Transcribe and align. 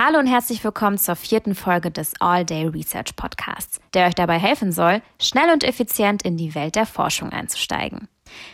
Hallo 0.00 0.20
und 0.20 0.28
herzlich 0.28 0.62
willkommen 0.62 0.96
zur 0.96 1.16
vierten 1.16 1.56
Folge 1.56 1.90
des 1.90 2.12
All 2.20 2.44
Day 2.44 2.68
Research 2.68 3.16
Podcasts, 3.16 3.80
der 3.94 4.06
euch 4.06 4.14
dabei 4.14 4.38
helfen 4.38 4.70
soll, 4.70 5.02
schnell 5.20 5.52
und 5.52 5.64
effizient 5.64 6.22
in 6.22 6.36
die 6.36 6.54
Welt 6.54 6.76
der 6.76 6.86
Forschung 6.86 7.32
einzusteigen. 7.32 8.06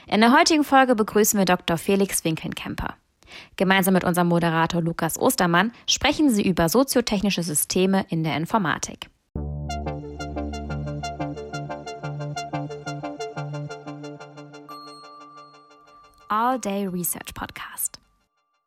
In 0.07 0.23
der 0.23 0.33
heutigen 0.33 0.65
Folge 0.65 0.95
begrüßen 0.95 1.39
wir 1.39 1.45
Dr. 1.45 1.77
Felix 1.77 2.25
Winkelnkemper. 2.25 2.95
Gemeinsam 3.57 3.93
mit 3.93 4.05
unserem 4.05 4.29
Moderator 4.29 4.81
Lukas 4.81 5.19
Ostermann 5.19 5.73
sprechen 5.87 6.31
sie 6.31 6.49
über 6.49 6.71
soziotechnische 6.71 7.43
Systeme 7.43 8.07
in 8.09 8.25
der 8.25 8.39
Informatik. 8.39 9.11
All 16.29 16.59
Day 16.59 16.87
Research 16.87 17.35
Podcast. 17.35 18.01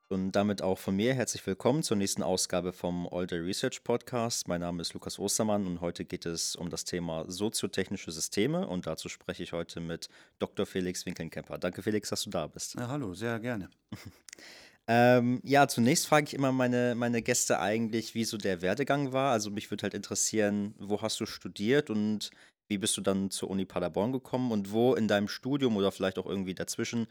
Und 0.09 0.31
damit 0.31 0.61
auch 0.61 0.77
von 0.77 0.95
mir 0.95 1.13
herzlich 1.13 1.45
willkommen 1.45 1.83
zur 1.83 1.97
nächsten 1.97 2.23
Ausgabe 2.23 2.71
vom 2.71 3.09
All 3.11 3.27
Day 3.27 3.39
Research 3.39 3.83
Podcast. 3.83 4.48
Mein 4.48 4.61
Name 4.61 4.81
ist 4.81 4.93
Lukas 4.93 5.20
Ostermann 5.20 5.67
und 5.67 5.81
heute 5.81 6.05
geht 6.05 6.25
es 6.25 6.55
um 6.55 6.70
das 6.70 6.85
Thema 6.85 7.25
soziotechnische 7.27 8.13
Systeme 8.13 8.65
und 8.67 8.88
dazu 8.88 9.09
spreche 9.09 9.43
ich 9.43 9.51
heute 9.51 9.81
mit 9.81 10.07
Dr. 10.39 10.65
Felix 10.65 11.05
Winkelnkemper. 11.05 11.57
Danke 11.57 11.84
Felix, 11.84 12.07
dass 12.07 12.23
du 12.23 12.29
da 12.29 12.48
bist. 12.48 12.75
Ja, 12.75 12.88
hallo, 12.88 13.15
sehr 13.15 13.38
gerne. 13.41 13.70
ähm, 14.88 15.41
ja, 15.43 15.67
zunächst 15.67 16.07
frage 16.07 16.27
ich 16.27 16.35
immer 16.35 16.53
meine, 16.53 16.95
meine 16.95 17.21
Gäste 17.21 17.59
eigentlich, 17.59 18.15
wie 18.15 18.23
so 18.23 18.37
der 18.37 18.62
Werdegang 18.62 19.12
war. 19.12 19.34
Also 19.34 19.51
mich 19.51 19.70
würde 19.71 19.84
halt 19.84 19.93
interessieren, 19.93 20.73
wo 20.79 21.01
hast 21.01 21.20
du 21.20 21.26
studiert 21.26 21.89
und 21.89 22.31
wie 22.70 22.77
bist 22.77 22.95
du 22.95 23.01
dann 23.01 23.29
zur 23.29 23.49
Uni 23.49 23.65
Paderborn 23.65 24.13
gekommen 24.13 24.53
und 24.53 24.71
wo 24.71 24.93
in 24.95 25.09
deinem 25.09 25.27
Studium 25.27 25.76
oder 25.76 25.91
vielleicht 25.91 26.17
auch 26.17 26.26
irgendwie 26.26 26.53
dazwischen 26.53 27.07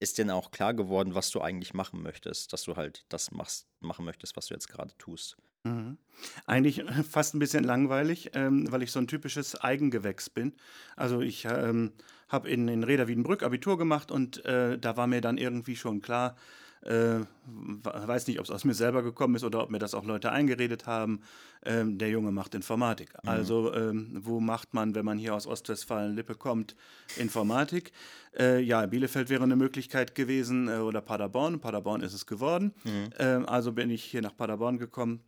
ist 0.00 0.18
dir 0.18 0.32
auch 0.34 0.50
klar 0.50 0.74
geworden, 0.74 1.14
was 1.14 1.30
du 1.30 1.40
eigentlich 1.40 1.74
machen 1.74 2.02
möchtest, 2.02 2.52
dass 2.52 2.62
du 2.62 2.76
halt 2.76 3.04
das 3.08 3.30
machst, 3.30 3.66
machen 3.80 4.04
möchtest, 4.04 4.36
was 4.36 4.46
du 4.46 4.54
jetzt 4.54 4.68
gerade 4.68 4.96
tust? 4.98 5.36
Mhm. 5.64 5.98
Eigentlich 6.46 6.84
fast 7.10 7.34
ein 7.34 7.38
bisschen 7.38 7.64
langweilig, 7.64 8.30
ähm, 8.34 8.70
weil 8.70 8.82
ich 8.82 8.92
so 8.92 9.00
ein 9.00 9.08
typisches 9.08 9.56
Eigengewächs 9.56 10.30
bin. 10.30 10.54
Also 10.96 11.20
ich 11.20 11.44
ähm, 11.44 11.92
habe 12.28 12.48
in, 12.48 12.68
in 12.68 12.84
Reda 12.84 13.08
Wiedenbrück 13.08 13.42
Abitur 13.42 13.78
gemacht 13.78 14.10
und 14.10 14.44
äh, 14.44 14.78
da 14.78 14.96
war 14.96 15.06
mir 15.06 15.20
dann 15.20 15.38
irgendwie 15.38 15.76
schon 15.76 16.00
klar, 16.00 16.36
äh, 16.82 17.20
weiß 17.44 18.26
nicht, 18.26 18.38
ob 18.38 18.44
es 18.44 18.50
aus 18.50 18.64
mir 18.64 18.74
selber 18.74 19.02
gekommen 19.02 19.34
ist 19.34 19.44
oder 19.44 19.62
ob 19.62 19.70
mir 19.70 19.78
das 19.78 19.94
auch 19.94 20.04
Leute 20.04 20.32
eingeredet 20.32 20.86
haben. 20.86 21.20
Ähm, 21.64 21.98
der 21.98 22.10
Junge 22.10 22.30
macht 22.30 22.54
Informatik. 22.54 23.12
Mhm. 23.22 23.28
Also, 23.28 23.74
ähm, 23.74 24.18
wo 24.20 24.40
macht 24.40 24.74
man, 24.74 24.94
wenn 24.94 25.04
man 25.04 25.18
hier 25.18 25.34
aus 25.34 25.46
Ostwestfalen-Lippe 25.46 26.34
kommt, 26.34 26.76
Informatik? 27.16 27.92
Äh, 28.38 28.60
ja, 28.60 28.86
Bielefeld 28.86 29.28
wäre 29.28 29.42
eine 29.42 29.56
Möglichkeit 29.56 30.14
gewesen 30.14 30.68
äh, 30.68 30.78
oder 30.78 31.00
Paderborn. 31.00 31.60
Paderborn 31.60 32.00
ist 32.00 32.14
es 32.14 32.26
geworden. 32.26 32.72
Mhm. 32.84 33.10
Ähm, 33.18 33.48
also 33.48 33.72
bin 33.72 33.90
ich 33.90 34.04
hier 34.04 34.22
nach 34.22 34.36
Paderborn 34.36 34.78
gekommen 34.78 35.20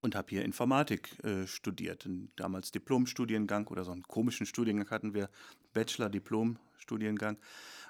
und 0.00 0.14
habe 0.14 0.28
hier 0.30 0.44
Informatik 0.44 1.22
äh, 1.24 1.46
studiert. 1.46 2.08
Damals 2.36 2.70
Diplomstudiengang 2.70 3.66
oder 3.68 3.84
so 3.84 3.92
einen 3.92 4.02
komischen 4.02 4.46
Studiengang 4.46 4.88
hatten 4.90 5.14
wir, 5.14 5.28
Bachelor-Diplom-Studiengang. 5.74 7.36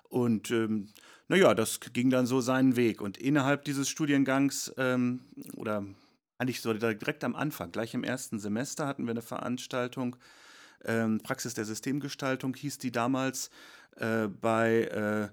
Und 0.09 0.51
ähm, 0.51 0.89
naja, 1.29 1.55
das 1.55 1.81
ging 1.93 2.11
dann 2.11 2.27
so 2.27 2.41
seinen 2.41 2.77
Weg. 2.77 3.01
Und 3.01 3.19
innerhalb 3.19 3.65
dieses 3.65 3.89
Studiengangs 3.89 4.73
ähm, 4.79 5.21
oder 5.57 5.85
eigentlich 6.39 6.61
so 6.61 6.73
direkt 6.73 7.25
am 7.25 7.35
Anfang, 7.35 7.73
gleich 7.73 7.95
im 7.95 8.05
ersten 8.05 8.39
Semester 8.39 8.87
hatten 8.87 9.05
wir 9.05 9.11
eine 9.11 9.23
Veranstaltung, 9.23 10.17
ähm, 10.85 11.21
Praxis 11.23 11.55
der 11.55 11.65
Systemgestaltung 11.65 12.55
hieß 12.55 12.79
die 12.79 12.93
damals 12.93 13.51
äh, 13.97 14.29
bei 14.29 14.85
äh, 14.85 15.29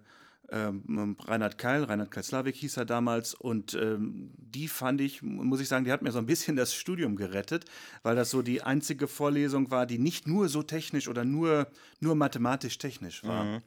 ähm, 0.52 1.16
Reinhard 1.20 1.58
Keil, 1.58 1.84
Reinhard 1.84 2.12
Keil-Slavik 2.12 2.56
hieß 2.56 2.78
er 2.78 2.86
damals 2.86 3.34
und 3.34 3.74
ähm, 3.74 4.32
die 4.38 4.68
fand 4.68 5.02
ich, 5.02 5.22
muss 5.22 5.60
ich 5.60 5.68
sagen, 5.68 5.86
die 5.86 5.92
hat 5.92 6.02
mir 6.02 6.12
so 6.12 6.20
ein 6.20 6.26
bisschen 6.26 6.56
das 6.56 6.74
Studium 6.74 7.16
gerettet, 7.16 7.66
weil 8.04 8.16
das 8.16 8.30
so 8.30 8.42
die 8.42 8.62
einzige 8.62 9.08
Vorlesung 9.08 9.72
war, 9.72 9.86
die 9.86 9.98
nicht 9.98 10.28
nur 10.28 10.50
so 10.50 10.64
technisch 10.64 11.08
oder 11.08 11.26
nur, 11.26 11.68
nur 12.00 12.16
mathematisch-technisch 12.16 13.24
war. 13.24 13.44
Mhm. 13.44 13.62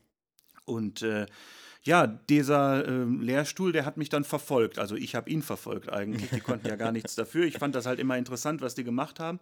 Und 0.68 1.02
äh, 1.02 1.26
ja, 1.82 2.06
dieser 2.06 2.86
äh, 2.86 3.04
Lehrstuhl, 3.04 3.72
der 3.72 3.86
hat 3.86 3.96
mich 3.96 4.08
dann 4.08 4.24
verfolgt. 4.24 4.78
Also 4.78 4.94
ich 4.94 5.14
habe 5.14 5.30
ihn 5.30 5.42
verfolgt 5.42 5.90
eigentlich. 5.90 6.30
Die 6.30 6.40
konnten 6.40 6.68
ja 6.68 6.76
gar 6.76 6.92
nichts 6.92 7.14
dafür. 7.16 7.46
Ich 7.46 7.58
fand 7.58 7.74
das 7.74 7.86
halt 7.86 7.98
immer 7.98 8.18
interessant, 8.18 8.60
was 8.60 8.74
die 8.74 8.84
gemacht 8.84 9.20
haben. 9.20 9.40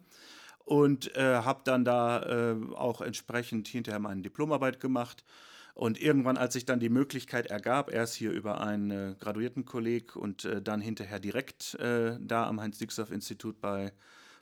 Und 0.65 1.15
äh, 1.17 1.37
habe 1.37 1.61
dann 1.65 1.85
da 1.85 2.23
äh, 2.23 2.57
auch 2.75 3.01
entsprechend 3.01 3.69
hinterher 3.69 4.01
meine 4.01 4.23
Diplomarbeit 4.23 4.81
gemacht. 4.81 5.25
Und 5.75 6.01
irgendwann, 6.01 6.37
als 6.39 6.55
sich 6.55 6.65
dann 6.65 6.81
die 6.81 6.89
Möglichkeit 6.89 7.47
ergab, 7.47 7.93
erst 7.93 8.15
hier 8.15 8.33
über 8.33 8.61
einen 8.61 8.91
äh, 8.91 9.15
Graduiertenkolleg 9.21 10.17
und 10.17 10.45
äh, 10.45 10.63
dann 10.63 10.81
hinterher 10.81 11.21
direkt 11.21 11.75
äh, 11.75 12.17
da 12.19 12.47
am 12.47 12.61
Heinz-Dixdorf-Institut 12.61 13.61
bei 13.61 13.93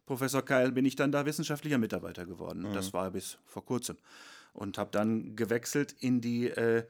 Professor 0.06 0.42
Keil, 0.42 0.72
bin 0.72 0.84
ich 0.84 0.96
dann 0.96 1.10
da 1.10 1.26
wissenschaftlicher 1.26 1.78
Mitarbeiter 1.78 2.24
geworden. 2.26 2.68
Mhm. 2.68 2.74
Das 2.74 2.92
war 2.92 3.10
bis 3.10 3.38
vor 3.46 3.64
kurzem 3.64 3.96
und 4.54 4.78
habe 4.78 4.90
dann 4.90 5.36
gewechselt 5.36 5.94
in 6.00 6.22
die 6.22 6.48
äh, 6.48 6.84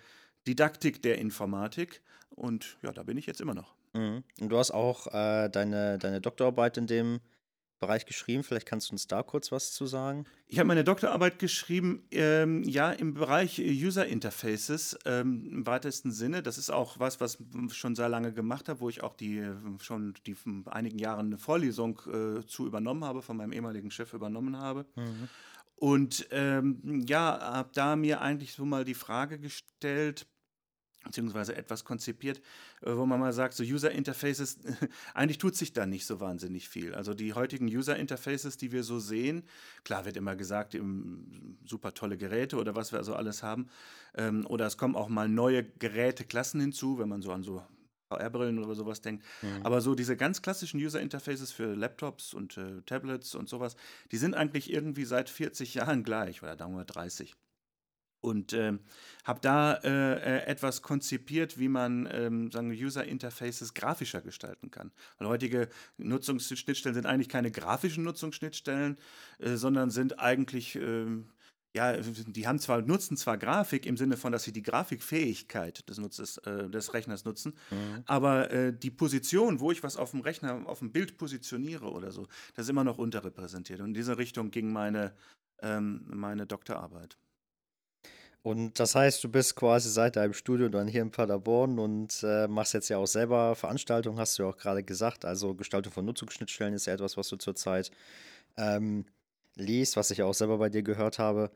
Didaktik 0.46 1.02
der 1.02 1.18
Informatik 1.18 2.02
und 2.30 2.76
ja, 2.82 2.92
da 2.92 3.02
bin 3.02 3.16
ich 3.16 3.26
jetzt 3.26 3.40
immer 3.40 3.54
noch. 3.54 3.74
Mhm. 3.94 4.22
Und 4.40 4.48
du 4.48 4.58
hast 4.58 4.70
auch 4.70 5.08
äh, 5.08 5.48
deine, 5.48 5.98
deine 5.98 6.20
Doktorarbeit 6.20 6.76
in 6.76 6.86
dem 6.86 7.20
Bereich 7.80 8.06
geschrieben. 8.06 8.42
Vielleicht 8.42 8.66
kannst 8.66 8.88
du 8.88 8.92
uns 8.94 9.06
da 9.06 9.22
kurz 9.22 9.52
was 9.52 9.72
zu 9.72 9.86
sagen. 9.86 10.24
Ich 10.46 10.58
habe 10.58 10.66
meine 10.66 10.84
Doktorarbeit 10.84 11.38
geschrieben, 11.38 12.06
ähm, 12.12 12.62
ja, 12.64 12.90
im 12.90 13.14
Bereich 13.14 13.58
User 13.58 14.06
Interfaces 14.06 14.98
ähm, 15.04 15.48
im 15.50 15.66
weitesten 15.66 16.10
Sinne. 16.10 16.42
Das 16.42 16.56
ist 16.56 16.70
auch 16.70 16.98
was, 16.98 17.20
was 17.20 17.38
ich 17.66 17.74
schon 17.74 17.94
sehr 17.94 18.08
lange 18.08 18.32
gemacht 18.32 18.68
habe, 18.68 18.80
wo 18.80 18.88
ich 18.88 19.02
auch 19.02 19.14
die 19.14 19.44
schon 19.80 20.14
die 20.26 20.36
einigen 20.66 20.98
Jahren 20.98 21.26
eine 21.26 21.38
Vorlesung 21.38 22.00
äh, 22.06 22.46
zu 22.46 22.66
übernommen 22.66 23.04
habe, 23.04 23.22
von 23.22 23.36
meinem 23.36 23.52
ehemaligen 23.52 23.90
Chef 23.90 24.14
übernommen 24.14 24.56
habe. 24.56 24.86
Mhm. 24.96 25.28
Und 25.76 26.26
ähm, 26.30 27.04
ja, 27.06 27.38
habe 27.40 27.70
da 27.74 27.96
mir 27.96 28.20
eigentlich 28.20 28.52
so 28.52 28.64
mal 28.64 28.84
die 28.84 28.94
Frage 28.94 29.38
gestellt, 29.38 30.26
beziehungsweise 31.04 31.54
etwas 31.54 31.84
konzipiert, 31.84 32.40
äh, 32.82 32.96
wo 32.96 33.06
man 33.06 33.20
mal 33.20 33.32
sagt, 33.32 33.54
so 33.54 33.62
User 33.62 33.90
Interfaces, 33.90 34.58
eigentlich 35.14 35.38
tut 35.38 35.56
sich 35.56 35.72
da 35.72 35.86
nicht 35.86 36.06
so 36.06 36.20
wahnsinnig 36.20 36.68
viel. 36.68 36.94
Also 36.94 37.14
die 37.14 37.34
heutigen 37.34 37.66
User 37.66 37.96
Interfaces, 37.96 38.56
die 38.56 38.72
wir 38.72 38.82
so 38.82 38.98
sehen, 38.98 39.44
klar 39.84 40.04
wird 40.04 40.16
immer 40.16 40.36
gesagt, 40.36 40.76
super 41.64 41.94
tolle 41.94 42.16
Geräte 42.16 42.56
oder 42.56 42.74
was 42.74 42.92
wir 42.92 42.98
also 42.98 43.14
alles 43.14 43.42
haben, 43.42 43.68
ähm, 44.14 44.46
oder 44.46 44.66
es 44.66 44.78
kommen 44.78 44.96
auch 44.96 45.08
mal 45.08 45.28
neue 45.28 45.64
Geräteklassen 45.64 46.60
hinzu, 46.60 46.98
wenn 46.98 47.08
man 47.08 47.22
so 47.22 47.32
an 47.32 47.42
so 47.42 47.62
VR-Brillen 48.08 48.62
oder 48.62 48.74
sowas 48.74 49.00
denkt. 49.00 49.24
Mhm. 49.42 49.62
Aber 49.64 49.80
so 49.80 49.94
diese 49.94 50.16
ganz 50.16 50.42
klassischen 50.42 50.80
User-Interfaces 50.80 51.52
für 51.52 51.74
Laptops 51.74 52.34
und 52.34 52.56
äh, 52.56 52.82
Tablets 52.86 53.34
und 53.34 53.48
sowas, 53.48 53.76
die 54.12 54.16
sind 54.18 54.34
eigentlich 54.34 54.72
irgendwie 54.72 55.04
seit 55.04 55.28
40 55.28 55.74
Jahren 55.74 56.04
gleich 56.04 56.42
oder 56.42 56.56
sagen 56.56 56.76
wir 56.76 56.84
30 56.84 57.34
und 58.24 58.54
äh, 58.54 58.72
habe 59.24 59.40
da 59.42 59.74
äh, 59.84 60.46
etwas 60.46 60.80
konzipiert, 60.80 61.58
wie 61.58 61.68
man 61.68 62.08
ähm, 62.10 62.50
sagen 62.50 62.70
User 62.70 63.04
Interfaces 63.04 63.74
grafischer 63.74 64.22
gestalten 64.22 64.70
kann. 64.70 64.92
Weil 65.18 65.28
heutige 65.28 65.68
Nutzungsschnittstellen 65.98 66.94
sind 66.94 67.04
eigentlich 67.04 67.28
keine 67.28 67.50
grafischen 67.50 68.02
Nutzungsschnittstellen, 68.02 68.96
äh, 69.40 69.56
sondern 69.56 69.90
sind 69.90 70.18
eigentlich 70.18 70.74
ähm, 70.76 71.28
ja, 71.74 71.96
die 71.96 72.46
haben 72.46 72.60
zwar, 72.60 72.82
nutzen 72.82 73.16
zwar 73.16 73.36
Grafik 73.36 73.84
im 73.84 73.96
Sinne 73.96 74.16
von, 74.16 74.30
dass 74.30 74.44
sie 74.44 74.52
die 74.52 74.62
Grafikfähigkeit 74.62 75.88
des, 75.88 75.98
Nutzes, 75.98 76.38
äh, 76.38 76.70
des 76.70 76.94
Rechners 76.94 77.24
nutzen, 77.24 77.54
mhm. 77.70 78.04
aber 78.06 78.50
äh, 78.52 78.72
die 78.72 78.92
Position, 78.92 79.58
wo 79.58 79.72
ich 79.72 79.82
was 79.82 79.96
auf 79.96 80.12
dem 80.12 80.20
Rechner, 80.20 80.62
auf 80.66 80.78
dem 80.78 80.92
Bild 80.92 81.18
positioniere 81.18 81.90
oder 81.90 82.12
so, 82.12 82.28
das 82.54 82.66
ist 82.66 82.70
immer 82.70 82.84
noch 82.84 82.98
unterrepräsentiert. 82.98 83.80
Und 83.80 83.88
in 83.88 83.94
diese 83.94 84.18
Richtung 84.18 84.52
ging 84.52 84.72
meine, 84.72 85.14
ähm, 85.62 86.04
meine 86.06 86.46
Doktorarbeit. 86.46 87.16
Und 88.42 88.78
das 88.78 88.94
heißt, 88.94 89.24
du 89.24 89.30
bist 89.30 89.56
quasi 89.56 89.88
seit 89.88 90.16
deinem 90.16 90.34
Studium 90.34 90.70
dann 90.70 90.86
hier 90.86 91.00
in 91.00 91.10
Paderborn 91.10 91.78
und 91.78 92.22
äh, 92.22 92.46
machst 92.46 92.74
jetzt 92.74 92.90
ja 92.90 92.98
auch 92.98 93.06
selber 93.06 93.56
Veranstaltungen, 93.56 94.18
hast 94.18 94.38
du 94.38 94.42
ja 94.42 94.50
auch 94.50 94.56
gerade 94.58 94.84
gesagt. 94.84 95.24
Also 95.24 95.54
Gestaltung 95.54 95.92
von 95.92 96.04
Nutzungsschnittstellen 96.04 96.74
ist 96.74 96.84
ja 96.86 96.92
etwas, 96.92 97.16
was 97.16 97.26
du 97.28 97.36
zurzeit 97.36 97.90
ähm, 98.58 99.06
liest, 99.56 99.96
was 99.96 100.10
ich 100.10 100.22
auch 100.22 100.34
selber 100.34 100.58
bei 100.58 100.68
dir 100.68 100.82
gehört 100.82 101.18
habe. 101.18 101.50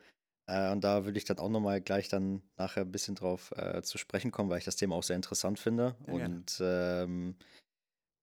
Äh, 0.46 0.72
und 0.72 0.82
da 0.82 1.04
würde 1.04 1.18
ich 1.18 1.24
dann 1.24 1.38
auch 1.38 1.48
nochmal 1.48 1.80
gleich 1.80 2.08
dann 2.08 2.42
nachher 2.56 2.82
ein 2.82 2.92
bisschen 2.92 3.14
drauf 3.14 3.52
äh, 3.56 3.82
zu 3.82 3.98
sprechen 3.98 4.30
kommen, 4.30 4.50
weil 4.50 4.58
ich 4.58 4.64
das 4.64 4.76
Thema 4.76 4.96
auch 4.96 5.02
sehr 5.02 5.16
interessant 5.16 5.58
finde. 5.58 5.94
Ja, 6.06 6.12
und 6.12 6.58
ähm, 6.60 7.36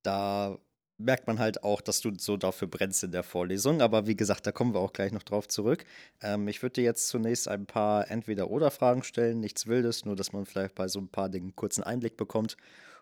da 0.04 0.58
merkt 0.98 1.28
man 1.28 1.40
halt 1.40 1.64
auch, 1.64 1.82
dass 1.82 2.00
du 2.00 2.12
so 2.18 2.38
dafür 2.38 2.68
brennst 2.68 3.04
in 3.04 3.12
der 3.12 3.24
Vorlesung. 3.24 3.82
Aber 3.82 4.08
wie 4.08 4.16
gesagt, 4.16 4.48
da 4.48 4.52
kommen 4.52 4.74
wir 4.74 4.80
auch 4.80 4.94
gleich 4.94 5.12
noch 5.12 5.24
drauf 5.24 5.48
zurück. 5.48 5.86
Ähm, 6.22 6.48
ich 6.48 6.62
würde 6.62 6.74
dir 6.74 6.84
jetzt 6.84 7.08
zunächst 7.10 7.48
ein 7.48 7.66
paar 7.66 8.10
Entweder-Oder-Fragen 8.10 9.04
stellen. 9.04 9.40
Nichts 9.40 9.68
Wildes, 9.68 10.06
nur 10.06 10.16
dass 10.16 10.32
man 10.34 10.46
vielleicht 10.46 10.76
bei 10.76 10.88
so 10.88 11.00
ein 11.00 11.10
paar 11.10 11.30
Dingen 11.30 11.48
einen 11.48 11.56
kurzen 11.56 11.84
Einblick 11.84 12.18
bekommt. 12.18 12.58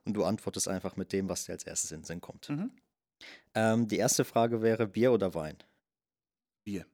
Und 0.06 0.16
du 0.16 0.24
antwortest 0.26 0.68
einfach 0.68 0.98
mit 0.98 1.14
dem, 1.14 1.30
was 1.30 1.46
dir 1.46 1.54
als 1.54 1.64
erstes 1.64 1.92
in 1.92 2.00
den 2.00 2.06
Sinn 2.06 2.22
kommt. 2.22 2.50
Mhm. 2.50 2.72
Ähm, 3.56 3.88
die 3.88 3.98
erste 3.98 4.26
Frage 4.26 4.62
wäre 4.62 4.88
Bier 4.88 5.14
oder 5.14 5.34
Wein? 5.34 5.56
Bier. 6.64 6.86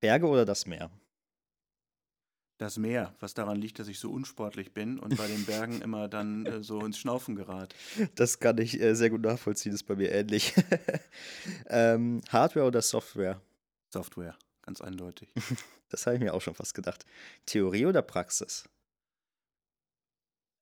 Berge 0.00 0.26
oder 0.26 0.44
das 0.44 0.66
Meer? 0.66 0.90
Das 2.58 2.76
Meer, 2.76 3.14
was 3.18 3.34
daran 3.34 3.60
liegt, 3.60 3.78
dass 3.78 3.88
ich 3.88 3.98
so 3.98 4.10
unsportlich 4.12 4.72
bin 4.72 4.98
und 4.98 5.16
bei 5.16 5.26
den 5.26 5.44
Bergen 5.46 5.82
immer 5.82 6.06
dann 6.08 6.46
äh, 6.46 6.62
so 6.62 6.84
ins 6.84 6.98
Schnaufen 6.98 7.34
gerate. 7.34 7.74
Das 8.14 8.38
kann 8.38 8.58
ich 8.58 8.80
äh, 8.80 8.94
sehr 8.94 9.10
gut 9.10 9.22
nachvollziehen, 9.22 9.72
ist 9.72 9.82
bei 9.84 9.96
mir 9.96 10.12
ähnlich. 10.12 10.54
ähm, 11.66 12.20
Hardware 12.28 12.66
oder 12.66 12.82
Software? 12.82 13.40
Software, 13.90 14.36
ganz 14.62 14.80
eindeutig. 14.80 15.28
Das 15.88 16.06
habe 16.06 16.16
ich 16.16 16.22
mir 16.22 16.32
auch 16.32 16.40
schon 16.40 16.54
fast 16.54 16.72
gedacht. 16.72 17.04
Theorie 17.44 17.84
oder 17.84 18.00
Praxis? 18.00 18.64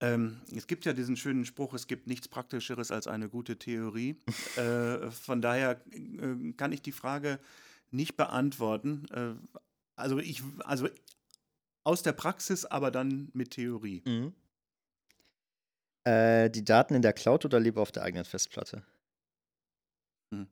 Ähm, 0.01 0.41
es 0.53 0.67
gibt 0.67 0.85
ja 0.85 0.93
diesen 0.93 1.17
schönen 1.17 1.45
Spruch, 1.45 1.73
es 1.75 1.87
gibt 1.87 2.09
nichts 2.09 2.27
Praktischeres 2.27 2.91
als 2.91 3.07
eine 3.07 3.29
gute 3.29 3.57
Theorie. 3.57 4.17
äh, 4.57 5.11
von 5.13 5.41
daher 5.41 5.81
äh, 5.93 6.53
kann 6.57 6.73
ich 6.73 6.83
die 6.83 6.91
Frage 6.91 7.39
nicht 7.91 8.17
beantworten. 8.17 9.07
Äh, 9.13 9.35
also 9.97 10.19
ich, 10.19 10.43
also 10.65 10.89
aus 11.85 12.03
der 12.03 12.13
Praxis, 12.13 12.65
aber 12.65 12.91
dann 12.91 13.31
mit 13.33 13.53
Theorie. 13.53 14.03
Mhm. 14.07 14.35
Äh, 16.05 16.51
die 16.51 16.65
Daten 16.65 16.95
in 16.95 17.03
der 17.03 17.13
Cloud 17.13 17.45
oder 17.45 17.61
lieber 17.61 17.83
auf 17.83 17.93
der 17.93 18.03
eigenen 18.03 18.25
Festplatte? 18.25 18.83
Hm. 20.33 20.47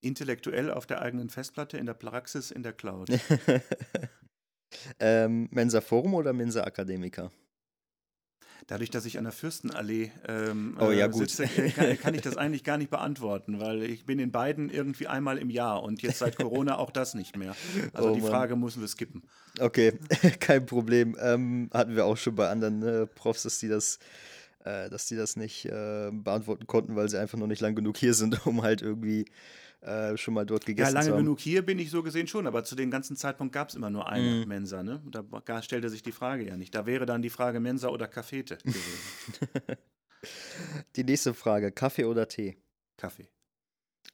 Intellektuell 0.00 0.70
auf 0.70 0.86
der 0.86 1.02
eigenen 1.02 1.30
Festplatte, 1.30 1.78
in 1.78 1.86
der 1.86 1.94
Praxis 1.94 2.50
in 2.50 2.62
der 2.62 2.72
Cloud. 2.72 3.08
ähm, 5.00 5.48
Mensa 5.50 5.80
Forum 5.80 6.14
oder 6.14 6.32
Mensa 6.32 6.64
Akademiker? 6.64 7.30
Dadurch, 8.68 8.90
dass 8.90 9.06
ich 9.06 9.16
an 9.16 9.24
der 9.24 9.32
Fürstenallee 9.32 10.12
ähm, 10.28 10.76
Oh 10.78 10.90
ja, 10.90 11.06
äh, 11.06 11.08
gut. 11.08 11.30
sitze, 11.30 11.44
äh, 11.44 11.70
kann, 11.70 11.98
kann 11.98 12.14
ich 12.14 12.20
das 12.20 12.36
eigentlich 12.36 12.64
gar 12.64 12.76
nicht 12.76 12.90
beantworten, 12.90 13.60
weil 13.60 13.82
ich 13.82 14.04
bin 14.04 14.18
in 14.18 14.30
beiden 14.30 14.68
irgendwie 14.68 15.06
einmal 15.06 15.38
im 15.38 15.48
Jahr 15.48 15.82
und 15.82 16.02
jetzt 16.02 16.18
seit 16.18 16.36
Corona 16.36 16.76
auch 16.76 16.90
das 16.90 17.14
nicht 17.14 17.34
mehr. 17.34 17.56
Also 17.94 18.10
Oh 18.10 18.14
die 18.14 18.20
Mann. 18.20 18.30
Frage 18.30 18.56
müssen 18.56 18.82
wir 18.82 18.88
skippen. 18.88 19.22
Okay, 19.58 19.94
kein 20.40 20.66
Problem. 20.66 21.16
Ähm, 21.18 21.70
hatten 21.72 21.96
wir 21.96 22.04
auch 22.04 22.18
schon 22.18 22.34
bei 22.34 22.50
anderen 22.50 22.82
äh, 22.82 23.06
Profs, 23.06 23.42
dass 23.44 23.58
die 23.58 23.68
das, 23.68 23.98
äh, 24.64 24.90
dass 24.90 25.06
die 25.06 25.16
das 25.16 25.36
nicht 25.36 25.64
äh, 25.64 26.10
beantworten 26.12 26.66
konnten, 26.66 26.94
weil 26.94 27.08
sie 27.08 27.18
einfach 27.18 27.38
noch 27.38 27.46
nicht 27.46 27.62
lang 27.62 27.74
genug 27.74 27.96
hier 27.96 28.12
sind, 28.12 28.46
um 28.46 28.60
halt 28.62 28.82
irgendwie 28.82 29.24
äh, 29.80 30.16
schon 30.16 30.34
mal 30.34 30.44
dort 30.46 30.64
Ja, 30.64 30.66
gegessen 30.66 30.94
lange 30.94 31.06
zu 31.06 31.12
haben. 31.12 31.22
genug 31.24 31.38
hier 31.40 31.64
bin 31.64 31.78
ich 31.78 31.90
so 31.90 32.02
gesehen 32.02 32.26
schon, 32.26 32.46
aber 32.46 32.64
zu 32.64 32.74
dem 32.74 32.90
ganzen 32.90 33.16
Zeitpunkt 33.16 33.52
gab 33.52 33.68
es 33.68 33.74
immer 33.74 33.90
nur 33.90 34.08
eine 34.08 34.42
Mhm. 34.42 34.48
Mensa. 34.48 34.82
Ne? 34.82 35.02
Da 35.10 35.22
gar 35.44 35.62
stellte 35.62 35.88
sich 35.90 36.02
die 36.02 36.12
Frage 36.12 36.46
ja 36.46 36.56
nicht. 36.56 36.74
Da 36.74 36.86
wäre 36.86 37.06
dann 37.06 37.22
die 37.22 37.30
Frage 37.30 37.60
Mensa 37.60 37.88
oder 37.88 38.08
Cafete 38.08 38.58
gewesen. 38.58 39.78
Die 40.96 41.04
nächste 41.04 41.32
Frage: 41.32 41.70
Kaffee 41.70 42.04
oder 42.04 42.26
Tee? 42.26 42.56
Kaffee. 42.96 43.28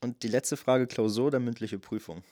Und 0.01 0.21
die 0.21 0.27
letzte 0.27 0.55
Frage: 0.55 0.85
Klausur 0.85 1.27
oder 1.27 1.39
mündliche 1.39 1.79
Prüfung? 1.79 2.23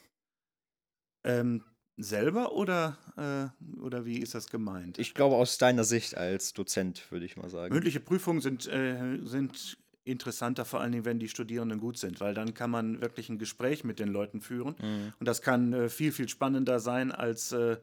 Ähm, 1.24 1.64
selber 1.96 2.52
oder, 2.52 2.96
äh, 3.16 3.80
oder 3.80 4.04
wie 4.04 4.18
ist 4.18 4.34
das 4.34 4.48
gemeint? 4.48 4.98
Ich 4.98 5.14
glaube, 5.14 5.36
aus 5.36 5.58
deiner 5.58 5.84
Sicht 5.84 6.16
als 6.16 6.52
Dozent, 6.52 7.10
würde 7.10 7.26
ich 7.26 7.36
mal 7.36 7.48
sagen. 7.48 7.74
Mündliche 7.74 8.00
Prüfungen 8.00 8.40
sind, 8.40 8.66
äh, 8.68 9.18
sind 9.22 9.76
interessanter, 10.04 10.64
vor 10.64 10.80
allen 10.80 10.92
Dingen, 10.92 11.04
wenn 11.04 11.18
die 11.18 11.28
Studierenden 11.28 11.80
gut 11.80 11.98
sind, 11.98 12.20
weil 12.20 12.34
dann 12.34 12.54
kann 12.54 12.70
man 12.70 13.00
wirklich 13.00 13.28
ein 13.28 13.38
Gespräch 13.38 13.84
mit 13.84 13.98
den 13.98 14.08
Leuten 14.08 14.40
führen. 14.40 14.76
Mhm. 14.80 15.12
Und 15.18 15.26
das 15.26 15.42
kann 15.42 15.72
äh, 15.72 15.88
viel, 15.88 16.12
viel 16.12 16.28
spannender 16.28 16.78
sein 16.80 17.10
als, 17.10 17.52
äh, 17.52 17.78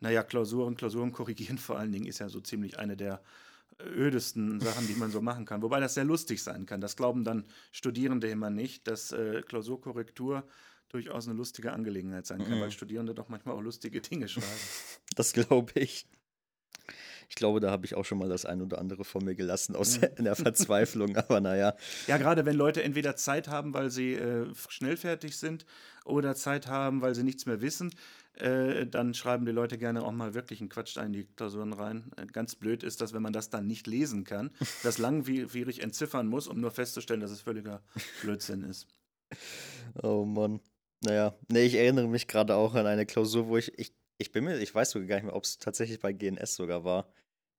naja, 0.00 0.22
Klausuren. 0.22 0.76
Klausuren 0.76 1.12
korrigieren 1.12 1.58
vor 1.58 1.78
allen 1.78 1.92
Dingen 1.92 2.06
ist 2.06 2.20
ja 2.20 2.28
so 2.28 2.40
ziemlich 2.40 2.78
eine 2.78 2.96
der 2.96 3.22
ödesten 3.82 4.60
Sachen, 4.60 4.86
die 4.86 4.94
man 4.94 5.10
so 5.10 5.20
machen 5.20 5.44
kann. 5.44 5.62
Wobei 5.62 5.80
das 5.80 5.94
sehr 5.94 6.04
lustig 6.04 6.42
sein 6.42 6.64
kann. 6.66 6.80
Das 6.80 6.96
glauben 6.96 7.24
dann 7.24 7.44
Studierende 7.72 8.28
immer 8.28 8.50
nicht, 8.50 8.86
dass 8.86 9.10
äh, 9.12 9.42
Klausurkorrektur 9.42 10.44
durchaus 10.90 11.26
eine 11.26 11.36
lustige 11.36 11.72
Angelegenheit 11.72 12.24
sein 12.24 12.38
kann, 12.44 12.56
Mhm. 12.58 12.60
weil 12.60 12.70
Studierende 12.70 13.14
doch 13.14 13.28
manchmal 13.28 13.56
auch 13.56 13.60
lustige 13.60 14.00
Dinge 14.00 14.28
schreiben. 14.28 14.46
Das 15.16 15.32
glaube 15.32 15.72
ich. 15.74 16.06
Ich 17.28 17.34
glaube, 17.34 17.60
da 17.60 17.70
habe 17.70 17.86
ich 17.86 17.94
auch 17.94 18.04
schon 18.04 18.18
mal 18.18 18.28
das 18.28 18.44
ein 18.44 18.62
oder 18.62 18.78
andere 18.78 19.04
von 19.04 19.24
mir 19.24 19.34
gelassen, 19.34 19.76
aus 19.76 20.00
Mhm. 20.00 20.08
in 20.18 20.24
der 20.24 20.36
Verzweiflung. 20.36 21.16
Aber 21.16 21.40
naja, 21.40 21.74
Ja, 22.06 22.16
gerade 22.18 22.44
wenn 22.46 22.56
Leute 22.56 22.82
entweder 22.82 23.16
Zeit 23.16 23.48
haben, 23.48 23.74
weil 23.74 23.90
sie 23.90 24.14
äh, 24.14 24.46
schnell 24.68 24.96
fertig 24.96 25.36
sind 25.36 25.64
oder 26.04 26.34
Zeit 26.34 26.66
haben, 26.66 27.00
weil 27.02 27.14
sie 27.14 27.22
nichts 27.22 27.46
mehr 27.46 27.60
wissen, 27.60 27.94
äh, 28.34 28.86
dann 28.86 29.14
schreiben 29.14 29.46
die 29.46 29.52
Leute 29.52 29.78
gerne 29.78 30.02
auch 30.02 30.10
mal 30.10 30.34
wirklich 30.34 30.60
einen 30.60 30.68
Quatsch 30.68 30.96
in 30.96 31.12
die 31.12 31.24
Klausuren 31.24 31.72
rein. 31.72 32.10
Äh, 32.16 32.26
ganz 32.26 32.56
blöd 32.56 32.82
ist 32.82 33.00
das, 33.00 33.12
wenn 33.12 33.22
man 33.22 33.32
das 33.32 33.48
dann 33.50 33.66
nicht 33.66 33.86
lesen 33.86 34.24
kann, 34.24 34.50
das 34.82 34.98
langwierig 34.98 35.82
entziffern 35.82 36.26
muss, 36.26 36.48
um 36.48 36.60
nur 36.60 36.72
festzustellen, 36.72 37.20
dass 37.20 37.30
es 37.30 37.40
völliger 37.42 37.82
Blödsinn 38.22 38.62
ist. 38.64 38.86
oh 40.02 40.24
Mann. 40.24 40.60
Naja, 41.04 41.34
nee, 41.50 41.64
ich 41.64 41.74
erinnere 41.74 42.08
mich 42.08 42.26
gerade 42.28 42.54
auch 42.56 42.74
an 42.74 42.86
eine 42.86 43.04
Klausur, 43.06 43.46
wo 43.48 43.56
ich, 43.58 43.78
ich, 43.78 43.92
ich 44.18 44.32
bin 44.32 44.44
mir, 44.44 44.58
ich 44.58 44.74
weiß 44.74 44.90
sogar 44.90 45.08
gar 45.08 45.16
nicht 45.16 45.24
mehr, 45.24 45.36
ob 45.36 45.44
es 45.44 45.58
tatsächlich 45.58 46.00
bei 46.00 46.12
GNS 46.12 46.54
sogar 46.56 46.84
war. 46.84 47.08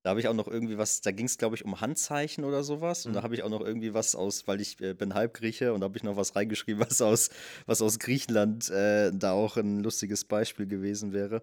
Da 0.04 0.12
habe 0.12 0.20
ich 0.20 0.28
auch 0.28 0.36
noch 0.36 0.48
irgendwie 0.48 0.78
was, 0.78 1.02
da 1.02 1.12
ging 1.12 1.26
es, 1.26 1.38
glaube 1.40 1.56
ich, 1.56 1.66
um 1.66 1.82
Handzeichen 1.82 2.44
oder 2.44 2.64
sowas. 2.64 3.06
Und 3.08 3.14
da 3.14 3.20
Mhm. 3.20 3.24
habe 3.24 3.34
ich 3.36 3.42
auch 3.44 3.50
noch 3.50 3.62
irgendwie 3.62 3.94
was 3.96 4.16
aus, 4.16 4.48
weil 4.48 4.62
ich 4.62 4.80
äh, 4.80 4.94
bin 4.94 5.16
Halbgrieche 5.16 5.74
und 5.74 5.82
da 5.82 5.86
habe 5.86 5.98
ich 5.98 6.04
noch 6.04 6.16
was 6.16 6.36
reingeschrieben, 6.36 6.80
was 6.90 7.02
aus, 7.02 7.30
was 7.66 7.82
aus 7.82 7.98
Griechenland 7.98 8.70
äh, 8.70 9.12
da 9.14 9.32
auch 9.32 9.58
ein 9.58 9.80
lustiges 9.80 10.24
Beispiel 10.26 10.68
gewesen 10.68 11.12
wäre. 11.12 11.42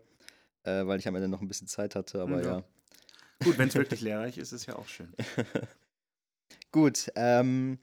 Äh, 0.65 0.87
weil 0.87 1.01
ich 1.01 1.09
am 1.09 1.17
Ende 1.17 1.27
noch 1.29 1.41
ein 1.41 1.49
bisschen 1.49 1.67
Zeit 1.67 1.97
hatte, 1.97 2.21
aber 2.21 2.41
Ja. 2.41 2.47
ja. 2.59 2.65
Gut, 3.43 3.59
wenn 3.59 3.69
es 3.69 3.75
wirklich 3.75 4.01
lehrreich 4.01 4.39
ist, 4.39 4.53
ist 4.53 4.67
ja 4.67 4.77
auch 4.77 4.87
schön. 4.87 5.13
Gut, 6.71 7.11
ähm, 7.17 7.79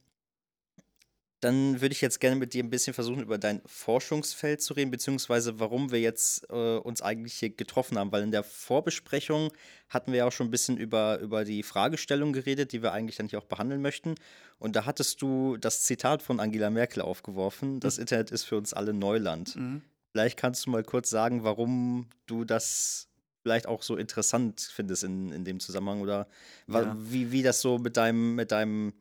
dann 1.39 1.79
würde 1.79 1.93
ich 1.93 2.01
jetzt 2.01 2.19
gerne 2.19 2.35
mit 2.35 2.53
dir 2.53 2.63
ein 2.63 2.69
bisschen 2.69 2.93
versuchen, 2.93 3.21
über 3.21 3.37
dein 3.37 3.61
Forschungsfeld 3.65 4.61
zu 4.61 4.73
reden, 4.73 4.91
beziehungsweise 4.91 5.59
warum 5.59 5.91
wir 5.91 6.01
jetzt 6.01 6.45
äh, 6.49 6.77
uns 6.77 7.01
eigentlich 7.01 7.35
hier 7.35 7.49
getroffen 7.49 7.97
haben, 7.97 8.11
weil 8.11 8.23
in 8.23 8.31
der 8.31 8.43
Vorbesprechung 8.43 9.51
hatten 9.87 10.11
wir 10.11 10.19
ja 10.19 10.25
auch 10.27 10.31
schon 10.31 10.47
ein 10.47 10.51
bisschen 10.51 10.77
über, 10.77 11.19
über 11.19 11.45
die 11.45 11.63
Fragestellung 11.63 12.33
geredet, 12.33 12.73
die 12.73 12.81
wir 12.83 12.91
eigentlich 12.91 13.15
dann 13.15 13.29
hier 13.29 13.39
auch 13.39 13.45
behandeln 13.45 13.81
möchten. 13.81 14.15
Und 14.57 14.75
da 14.75 14.85
hattest 14.85 15.21
du 15.21 15.55
das 15.57 15.83
Zitat 15.83 16.21
von 16.21 16.39
Angela 16.39 16.69
Merkel 16.69 17.01
aufgeworfen, 17.01 17.79
das 17.79 17.97
Internet 17.97 18.31
ist 18.31 18.43
für 18.43 18.57
uns 18.57 18.73
alle 18.73 18.93
Neuland. 18.93 19.55
Mhm. 19.55 19.81
Vielleicht 20.11 20.37
kannst 20.37 20.65
du 20.65 20.71
mal 20.71 20.83
kurz 20.83 21.09
sagen, 21.09 21.43
warum 21.43 22.07
du 22.25 22.43
das 22.43 23.07
vielleicht 23.43 23.67
auch 23.67 23.83
so 23.83 23.95
interessant 23.95 24.59
findest 24.59 25.03
in, 25.05 25.31
in 25.31 25.45
dem 25.45 25.59
Zusammenhang 25.59 26.01
oder 26.01 26.27
Ja. 26.67 26.95
wie, 26.99 27.31
wie 27.31 27.43
das 27.43 27.61
so 27.61 27.77
mit 27.77 27.95
deinem, 27.95 28.35
mit 28.35 28.51
deinem 28.51 28.93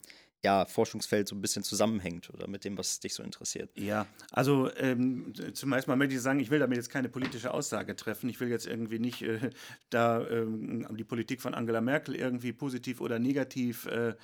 ja, 0.45 0.65
Forschungsfeld 0.67 1.27
so 1.27 1.35
ein 1.35 1.41
bisschen 1.41 1.63
zusammenhängt 1.65 2.31
oder 2.31 2.47
mit 2.47 2.65
dem, 2.65 2.79
was 2.79 3.01
dich 3.01 3.15
so 3.15 3.23
interessiert. 3.23 3.71
Ja, 3.77 4.07
also 4.31 4.71
ähm, 4.77 5.33
zumeist 5.53 5.89
mal 5.89 5.97
möchte 5.97 6.15
ich 6.15 6.21
sagen, 6.21 6.39
ich 6.41 6.51
will 6.51 6.61
damit 6.61 6.77
jetzt 6.77 6.91
keine 6.91 7.09
politische 7.09 7.53
Aussage 7.53 7.97
treffen. 7.97 8.29
Ich 8.29 8.39
will 8.39 8.49
jetzt 8.49 8.67
irgendwie 8.67 8.99
nicht 9.01 9.23
äh, 9.23 9.51
da 9.91 10.27
ähm, 10.29 10.87
die 10.97 11.05
Politik 11.05 11.41
von 11.43 11.55
Angela 11.55 11.81
Merkel 11.81 12.15
irgendwie 12.15 12.53
positiv 12.53 13.01
oder 13.01 13.19
negativ 13.19 13.87
äh, 13.87 14.15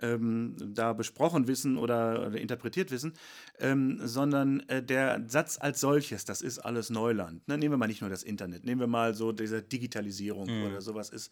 ähm, 0.00 0.56
da 0.58 0.92
besprochen 0.92 1.46
wissen 1.46 1.78
oder, 1.78 2.26
oder 2.26 2.38
interpretiert 2.40 2.90
wissen, 2.90 3.14
ähm, 3.58 4.00
sondern 4.02 4.60
äh, 4.68 4.82
der 4.82 5.22
Satz 5.28 5.56
als 5.58 5.80
solches, 5.80 6.24
das 6.24 6.42
ist 6.42 6.58
alles 6.58 6.90
Neuland. 6.90 7.46
Ne? 7.46 7.56
Nehmen 7.58 7.74
wir 7.74 7.78
mal 7.78 7.86
nicht 7.86 8.00
nur 8.00 8.10
das 8.10 8.22
Internet, 8.24 8.64
nehmen 8.64 8.80
wir 8.80 8.88
mal 8.88 9.14
so 9.14 9.32
diese 9.32 9.62
Digitalisierung 9.62 10.48
Mhm. 10.48 10.66
oder 10.66 10.80
sowas 10.80 11.10
ist, 11.10 11.30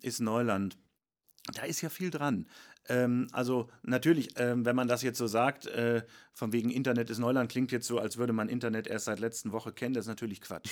ist 0.00 0.20
Neuland. 0.20 0.78
Da 1.52 1.64
ist 1.64 1.82
ja 1.82 1.90
viel 1.90 2.10
dran. 2.10 2.46
Ähm, 2.88 3.28
also 3.32 3.68
natürlich, 3.82 4.30
ähm, 4.36 4.64
wenn 4.64 4.76
man 4.76 4.88
das 4.88 5.02
jetzt 5.02 5.18
so 5.18 5.26
sagt, 5.26 5.66
äh, 5.66 6.02
von 6.32 6.52
wegen 6.52 6.70
Internet 6.70 7.10
ist 7.10 7.18
Neuland, 7.18 7.50
klingt 7.50 7.72
jetzt 7.72 7.86
so, 7.86 7.98
als 7.98 8.16
würde 8.16 8.32
man 8.32 8.48
Internet 8.48 8.86
erst 8.86 9.06
seit 9.06 9.20
letzten 9.20 9.52
Woche 9.52 9.72
kennen. 9.72 9.94
Das 9.94 10.04
ist 10.04 10.08
natürlich 10.08 10.40
Quatsch. 10.40 10.70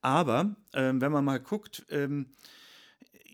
Aber 0.00 0.54
ähm, 0.72 1.00
wenn 1.00 1.12
man 1.12 1.24
mal 1.24 1.40
guckt, 1.40 1.86
ähm, 1.90 2.26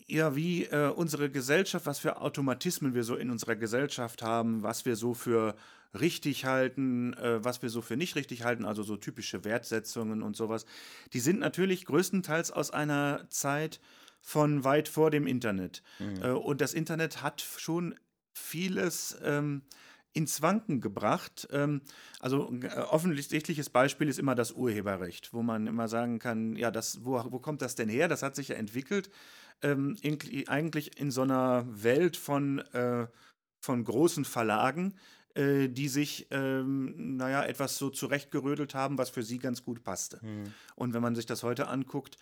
ja, 0.06 0.34
wie 0.34 0.64
äh, 0.64 0.88
unsere 0.88 1.30
Gesellschaft, 1.30 1.86
was 1.86 2.00
für 2.00 2.20
Automatismen 2.20 2.94
wir 2.94 3.04
so 3.04 3.16
in 3.16 3.30
unserer 3.30 3.56
Gesellschaft 3.56 4.22
haben, 4.22 4.62
was 4.62 4.84
wir 4.84 4.96
so 4.96 5.14
für 5.14 5.54
richtig 5.98 6.44
halten, 6.44 7.14
äh, 7.14 7.42
was 7.44 7.62
wir 7.62 7.70
so 7.70 7.80
für 7.80 7.96
nicht 7.96 8.16
richtig 8.16 8.44
halten, 8.44 8.64
also 8.64 8.82
so 8.82 8.96
typische 8.96 9.44
Wertsetzungen 9.44 10.22
und 10.22 10.36
sowas, 10.36 10.66
die 11.12 11.20
sind 11.20 11.38
natürlich 11.38 11.84
größtenteils 11.86 12.50
aus 12.50 12.70
einer 12.70 13.26
Zeit 13.28 13.80
von 14.20 14.64
weit 14.64 14.88
vor 14.88 15.10
dem 15.10 15.26
Internet. 15.26 15.82
Mhm. 15.98 16.22
Äh, 16.22 16.30
und 16.30 16.60
das 16.60 16.74
Internet 16.74 17.22
hat 17.22 17.40
schon 17.40 17.94
vieles 18.32 19.16
ähm, 19.22 19.62
ins 20.12 20.42
Wanken 20.42 20.80
gebracht. 20.80 21.48
Ähm, 21.52 21.82
also 22.18 22.48
ein 22.48 22.62
äh, 22.62 22.68
offensichtliches 22.90 23.70
Beispiel 23.70 24.08
ist 24.08 24.18
immer 24.18 24.34
das 24.34 24.52
Urheberrecht, 24.52 25.32
wo 25.32 25.42
man 25.42 25.66
immer 25.66 25.88
sagen 25.88 26.18
kann, 26.18 26.56
ja, 26.56 26.70
das, 26.70 27.04
wo, 27.04 27.22
wo 27.30 27.38
kommt 27.38 27.62
das 27.62 27.74
denn 27.74 27.88
her? 27.88 28.08
Das 28.08 28.22
hat 28.22 28.34
sich 28.34 28.48
ja 28.48 28.56
entwickelt, 28.56 29.10
ähm, 29.62 29.96
in, 30.02 30.18
eigentlich 30.48 30.98
in 30.98 31.10
so 31.10 31.22
einer 31.22 31.64
Welt 31.70 32.16
von, 32.16 32.58
äh, 32.72 33.06
von 33.60 33.84
großen 33.84 34.24
Verlagen, 34.24 34.94
äh, 35.34 35.68
die 35.68 35.88
sich, 35.88 36.26
ähm, 36.30 37.16
naja, 37.16 37.44
etwas 37.44 37.78
so 37.78 37.88
zurechtgerödelt 37.88 38.74
haben, 38.74 38.98
was 38.98 39.10
für 39.10 39.22
sie 39.22 39.38
ganz 39.38 39.62
gut 39.62 39.84
passte. 39.84 40.18
Mhm. 40.22 40.52
Und 40.74 40.92
wenn 40.92 41.02
man 41.02 41.14
sich 41.14 41.26
das 41.26 41.44
heute 41.44 41.68
anguckt, 41.68 42.16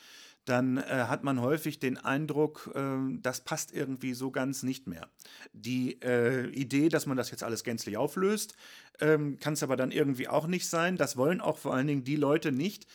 dann 0.49 0.79
äh, 0.79 1.05
hat 1.09 1.25
man 1.25 1.41
häufig 1.41 1.79
den 1.79 1.99
Eindruck, 1.99 2.71
äh, 2.75 3.19
das 3.21 3.43
passt 3.43 3.73
irgendwie 3.73 4.15
so 4.15 4.31
ganz 4.31 4.63
nicht 4.63 4.87
mehr. 4.87 5.09
Die 5.53 6.01
äh, 6.03 6.49
Idee, 6.51 6.89
dass 6.89 7.07
man 7.07 7.17
das 7.17 7.31
jetzt 7.31 7.43
alles 7.43 7.65
gänzlich 7.65 7.97
auflöst, 7.97 8.55
ähm, 9.01 9.39
kann 9.39 9.55
es 9.55 9.63
aber 9.63 9.77
dann 9.77 9.91
irgendwie 9.91 10.29
auch 10.29 10.47
nicht 10.47 10.69
sein. 10.69 10.97
Das 10.97 11.17
wollen 11.17 11.41
auch 11.41 11.59
vor 11.59 11.75
allen 11.75 11.87
Dingen 11.87 12.05
die 12.05 12.17
Leute 12.17 12.53
nicht, 12.53 12.87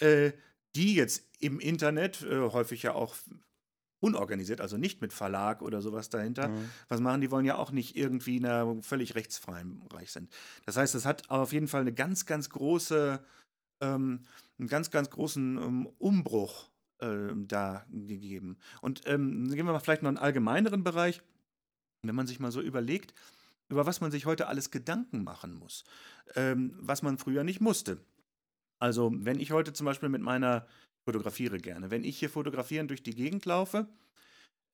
äh, 0.00 0.32
die 0.76 0.94
jetzt 0.94 1.24
im 1.40 1.60
Internet 1.60 2.22
äh, 2.22 2.40
häufig 2.50 2.82
ja 2.82 2.94
auch 2.94 3.16
unorganisiert, 4.00 4.60
also 4.60 4.76
nicht 4.76 5.00
mit 5.00 5.12
Verlag 5.12 5.62
oder 5.62 5.82
sowas 5.82 6.08
dahinter, 6.08 6.48
mhm. 6.48 6.70
was 6.88 7.00
machen, 7.00 7.20
die 7.20 7.30
wollen 7.30 7.44
ja 7.44 7.56
auch 7.56 7.72
nicht 7.72 7.96
irgendwie 7.96 8.36
in 8.36 8.46
einer 8.46 8.80
völlig 8.82 9.14
rechtsfreien 9.14 9.80
Bereich 9.88 10.12
sind. 10.12 10.30
Das 10.66 10.76
heißt, 10.76 10.94
es 10.94 11.04
hat 11.04 11.30
auf 11.30 11.52
jeden 11.52 11.68
Fall 11.68 11.80
eine 11.80 11.92
ganz, 11.92 12.26
ganz 12.26 12.50
große, 12.50 13.20
ähm, 13.80 14.20
einen 14.58 14.68
ganz, 14.68 14.90
ganz 14.90 15.10
großen 15.10 15.56
ähm, 15.56 15.88
Umbruch 15.98 16.70
äh, 17.00 17.28
da 17.34 17.86
gegeben. 17.90 18.58
Und 18.80 19.02
ähm, 19.06 19.48
gehen 19.48 19.66
wir 19.66 19.72
mal 19.72 19.80
vielleicht 19.80 20.02
noch 20.02 20.10
in 20.10 20.16
einen 20.16 20.24
allgemeineren 20.24 20.84
Bereich, 20.84 21.22
wenn 22.02 22.14
man 22.14 22.26
sich 22.26 22.40
mal 22.40 22.52
so 22.52 22.60
überlegt, 22.60 23.14
über 23.68 23.86
was 23.86 24.00
man 24.00 24.10
sich 24.10 24.26
heute 24.26 24.46
alles 24.46 24.70
Gedanken 24.70 25.24
machen 25.24 25.54
muss, 25.54 25.84
ähm, 26.34 26.74
was 26.80 27.02
man 27.02 27.18
früher 27.18 27.44
nicht 27.44 27.60
musste. 27.60 27.98
Also, 28.78 29.12
wenn 29.12 29.40
ich 29.40 29.52
heute 29.52 29.72
zum 29.72 29.84
Beispiel 29.84 30.08
mit 30.08 30.22
meiner 30.22 30.66
fotografiere 31.04 31.58
gerne. 31.58 31.90
Wenn 31.90 32.04
ich 32.04 32.18
hier 32.18 32.28
fotografieren 32.28 32.86
durch 32.86 33.02
die 33.02 33.14
Gegend 33.14 33.46
laufe, 33.46 33.88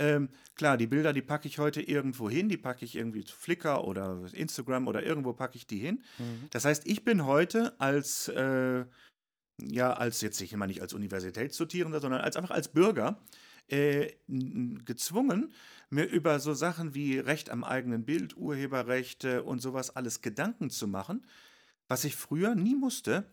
ähm, 0.01 0.29
klar, 0.57 0.77
die 0.77 0.89
Bilder, 0.89 1.13
die 1.13 1.23
packe 1.23 1.47
ich 1.47 1.59
heute 1.59 1.81
irgendwo 1.81 2.29
hin, 2.29 2.49
die 2.49 2.57
packe 2.57 2.85
ich 2.85 2.97
irgendwie 2.97 3.25
zu 3.25 3.37
Flickr 3.37 3.85
oder 3.85 4.21
Instagram 4.33 4.89
oder 4.89 5.05
irgendwo 5.05 5.33
packe 5.33 5.57
ich 5.57 5.69
die 5.69 5.79
hin. 5.79 6.03
Mhm. 6.19 6.49
Das 6.51 6.65
heißt, 6.65 6.87
ich 6.87 7.05
bin 7.05 7.25
heute 7.25 7.79
als, 7.81 8.29
äh, 8.29 8.85
ja, 9.61 9.93
als 9.93 10.21
jetzt 10.21 10.41
ich 10.41 10.53
immer 10.53 10.67
nicht 10.67 10.83
als 10.83 10.95
Universitätsdotierender, 10.95 12.01
sondern 12.01 12.21
als 12.21 12.37
einfach 12.37 12.51
als 12.51 12.69
Bürger 12.69 13.21
äh, 13.69 14.13
gezwungen, 14.27 15.53
mir 15.91 16.05
über 16.05 16.41
so 16.41 16.55
Sachen 16.55 16.95
wie 16.95 17.19
Recht 17.19 17.51
am 17.51 17.65
eigenen 17.65 18.05
Bild, 18.05 18.37
Urheberrechte 18.37 19.43
und 19.43 19.61
sowas 19.61 19.95
alles 19.95 20.21
Gedanken 20.21 20.71
zu 20.71 20.89
machen, 20.89 21.25
was 21.89 22.05
ich 22.05 22.17
früher 22.17 22.55
nie 22.55 22.75
musste, 22.75 23.27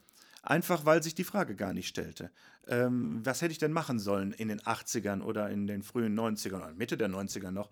Einfach 0.44 0.86
weil 0.86 1.04
sich 1.04 1.14
die 1.14 1.24
Frage 1.24 1.56
gar 1.56 1.74
nicht 1.74 1.88
stellte. 1.88 2.32
Ähm, 2.68 3.22
was 3.24 3.42
hätte 3.42 3.52
ich 3.52 3.60
denn 3.60 3.72
machen 3.72 4.00
sollen 4.00 4.32
in 4.32 4.48
den 4.48 4.60
80ern 4.60 5.22
oder 5.22 5.50
in 5.50 5.68
den 5.68 5.84
frühen 5.84 6.20
90ern 6.20 6.56
oder 6.56 6.74
Mitte 6.74 6.98
der 6.98 7.10
90er 7.10 7.52
noch 7.52 7.70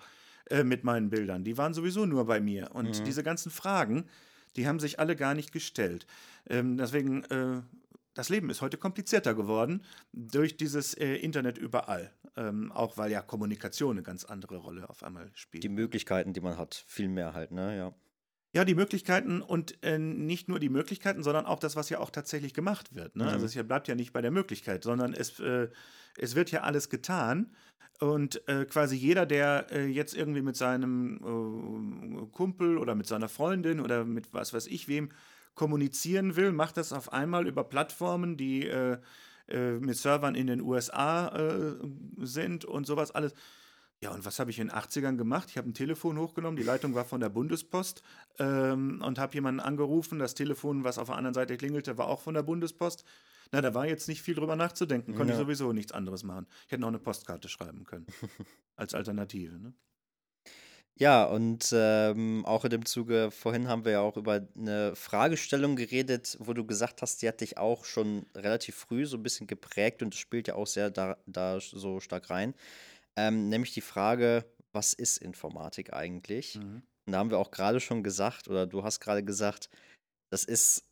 äh, 0.49 0.63
mit 0.63 0.83
meinen 0.83 1.09
Bildern? 1.09 1.43
Die 1.43 1.57
waren 1.57 1.73
sowieso 1.73 2.05
nur 2.05 2.25
bei 2.25 2.39
mir. 2.39 2.69
Und 2.73 2.99
mhm. 2.99 3.03
diese 3.05 3.23
ganzen 3.23 3.51
Fragen, 3.51 4.05
die 4.55 4.67
haben 4.67 4.79
sich 4.79 4.99
alle 4.99 5.15
gar 5.15 5.33
nicht 5.33 5.51
gestellt. 5.51 6.05
Ähm, 6.47 6.77
deswegen, 6.77 7.23
äh, 7.25 7.61
das 8.13 8.29
Leben 8.29 8.49
ist 8.49 8.61
heute 8.61 8.77
komplizierter 8.77 9.33
geworden 9.33 9.83
durch 10.13 10.57
dieses 10.57 10.93
äh, 10.93 11.15
Internet 11.15 11.57
überall. 11.57 12.11
Ähm, 12.35 12.71
auch 12.71 12.97
weil 12.97 13.11
ja 13.11 13.21
Kommunikation 13.21 13.91
eine 13.91 14.03
ganz 14.03 14.25
andere 14.25 14.57
Rolle 14.57 14.89
auf 14.89 15.03
einmal 15.03 15.31
spielt. 15.33 15.63
Die 15.63 15.69
Möglichkeiten, 15.69 16.33
die 16.33 16.41
man 16.41 16.57
hat, 16.57 16.83
viel 16.87 17.07
mehr 17.07 17.33
halt, 17.33 17.51
ne? 17.51 17.75
Ja. 17.75 17.93
Ja, 18.51 18.65
die 18.65 18.73
Möglichkeiten 18.73 19.43
und 19.43 19.77
äh, 19.83 19.99
nicht 19.99 20.49
nur 20.49 20.59
die 20.59 20.69
Möglichkeiten, 20.69 21.21
sondern 21.21 21.45
auch 21.45 21.59
das, 21.59 21.75
was 21.75 21.89
ja 21.89 21.99
auch 21.99 22.09
tatsächlich 22.09 22.55
gemacht 22.55 22.95
wird. 22.95 23.15
Ne? 23.15 23.25
Also 23.25 23.37
mhm. 23.37 23.43
Also 23.43 23.59
es 23.59 23.67
bleibt 23.67 23.87
ja 23.87 23.93
nicht 23.93 24.11
bei 24.11 24.21
der 24.21 24.31
Möglichkeit, 24.31 24.83
sondern 24.83 25.13
es, 25.13 25.39
äh, 25.39 25.69
es 26.17 26.33
wird 26.33 26.49
ja 26.49 26.61
alles 26.61 26.89
getan. 26.89 27.55
Und 27.99 28.47
äh, 28.47 28.65
quasi 28.65 28.95
jeder, 28.95 29.27
der 29.27 29.67
äh, 29.71 29.85
jetzt 29.85 30.15
irgendwie 30.15 30.41
mit 30.41 30.55
seinem 30.55 31.17
äh, 31.17 32.25
Kumpel 32.31 32.79
oder 32.79 32.95
mit 32.95 33.05
seiner 33.05 33.29
Freundin 33.29 33.79
oder 33.81 34.03
mit 34.03 34.33
was 34.33 34.53
weiß 34.53 34.65
ich 34.67 34.87
wem 34.87 35.09
kommunizieren 35.59 36.37
will, 36.37 36.53
macht 36.53 36.77
das 36.77 36.93
auf 36.93 37.11
einmal 37.11 37.45
über 37.45 37.65
Plattformen, 37.65 38.37
die 38.37 38.65
äh, 38.65 38.97
mit 39.47 39.97
Servern 39.97 40.35
in 40.35 40.47
den 40.47 40.61
USA 40.61 41.75
sind 42.17 42.65
und 42.65 42.85
sowas 42.85 43.09
alles. 43.09 43.33
Ja, 44.01 44.11
und 44.11 44.25
was 44.25 44.39
habe 44.39 44.49
ich 44.49 44.59
in 44.59 44.69
den 44.69 44.77
80ern 44.77 45.17
gemacht? 45.17 45.49
Ich 45.49 45.57
habe 45.57 45.69
ein 45.69 45.73
Telefon 45.73 46.17
hochgenommen, 46.17 46.55
die 46.55 46.63
Leitung 46.63 46.95
war 46.95 47.03
von 47.03 47.19
der 47.19 47.27
Bundespost 47.27 48.01
ähm, 48.37 49.01
und 49.05 49.19
habe 49.19 49.33
jemanden 49.33 49.59
angerufen. 49.59 50.19
Das 50.19 50.35
Telefon, 50.35 50.85
was 50.85 50.97
auf 50.97 51.07
der 51.07 51.17
anderen 51.17 51.33
Seite 51.33 51.57
klingelte, 51.57 51.97
war 51.97 52.07
auch 52.07 52.21
von 52.21 52.33
der 52.33 52.43
Bundespost. 52.43 53.03
Na, 53.51 53.59
da 53.59 53.73
war 53.73 53.87
jetzt 53.87 54.07
nicht 54.07 54.21
viel 54.21 54.35
drüber 54.35 54.55
nachzudenken, 54.55 55.15
konnte 55.15 55.33
ja. 55.33 55.39
ich 55.39 55.43
sowieso 55.43 55.73
nichts 55.73 55.91
anderes 55.91 56.23
machen. 56.23 56.47
Ich 56.65 56.71
hätte 56.71 56.81
noch 56.81 56.87
eine 56.87 56.99
Postkarte 56.99 57.49
schreiben 57.49 57.83
können 57.83 58.05
als 58.77 58.93
Alternative. 58.93 59.59
Ne? 59.59 59.73
Ja, 60.99 61.23
und 61.23 61.69
ähm, 61.73 62.45
auch 62.45 62.65
in 62.65 62.71
dem 62.71 62.85
Zuge, 62.85 63.31
vorhin 63.31 63.69
haben 63.69 63.85
wir 63.85 63.93
ja 63.93 64.01
auch 64.01 64.17
über 64.17 64.45
eine 64.57 64.97
Fragestellung 64.97 65.77
geredet, 65.77 66.35
wo 66.41 66.51
du 66.51 66.65
gesagt 66.65 67.01
hast, 67.01 67.21
die 67.21 67.27
hat 67.29 67.39
dich 67.39 67.57
auch 67.57 67.85
schon 67.85 68.25
relativ 68.35 68.75
früh 68.75 69.05
so 69.05 69.15
ein 69.15 69.23
bisschen 69.23 69.47
geprägt 69.47 70.03
und 70.03 70.13
das 70.13 70.19
spielt 70.19 70.49
ja 70.49 70.55
auch 70.55 70.67
sehr 70.67 70.89
da, 70.89 71.17
da 71.25 71.61
so 71.61 72.01
stark 72.01 72.29
rein. 72.29 72.53
Ähm, 73.15 73.47
nämlich 73.47 73.73
die 73.73 73.79
Frage, 73.79 74.43
was 74.73 74.93
ist 74.93 75.19
Informatik 75.19 75.93
eigentlich? 75.93 76.55
Mhm. 76.55 76.83
Und 77.05 77.13
da 77.13 77.19
haben 77.19 77.31
wir 77.31 77.39
auch 77.39 77.51
gerade 77.51 77.79
schon 77.79 78.03
gesagt, 78.03 78.49
oder 78.49 78.67
du 78.67 78.83
hast 78.83 78.99
gerade 78.99 79.23
gesagt, 79.23 79.69
das 80.31 80.43
ist 80.43 80.83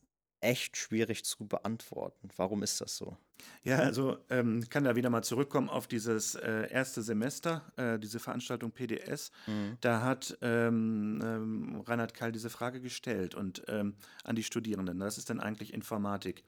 echt 0.41 0.77
schwierig 0.77 1.25
zu 1.25 1.47
beantworten. 1.47 2.29
Warum 2.35 2.63
ist 2.63 2.81
das 2.81 2.97
so? 2.97 3.17
Ja, 3.63 3.79
also 3.79 4.17
ähm, 4.29 4.61
ich 4.63 4.69
kann 4.69 4.83
da 4.83 4.95
wieder 4.95 5.09
mal 5.09 5.23
zurückkommen 5.23 5.69
auf 5.69 5.87
dieses 5.87 6.35
äh, 6.35 6.69
erste 6.71 7.01
Semester, 7.01 7.71
äh, 7.75 7.99
diese 7.99 8.19
Veranstaltung 8.19 8.71
PDS. 8.71 9.31
Mhm. 9.45 9.77
Da 9.81 10.01
hat 10.01 10.37
ähm, 10.41 11.21
ähm, 11.23 11.81
Reinhard 11.81 12.13
Keil 12.13 12.31
diese 12.31 12.49
Frage 12.49 12.81
gestellt 12.81 13.35
und 13.35 13.63
ähm, 13.67 13.95
an 14.23 14.35
die 14.35 14.43
Studierenden. 14.43 14.99
Was 14.99 15.17
ist 15.17 15.29
denn 15.29 15.39
eigentlich 15.39 15.73
Informatik? 15.73 16.43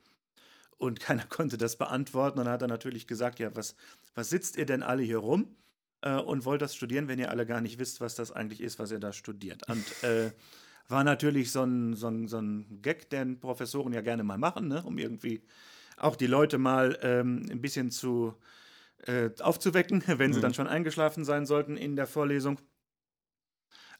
Und 0.78 1.00
keiner 1.00 1.26
konnte 1.26 1.58
das 1.58 1.76
beantworten. 1.76 2.38
Und 2.38 2.46
dann 2.46 2.54
hat 2.54 2.62
er 2.62 2.68
natürlich 2.68 3.06
gesagt, 3.06 3.38
ja, 3.38 3.54
was, 3.54 3.76
was 4.14 4.30
sitzt 4.30 4.56
ihr 4.56 4.66
denn 4.66 4.82
alle 4.82 5.02
hier 5.02 5.18
rum? 5.18 5.56
äh, 6.02 6.16
und 6.16 6.44
wollt 6.44 6.62
das 6.62 6.74
studieren, 6.74 7.08
wenn 7.08 7.18
ihr 7.18 7.30
alle 7.30 7.46
gar 7.46 7.60
nicht 7.60 7.78
wisst, 7.78 8.00
was 8.00 8.14
das 8.14 8.32
eigentlich 8.32 8.60
ist, 8.60 8.78
was 8.78 8.90
ihr 8.90 9.00
da 9.00 9.12
studiert. 9.12 9.68
Und 9.68 10.02
äh, 10.02 10.32
war 10.90 11.04
natürlich 11.04 11.52
so 11.52 11.62
ein, 11.62 11.94
so, 11.94 12.08
ein, 12.08 12.28
so 12.28 12.38
ein 12.38 12.80
Gag, 12.82 13.10
den 13.10 13.40
Professoren 13.40 13.92
ja 13.92 14.00
gerne 14.00 14.24
mal 14.24 14.38
machen, 14.38 14.68
ne? 14.68 14.82
um 14.82 14.98
irgendwie 14.98 15.42
auch 15.96 16.16
die 16.16 16.26
Leute 16.26 16.58
mal 16.58 16.98
ähm, 17.02 17.46
ein 17.50 17.60
bisschen 17.60 17.90
zu 17.90 18.34
äh, 19.06 19.30
aufzuwecken, 19.40 20.02
wenn 20.06 20.32
sie 20.32 20.38
mhm. 20.38 20.42
dann 20.42 20.54
schon 20.54 20.66
eingeschlafen 20.66 21.24
sein 21.24 21.46
sollten 21.46 21.76
in 21.76 21.96
der 21.96 22.06
Vorlesung. 22.06 22.58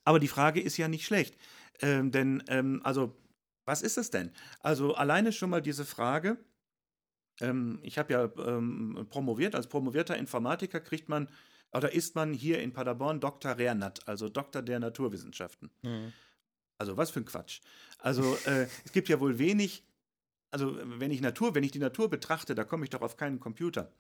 Aber 0.05 0.19
die 0.19 0.29
Frage 0.29 0.61
ist 0.61 0.77
ja 0.77 0.89
nicht 0.89 1.05
schlecht. 1.05 1.37
Ähm, 1.81 2.11
denn, 2.11 2.43
ähm, 2.49 2.81
also, 2.85 3.17
was 3.65 3.83
ist 3.83 3.99
es 3.99 4.11
denn? 4.11 4.33
Also, 4.61 4.95
alleine 4.95 5.33
schon 5.33 5.51
mal 5.51 5.63
diese 5.63 5.85
Frage. 5.85 6.39
Ähm, 7.41 7.79
ich 7.83 7.99
habe 7.99 8.13
ja 8.13 8.31
ähm, 8.47 9.07
promoviert. 9.11 9.55
Als 9.55 9.69
promovierter 9.69 10.17
Informatiker 10.17 10.81
kriegt 10.81 11.09
man 11.09 11.29
oder 11.73 11.93
ist 11.93 12.15
man 12.15 12.33
hier 12.33 12.61
in 12.61 12.73
Paderborn 12.73 13.21
Dr. 13.21 13.57
Reernat, 13.57 14.07
also 14.09 14.29
Doktor 14.29 14.63
der 14.63 14.81
Naturwissenschaften? 14.81 15.71
Mhm. 15.83 16.13
Also 16.81 16.97
was 16.97 17.11
für 17.11 17.21
ein 17.21 17.27
Quatsch. 17.27 17.61
Also 17.99 18.37
äh, 18.47 18.67
es 18.85 18.93
gibt 18.93 19.09
ja 19.11 19.21
wohl 19.21 19.39
wenig, 19.39 19.85
also 20.51 20.77
wenn 20.83 21.11
ich 21.11 21.21
Natur, 21.21 21.55
wenn 21.55 21.63
ich 21.63 21.73
die 21.73 21.79
Natur 21.79 22.09
betrachte, 22.09 22.55
da 22.55 22.65
komme 22.65 22.85
ich 22.85 22.91
doch 22.91 23.03
auf 23.03 23.19
keinen 23.19 23.39
Computer. 23.39 23.93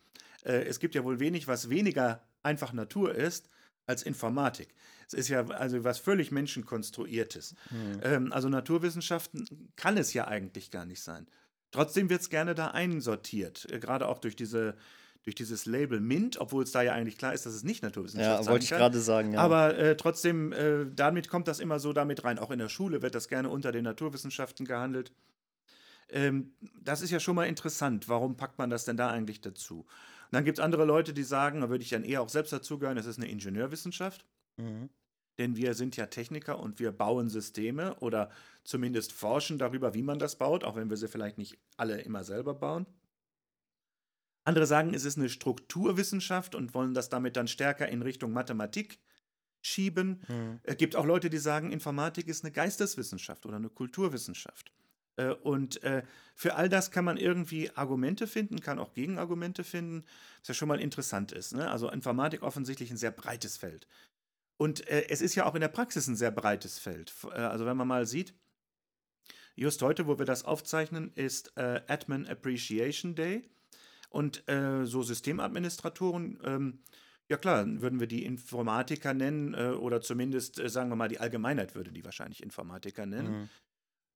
Äh, 0.44 0.64
es 0.64 0.80
gibt 0.80 0.94
ja 0.94 1.04
wohl 1.04 1.20
wenig, 1.20 1.46
was 1.46 1.68
weniger 1.68 2.26
einfach 2.42 2.72
Natur 2.72 3.14
ist 3.14 3.50
als 3.86 4.02
Informatik. 4.02 4.74
Es 5.06 5.12
ist 5.12 5.28
ja 5.28 5.46
also 5.48 5.84
was 5.84 5.98
völlig 5.98 6.30
menschenkonstruiertes. 6.30 7.54
Mhm. 7.70 8.00
Ähm, 8.02 8.32
also 8.32 8.48
Naturwissenschaften 8.48 9.70
kann 9.76 9.98
es 9.98 10.14
ja 10.14 10.26
eigentlich 10.26 10.70
gar 10.70 10.86
nicht 10.86 11.02
sein. 11.02 11.26
Trotzdem 11.72 12.08
wird 12.08 12.22
es 12.22 12.30
gerne 12.30 12.54
da 12.54 12.68
einsortiert, 12.68 13.70
äh, 13.70 13.78
gerade 13.78 14.08
auch 14.08 14.18
durch 14.18 14.36
diese 14.36 14.74
durch 15.22 15.34
dieses 15.34 15.66
Label 15.66 16.00
MINT, 16.00 16.40
obwohl 16.40 16.62
es 16.62 16.72
da 16.72 16.82
ja 16.82 16.92
eigentlich 16.92 17.18
klar 17.18 17.34
ist, 17.34 17.44
dass 17.44 17.52
es 17.52 17.62
nicht 17.62 17.82
Naturwissenschaft 17.82 18.40
ist. 18.40 18.46
Ja, 18.46 18.52
wollte 18.52 18.64
ich 18.64 18.70
gerade 18.70 19.00
sagen, 19.00 19.32
ja. 19.32 19.40
Aber 19.40 19.76
äh, 19.76 19.96
trotzdem, 19.96 20.52
äh, 20.52 20.86
damit 20.94 21.28
kommt 21.28 21.46
das 21.46 21.60
immer 21.60 21.78
so 21.78 21.92
damit 21.92 22.24
rein. 22.24 22.38
Auch 22.38 22.50
in 22.50 22.58
der 22.58 22.70
Schule 22.70 23.02
wird 23.02 23.14
das 23.14 23.28
gerne 23.28 23.50
unter 23.50 23.70
den 23.70 23.84
Naturwissenschaften 23.84 24.64
gehandelt. 24.64 25.12
Ähm, 26.08 26.52
das 26.80 27.02
ist 27.02 27.10
ja 27.10 27.20
schon 27.20 27.36
mal 27.36 27.44
interessant. 27.44 28.08
Warum 28.08 28.36
packt 28.36 28.58
man 28.58 28.70
das 28.70 28.84
denn 28.84 28.96
da 28.96 29.10
eigentlich 29.10 29.40
dazu? 29.40 29.80
Und 29.80 30.32
dann 30.32 30.44
gibt 30.44 30.58
es 30.58 30.64
andere 30.64 30.84
Leute, 30.84 31.12
die 31.12 31.22
sagen, 31.22 31.60
da 31.60 31.68
würde 31.68 31.82
ich 31.82 31.90
dann 31.90 32.04
eher 32.04 32.22
auch 32.22 32.28
selbst 32.28 32.52
dazugehören, 32.52 32.96
es 32.96 33.06
ist 33.06 33.18
eine 33.18 33.28
Ingenieurwissenschaft. 33.28 34.24
Mhm. 34.56 34.88
Denn 35.38 35.56
wir 35.56 35.74
sind 35.74 35.96
ja 35.96 36.06
Techniker 36.06 36.58
und 36.58 36.80
wir 36.80 36.92
bauen 36.92 37.28
Systeme 37.28 37.94
oder 37.96 38.30
zumindest 38.64 39.12
forschen 39.12 39.58
darüber, 39.58 39.94
wie 39.94 40.02
man 40.02 40.18
das 40.18 40.36
baut, 40.36 40.64
auch 40.64 40.76
wenn 40.76 40.90
wir 40.90 40.96
sie 40.96 41.08
vielleicht 41.08 41.38
nicht 41.38 41.58
alle 41.76 42.00
immer 42.00 42.24
selber 42.24 42.54
bauen. 42.54 42.86
Andere 44.44 44.66
sagen, 44.66 44.94
es 44.94 45.04
ist 45.04 45.18
eine 45.18 45.28
Strukturwissenschaft 45.28 46.54
und 46.54 46.74
wollen 46.74 46.94
das 46.94 47.08
damit 47.08 47.36
dann 47.36 47.48
stärker 47.48 47.88
in 47.88 48.02
Richtung 48.02 48.32
Mathematik 48.32 48.98
schieben. 49.62 50.22
Mhm. 50.28 50.60
Es 50.62 50.76
gibt 50.76 50.96
auch 50.96 51.04
Leute, 51.04 51.28
die 51.30 51.38
sagen, 51.38 51.72
Informatik 51.72 52.28
ist 52.28 52.44
eine 52.44 52.52
Geisteswissenschaft 52.52 53.44
oder 53.46 53.56
eine 53.56 53.68
Kulturwissenschaft. 53.68 54.72
Äh, 55.16 55.32
und 55.32 55.82
äh, 55.82 56.02
für 56.34 56.54
all 56.54 56.68
das 56.68 56.90
kann 56.90 57.04
man 57.04 57.16
irgendwie 57.16 57.70
Argumente 57.74 58.26
finden, 58.26 58.60
kann 58.60 58.78
auch 58.78 58.94
Gegenargumente 58.94 59.64
finden, 59.64 60.04
was 60.40 60.48
ja 60.48 60.54
schon 60.54 60.68
mal 60.68 60.80
interessant 60.80 61.32
ist. 61.32 61.54
Ne? 61.54 61.70
Also 61.70 61.90
Informatik 61.90 62.42
offensichtlich 62.42 62.90
ein 62.90 62.96
sehr 62.96 63.10
breites 63.10 63.56
Feld. 63.56 63.86
Und 64.56 64.86
äh, 64.88 65.08
es 65.08 65.20
ist 65.20 65.34
ja 65.34 65.46
auch 65.46 65.54
in 65.54 65.60
der 65.60 65.68
Praxis 65.68 66.06
ein 66.06 66.16
sehr 66.16 66.30
breites 66.30 66.78
Feld. 66.78 67.12
Also 67.32 67.66
wenn 67.66 67.76
man 67.76 67.88
mal 67.88 68.06
sieht, 68.06 68.34
just 69.54 69.82
heute, 69.82 70.06
wo 70.06 70.18
wir 70.18 70.26
das 70.26 70.44
aufzeichnen, 70.44 71.12
ist 71.14 71.56
Admin 71.56 72.26
Appreciation 72.26 73.14
Day. 73.14 73.48
Und 74.10 74.46
äh, 74.48 74.84
so 74.84 75.02
Systemadministratoren, 75.02 76.38
ähm, 76.44 76.78
ja 77.28 77.36
klar, 77.36 77.64
würden 77.80 78.00
wir 78.00 78.08
die 78.08 78.24
Informatiker 78.24 79.14
nennen 79.14 79.54
äh, 79.54 79.70
oder 79.70 80.00
zumindest, 80.00 80.58
äh, 80.58 80.68
sagen 80.68 80.90
wir 80.90 80.96
mal, 80.96 81.08
die 81.08 81.20
Allgemeinheit 81.20 81.74
würde 81.74 81.92
die 81.92 82.04
wahrscheinlich 82.04 82.42
Informatiker 82.42 83.06
nennen. 83.06 83.32
Mhm. 83.32 83.48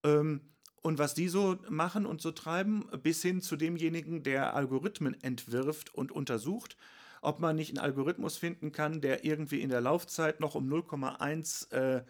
Ähm, 0.05 0.41
und 0.83 0.99
was 0.99 1.15
die 1.15 1.29
so 1.29 1.57
machen 1.71 2.05
und 2.05 2.21
so 2.21 2.33
treiben, 2.33 2.87
bis 3.03 3.23
hin 3.23 3.41
zu 3.41 3.57
demjenigen, 3.57 4.23
der 4.23 4.55
Algorithmen 4.55 5.19
entwirft 5.23 5.95
und 5.95 6.13
untersucht, 6.13 6.77
ob 7.23 7.41
man 7.41 7.57
nicht 7.57 7.71
einen 7.71 7.79
Algorithmus 7.79 8.37
finden 8.37 8.71
kann, 8.71 9.01
der 9.01 9.25
irgendwie 9.25 9.63
in 9.63 9.71
der 9.71 9.81
Laufzeit 9.81 10.41
noch 10.41 10.55
um 10.55 10.69
0,1 10.69 11.73
äh, 11.73 12.05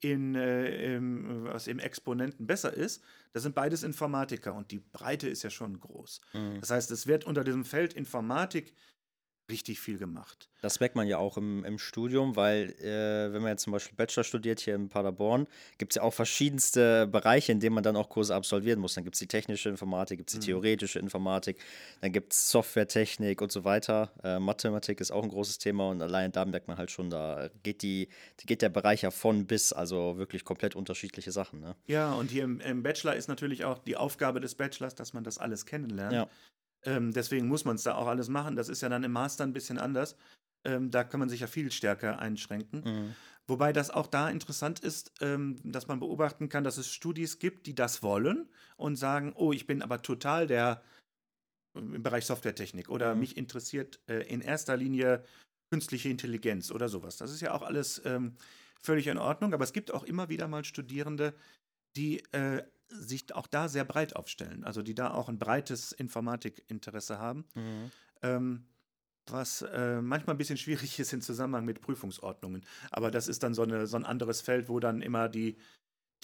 in, 0.00 0.34
äh, 0.34 0.96
im, 0.96 1.44
was 1.44 1.66
im 1.66 1.78
Exponenten 1.78 2.46
besser 2.46 2.72
ist. 2.72 3.02
Das 3.32 3.42
sind 3.42 3.54
beides 3.54 3.82
Informatiker 3.82 4.54
und 4.54 4.70
die 4.70 4.80
Breite 4.80 5.28
ist 5.28 5.42
ja 5.42 5.50
schon 5.50 5.78
groß. 5.78 6.20
Mhm. 6.32 6.60
Das 6.60 6.70
heißt, 6.70 6.90
es 6.90 7.06
wird 7.06 7.24
unter 7.24 7.44
diesem 7.44 7.64
Feld 7.64 7.92
Informatik 7.94 8.74
richtig 9.50 9.80
viel 9.80 9.98
gemacht. 9.98 10.48
Das 10.62 10.80
merkt 10.80 10.94
man 10.94 11.06
ja 11.06 11.18
auch 11.18 11.36
im, 11.36 11.64
im 11.64 11.78
Studium, 11.78 12.36
weil 12.36 12.74
äh, 12.80 13.32
wenn 13.32 13.42
man 13.42 13.52
jetzt 13.52 13.62
zum 13.62 13.72
Beispiel 13.72 13.96
Bachelor 13.96 14.24
studiert 14.24 14.60
hier 14.60 14.74
in 14.74 14.88
Paderborn, 14.88 15.46
gibt 15.78 15.92
es 15.92 15.96
ja 15.96 16.02
auch 16.02 16.12
verschiedenste 16.12 17.06
Bereiche, 17.06 17.52
in 17.52 17.60
denen 17.60 17.74
man 17.74 17.82
dann 17.82 17.96
auch 17.96 18.08
Kurse 18.08 18.34
absolvieren 18.34 18.80
muss. 18.80 18.94
Dann 18.94 19.04
gibt 19.04 19.14
es 19.14 19.20
die 19.20 19.26
technische 19.26 19.68
Informatik, 19.68 20.18
gibt 20.18 20.30
es 20.30 20.34
die 20.34 20.40
mhm. 20.40 20.52
theoretische 20.52 20.98
Informatik, 20.98 21.58
dann 22.00 22.12
gibt 22.12 22.32
es 22.32 22.50
Softwaretechnik 22.50 23.40
und 23.40 23.52
so 23.52 23.64
weiter. 23.64 24.12
Äh, 24.22 24.38
Mathematik 24.38 25.00
ist 25.00 25.10
auch 25.10 25.22
ein 25.22 25.30
großes 25.30 25.58
Thema 25.58 25.88
und 25.90 26.02
allein 26.02 26.32
da 26.32 26.44
merkt 26.44 26.68
man 26.68 26.76
halt 26.76 26.90
schon, 26.90 27.10
da 27.10 27.48
geht, 27.62 27.82
die, 27.82 28.08
geht 28.44 28.62
der 28.62 28.68
Bereich 28.68 29.02
ja 29.02 29.10
von 29.10 29.46
bis, 29.46 29.72
also 29.72 30.18
wirklich 30.18 30.44
komplett 30.44 30.76
unterschiedliche 30.76 31.32
Sachen. 31.32 31.60
Ne? 31.60 31.74
Ja, 31.86 32.12
und 32.12 32.30
hier 32.30 32.44
im, 32.44 32.60
im 32.60 32.82
Bachelor 32.82 33.14
ist 33.14 33.28
natürlich 33.28 33.64
auch 33.64 33.78
die 33.78 33.96
Aufgabe 33.96 34.40
des 34.40 34.54
Bachelors, 34.54 34.94
dass 34.94 35.14
man 35.14 35.24
das 35.24 35.38
alles 35.38 35.64
kennenlernt. 35.64 36.12
Ja. 36.12 36.28
Ähm, 36.84 37.12
deswegen 37.12 37.48
muss 37.48 37.64
man 37.64 37.76
es 37.76 37.82
da 37.82 37.94
auch 37.94 38.06
alles 38.06 38.28
machen. 38.28 38.56
Das 38.56 38.68
ist 38.68 38.80
ja 38.80 38.88
dann 38.88 39.04
im 39.04 39.12
Master 39.12 39.44
ein 39.44 39.52
bisschen 39.52 39.78
anders. 39.78 40.16
Ähm, 40.64 40.90
da 40.90 41.04
kann 41.04 41.20
man 41.20 41.28
sich 41.28 41.40
ja 41.40 41.46
viel 41.46 41.70
stärker 41.72 42.18
einschränken. 42.18 42.82
Mhm. 42.84 43.14
Wobei 43.46 43.72
das 43.72 43.90
auch 43.90 44.06
da 44.06 44.28
interessant 44.28 44.80
ist, 44.80 45.12
ähm, 45.20 45.56
dass 45.64 45.88
man 45.88 45.98
beobachten 46.00 46.48
kann, 46.48 46.64
dass 46.64 46.78
es 46.78 46.92
Studis 46.92 47.38
gibt, 47.38 47.66
die 47.66 47.74
das 47.74 48.02
wollen 48.02 48.48
und 48.76 48.96
sagen, 48.96 49.32
oh, 49.34 49.52
ich 49.52 49.66
bin 49.66 49.82
aber 49.82 50.02
total 50.02 50.46
der 50.46 50.82
äh, 51.74 51.80
im 51.80 52.02
Bereich 52.02 52.26
Softwaretechnik 52.26 52.88
oder 52.88 53.14
mhm. 53.14 53.20
mich 53.20 53.36
interessiert 53.36 54.00
äh, 54.08 54.22
in 54.28 54.40
erster 54.40 54.76
Linie 54.76 55.24
künstliche 55.72 56.08
Intelligenz 56.08 56.70
oder 56.70 56.88
sowas. 56.88 57.16
Das 57.16 57.30
ist 57.30 57.40
ja 57.40 57.52
auch 57.52 57.62
alles 57.62 58.02
ähm, 58.04 58.36
völlig 58.82 59.06
in 59.06 59.18
Ordnung, 59.18 59.54
aber 59.54 59.64
es 59.64 59.72
gibt 59.72 59.92
auch 59.92 60.04
immer 60.04 60.28
wieder 60.28 60.48
mal 60.48 60.64
Studierende, 60.64 61.34
die 61.96 62.22
äh, 62.32 62.62
sich 62.90 63.34
auch 63.34 63.46
da 63.46 63.68
sehr 63.68 63.84
breit 63.84 64.16
aufstellen, 64.16 64.64
also 64.64 64.82
die 64.82 64.94
da 64.94 65.12
auch 65.12 65.28
ein 65.28 65.38
breites 65.38 65.92
Informatikinteresse 65.92 67.18
haben, 67.18 67.44
mhm. 67.54 67.90
ähm, 68.22 68.64
was 69.26 69.62
äh, 69.62 70.00
manchmal 70.00 70.34
ein 70.34 70.38
bisschen 70.38 70.56
schwierig 70.56 70.98
ist 70.98 71.12
im 71.12 71.20
Zusammenhang 71.20 71.64
mit 71.64 71.80
Prüfungsordnungen. 71.80 72.62
Aber 72.90 73.10
das 73.10 73.28
ist 73.28 73.42
dann 73.42 73.54
so, 73.54 73.62
eine, 73.62 73.86
so 73.86 73.96
ein 73.96 74.04
anderes 74.04 74.40
Feld, 74.40 74.68
wo 74.68 74.80
dann 74.80 75.02
immer 75.02 75.28
die, 75.28 75.56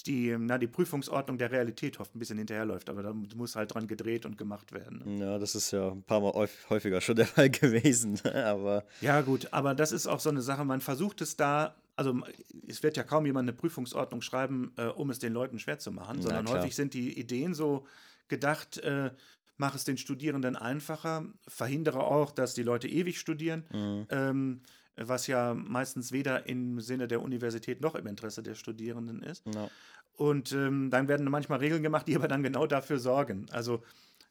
die, 0.05 0.37
na, 0.39 0.59
die 0.59 0.67
Prüfungsordnung 0.67 1.39
der 1.39 1.53
Realität 1.53 2.01
oft 2.01 2.15
ein 2.15 2.19
bisschen 2.19 2.39
hinterherläuft, 2.39 2.91
aber 2.91 3.03
da 3.03 3.13
muss 3.13 3.57
halt 3.57 3.75
dran 3.75 3.87
gedreht 3.87 4.27
und 4.27 4.37
gemacht 4.37 4.73
werden. 4.73 5.03
Ne? 5.05 5.25
Ja, 5.25 5.39
das 5.39 5.55
ist 5.55 5.71
ja 5.71 5.91
ein 5.91 6.03
paar 6.03 6.21
Mal 6.21 6.49
häufiger 6.69 7.01
schon 7.01 7.17
der 7.17 7.27
Fall 7.27 7.51
gewesen. 7.51 8.21
aber 8.25 8.85
ja, 9.01 9.21
gut, 9.23 9.49
aber 9.53 9.75
das 9.75 9.93
ist 9.93 10.07
auch 10.07 10.21
so 10.21 10.31
eine 10.31 10.43
Sache, 10.43 10.65
man 10.65 10.81
versucht 10.81 11.21
es 11.21 11.37
da 11.37 11.77
also 11.97 12.21
es 12.69 12.83
wird 12.83 12.97
ja 12.97 13.03
kaum 13.03 13.27
jemand 13.27 13.49
eine 13.49 13.57
Prüfungsordnung 13.57 14.21
schreiben, 14.21 14.73
äh, 14.77 14.85
um 14.85 15.11
es 15.11 15.19
den 15.19 15.33
Leuten 15.33 15.59
schwer 15.59 15.79
zu 15.79 15.91
machen, 15.91 16.21
sondern 16.23 16.49
häufig 16.49 16.77
sind 16.77 16.95
die 16.95 17.19
Ideen 17.19 17.55
so 17.55 17.87
gedacht, 18.29 18.79
äh, 18.79 19.11
mach 19.57 19.75
es 19.75 19.85
den 19.85 19.97
Studierenden 19.97 20.57
einfacher, 20.57 21.25
verhindere 21.49 22.05
auch, 22.05 22.33
dass 22.33 22.55
die 22.55 22.63
Leute 22.63 22.89
ewig 22.89 23.19
studieren, 23.19 23.65
mhm. 23.73 24.07
ähm, 24.11 24.61
was 24.97 25.27
ja 25.27 25.55
meistens 25.55 26.13
weder 26.13 26.47
im 26.47 26.81
Sinne 26.81 27.09
der 27.09 27.23
Universität 27.23 27.81
noch 27.81 27.95
im 27.95 28.07
Interesse 28.07 28.43
der 28.43 28.55
Studierenden 28.55 29.23
ist. 29.23 29.47
No. 29.47 29.71
Und 30.17 30.53
ähm, 30.53 30.91
dann 30.91 31.09
werden 31.09 31.29
manchmal 31.31 31.59
Regeln 31.59 31.83
gemacht, 31.83 32.09
die 32.09 32.17
aber 32.17 32.29
dann 32.29 32.43
genau 32.43 32.67
dafür 32.67 32.99
sorgen. 32.99 33.47
Also 33.51 33.83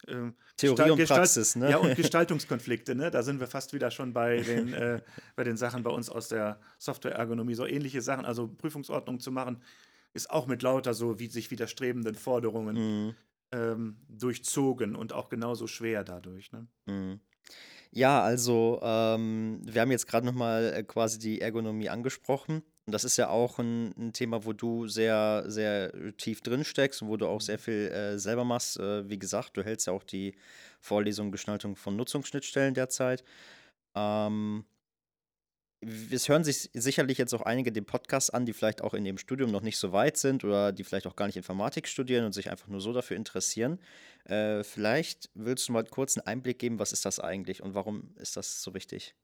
äh, 0.07 0.31
Theorie 0.57 0.91
und 0.91 1.05
Praxis, 1.05 1.55
ne? 1.55 1.71
Ja, 1.71 1.77
und 1.77 1.95
Gestaltungskonflikte, 1.95 2.95
ne? 2.95 3.11
Da 3.11 3.23
sind 3.23 3.39
wir 3.39 3.47
fast 3.47 3.73
wieder 3.73 3.91
schon 3.91 4.13
bei 4.13 4.37
den, 4.37 4.73
äh, 4.73 5.01
bei 5.35 5.43
den 5.43 5.57
Sachen 5.57 5.83
bei 5.83 5.89
uns 5.89 6.09
aus 6.09 6.29
der 6.29 6.59
Software-Ergonomie. 6.77 7.55
So 7.55 7.65
ähnliche 7.65 8.01
Sachen, 8.01 8.25
also 8.25 8.47
Prüfungsordnung 8.47 9.19
zu 9.19 9.31
machen, 9.31 9.61
ist 10.13 10.29
auch 10.29 10.47
mit 10.47 10.61
lauter 10.61 10.93
so 10.93 11.19
wie 11.19 11.27
sich 11.27 11.51
widerstrebenden 11.51 12.15
Forderungen 12.15 12.75
mhm. 13.07 13.15
ähm, 13.51 13.97
durchzogen 14.07 14.95
und 14.95 15.13
auch 15.13 15.29
genauso 15.29 15.67
schwer 15.67 16.03
dadurch. 16.03 16.51
Ne? 16.51 16.67
Mhm. 16.85 17.19
Ja, 17.91 18.21
also 18.21 18.79
ähm, 18.81 19.61
wir 19.63 19.81
haben 19.81 19.91
jetzt 19.91 20.07
gerade 20.07 20.25
nochmal 20.25 20.73
äh, 20.73 20.83
quasi 20.83 21.19
die 21.19 21.41
Ergonomie 21.41 21.89
angesprochen. 21.89 22.63
Und 22.85 22.91
das 22.91 23.03
ist 23.03 23.17
ja 23.17 23.29
auch 23.29 23.57
ein, 23.57 23.93
ein, 23.97 24.13
Thema, 24.13 24.45
wo 24.45 24.53
du 24.53 24.87
sehr, 24.87 25.43
sehr 25.47 25.91
tief 26.17 26.41
drin 26.41 26.63
steckst 26.63 27.01
und 27.01 27.07
wo 27.07 27.17
du 27.17 27.27
auch 27.27 27.41
sehr 27.41 27.57
viel 27.57 27.89
äh, 27.91 28.19
selber 28.19 28.43
machst. 28.43 28.79
Äh, 28.79 29.09
wie 29.09 29.17
gesagt, 29.17 29.57
du 29.57 29.63
hältst 29.63 29.87
ja 29.87 29.93
auch 29.93 30.03
die 30.03 30.35
Vorlesung 30.81 31.31
Gestaltung 31.31 31.75
von 31.75 31.95
Nutzungsschnittstellen 31.95 32.75
derzeit. 32.75 33.23
Ähm, 33.95 34.65
es 36.11 36.29
hören 36.29 36.43
sich 36.43 36.69
sicherlich 36.73 37.17
jetzt 37.17 37.33
auch 37.33 37.41
einige 37.41 37.71
den 37.71 37.85
Podcast 37.85 38.33
an, 38.33 38.45
die 38.45 38.53
vielleicht 38.53 38.81
auch 38.81 38.93
in 38.93 39.03
dem 39.03 39.17
Studium 39.17 39.51
noch 39.51 39.61
nicht 39.61 39.77
so 39.77 39.91
weit 39.91 40.17
sind 40.17 40.43
oder 40.43 40.71
die 40.71 40.83
vielleicht 40.83 41.07
auch 41.07 41.15
gar 41.15 41.27
nicht 41.27 41.37
Informatik 41.37 41.87
studieren 41.87 42.25
und 42.25 42.33
sich 42.33 42.49
einfach 42.49 42.67
nur 42.67 42.81
so 42.81 42.93
dafür 42.93 43.17
interessieren. 43.17 43.79
Äh, 44.25 44.63
vielleicht 44.63 45.29
willst 45.33 45.67
du 45.67 45.73
mal 45.73 45.83
kurz 45.85 46.17
einen 46.17 46.27
Einblick 46.27 46.59
geben, 46.59 46.79
was 46.79 46.91
ist 46.91 47.05
das 47.05 47.19
eigentlich 47.19 47.61
und 47.61 47.73
warum 47.73 48.13
ist 48.17 48.37
das 48.37 48.61
so 48.61 48.73
wichtig? 48.73 49.15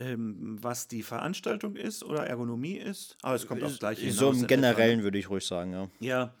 Ähm, 0.00 0.56
was 0.60 0.88
die 0.88 1.04
Veranstaltung 1.04 1.76
ist 1.76 2.02
oder 2.02 2.26
Ergonomie 2.26 2.76
ist. 2.76 3.16
Aber 3.22 3.36
es 3.36 3.46
kommt 3.46 3.62
aufs 3.62 3.78
Gleiche 3.78 4.00
hinaus. 4.00 4.18
So 4.18 4.32
im 4.32 4.46
Generellen 4.48 5.04
würde 5.04 5.18
ich 5.18 5.30
ruhig 5.30 5.46
sagen, 5.46 5.72
ja. 5.72 5.88
Ja, 6.00 6.34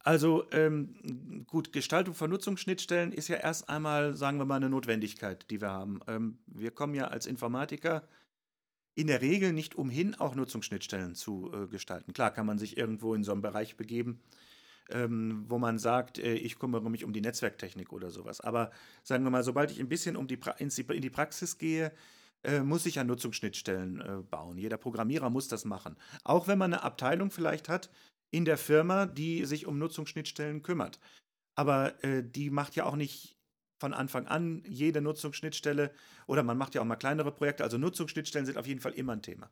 also 0.00 0.44
ähm, 0.52 1.44
gut, 1.46 1.72
Gestaltung 1.72 2.14
von 2.14 2.30
Nutzungsschnittstellen 2.30 3.12
ist 3.12 3.28
ja 3.28 3.36
erst 3.36 3.68
einmal, 3.68 4.16
sagen 4.16 4.38
wir 4.38 4.44
mal, 4.44 4.56
eine 4.56 4.70
Notwendigkeit, 4.70 5.50
die 5.50 5.60
wir 5.60 5.70
haben. 5.70 6.00
Ähm, 6.06 6.38
wir 6.46 6.70
kommen 6.70 6.94
ja 6.94 7.08
als 7.08 7.26
Informatiker 7.26 8.06
in 8.94 9.06
der 9.06 9.20
Regel 9.20 9.52
nicht 9.52 9.74
umhin, 9.74 10.14
auch 10.14 10.34
Nutzungsschnittstellen 10.34 11.14
zu 11.14 11.52
äh, 11.52 11.66
gestalten. 11.66 12.12
Klar 12.12 12.32
kann 12.32 12.46
man 12.46 12.58
sich 12.58 12.76
irgendwo 12.76 13.14
in 13.14 13.22
so 13.22 13.32
einem 13.32 13.42
Bereich 13.42 13.76
begeben, 13.76 14.20
ähm, 14.90 15.44
wo 15.48 15.58
man 15.58 15.78
sagt, 15.78 16.18
äh, 16.18 16.34
ich 16.34 16.58
kümmere 16.58 16.90
mich 16.90 17.04
um 17.04 17.12
die 17.12 17.20
Netzwerktechnik 17.20 17.92
oder 17.92 18.10
sowas. 18.10 18.40
Aber 18.40 18.70
sagen 19.02 19.24
wir 19.24 19.30
mal, 19.30 19.44
sobald 19.44 19.70
ich 19.70 19.78
ein 19.78 19.88
bisschen 19.88 20.16
um 20.16 20.26
die 20.26 20.38
in 20.58 21.02
die 21.02 21.10
Praxis 21.10 21.58
gehe, 21.58 21.92
äh, 22.44 22.60
muss 22.60 22.86
ich 22.86 22.96
ja 22.96 23.04
Nutzungsschnittstellen 23.04 24.00
äh, 24.00 24.22
bauen. 24.22 24.58
Jeder 24.58 24.76
Programmierer 24.76 25.30
muss 25.30 25.48
das 25.48 25.64
machen. 25.64 25.96
Auch 26.24 26.48
wenn 26.48 26.58
man 26.58 26.72
eine 26.72 26.82
Abteilung 26.82 27.30
vielleicht 27.30 27.68
hat 27.68 27.90
in 28.30 28.44
der 28.44 28.58
Firma, 28.58 29.06
die 29.06 29.44
sich 29.44 29.66
um 29.66 29.78
Nutzungsschnittstellen 29.78 30.62
kümmert. 30.62 31.00
Aber 31.54 32.02
äh, 32.04 32.22
die 32.22 32.50
macht 32.50 32.76
ja 32.76 32.84
auch 32.84 32.96
nicht 32.96 33.36
von 33.78 33.94
Anfang 33.94 34.26
an 34.26 34.62
jede 34.66 35.00
Nutzungsschnittstelle 35.00 35.92
oder 36.26 36.42
man 36.42 36.58
macht 36.58 36.74
ja 36.74 36.80
auch 36.80 36.86
mal 36.86 36.96
kleinere 36.96 37.32
Projekte. 37.32 37.64
Also 37.64 37.78
Nutzungsschnittstellen 37.78 38.46
sind 38.46 38.58
auf 38.58 38.66
jeden 38.66 38.80
Fall 38.80 38.92
immer 38.92 39.12
ein 39.12 39.22
Thema. 39.22 39.50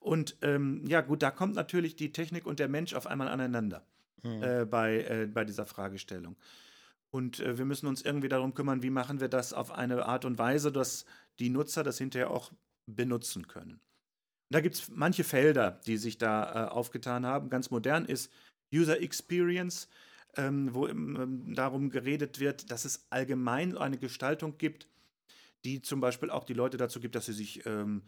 Und 0.00 0.36
ähm, 0.42 0.84
ja, 0.86 1.00
gut, 1.00 1.22
da 1.22 1.30
kommt 1.30 1.54
natürlich 1.54 1.96
die 1.96 2.12
Technik 2.12 2.46
und 2.46 2.58
der 2.58 2.68
Mensch 2.68 2.94
auf 2.94 3.06
einmal 3.06 3.28
aneinander 3.28 3.84
mhm. 4.22 4.42
äh, 4.42 4.64
bei, 4.64 5.00
äh, 5.02 5.26
bei 5.26 5.44
dieser 5.44 5.66
Fragestellung. 5.66 6.36
Und 7.10 7.40
äh, 7.40 7.56
wir 7.56 7.64
müssen 7.64 7.86
uns 7.86 8.02
irgendwie 8.02 8.28
darum 8.28 8.54
kümmern, 8.54 8.82
wie 8.82 8.90
machen 8.90 9.20
wir 9.20 9.28
das 9.28 9.52
auf 9.52 9.72
eine 9.72 10.04
Art 10.06 10.24
und 10.24 10.38
Weise, 10.38 10.70
dass 10.70 11.06
die 11.38 11.50
Nutzer 11.50 11.82
das 11.82 11.98
hinterher 11.98 12.30
auch 12.30 12.52
benutzen 12.86 13.46
können. 13.46 13.80
Da 14.50 14.60
gibt 14.60 14.76
es 14.76 14.88
manche 14.88 15.24
Felder, 15.24 15.80
die 15.86 15.96
sich 15.96 16.18
da 16.18 16.66
äh, 16.66 16.68
aufgetan 16.68 17.26
haben. 17.26 17.50
Ganz 17.50 17.70
modern 17.70 18.04
ist 18.04 18.32
User 18.72 19.00
Experience, 19.00 19.88
ähm, 20.36 20.72
wo 20.72 20.86
ähm, 20.86 21.54
darum 21.54 21.90
geredet 21.90 22.38
wird, 22.38 22.70
dass 22.70 22.84
es 22.84 23.06
allgemein 23.10 23.76
eine 23.76 23.98
Gestaltung 23.98 24.56
gibt, 24.58 24.88
die 25.64 25.82
zum 25.82 26.00
Beispiel 26.00 26.30
auch 26.30 26.44
die 26.44 26.54
Leute 26.54 26.76
dazu 26.76 27.00
gibt, 27.00 27.16
dass 27.16 27.26
sie 27.26 27.32
sich 27.32 27.66
ähm, 27.66 28.02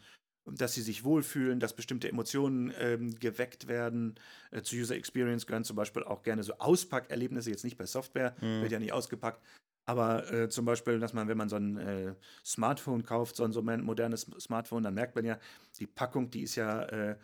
dass 0.57 0.75
sie 0.75 0.83
sich 0.83 1.05
wohlfühlen, 1.05 1.61
dass 1.61 1.75
bestimmte 1.75 2.09
Emotionen 2.09 2.73
ähm, 2.79 3.15
geweckt 3.19 3.69
werden. 3.69 4.15
Äh, 4.51 4.63
zu 4.63 4.77
User 4.77 4.97
Experience 4.97 5.47
gehören 5.47 5.65
zum 5.65 5.77
Beispiel 5.77 6.05
auch 6.05 6.23
gerne 6.23 6.43
so 6.43 6.55
Auspackerlebnisse, 6.55 7.51
jetzt 7.51 7.65
nicht 7.65 7.77
bei 7.77 7.87
Software, 7.87 8.35
mhm. 8.41 8.63
wird 8.63 8.73
ja 8.73 8.79
nicht 8.79 8.93
ausgepackt, 8.93 9.43
aber 9.89 10.31
äh, 10.31 10.49
zum 10.51 10.67
Beispiel, 10.67 11.01
dass 11.01 11.15
man, 11.15 11.29
wenn 11.29 11.39
man 11.39 11.49
so 11.49 11.57
ein 11.57 11.79
äh, 11.79 12.15
Smartphone 12.45 13.05
kauft, 13.05 13.37
so 13.37 13.45
ein 13.45 13.53
so 13.53 13.63
modernes 13.63 14.27
Smartphone, 14.39 14.83
dann 14.83 14.93
merkt 14.93 15.17
man 15.17 15.25
ja, 15.25 15.39
die 15.79 15.87
Packung, 15.87 16.31
die 16.31 16.43
ist 16.43 16.57
ja 16.57 16.83
äh, 16.83 17.17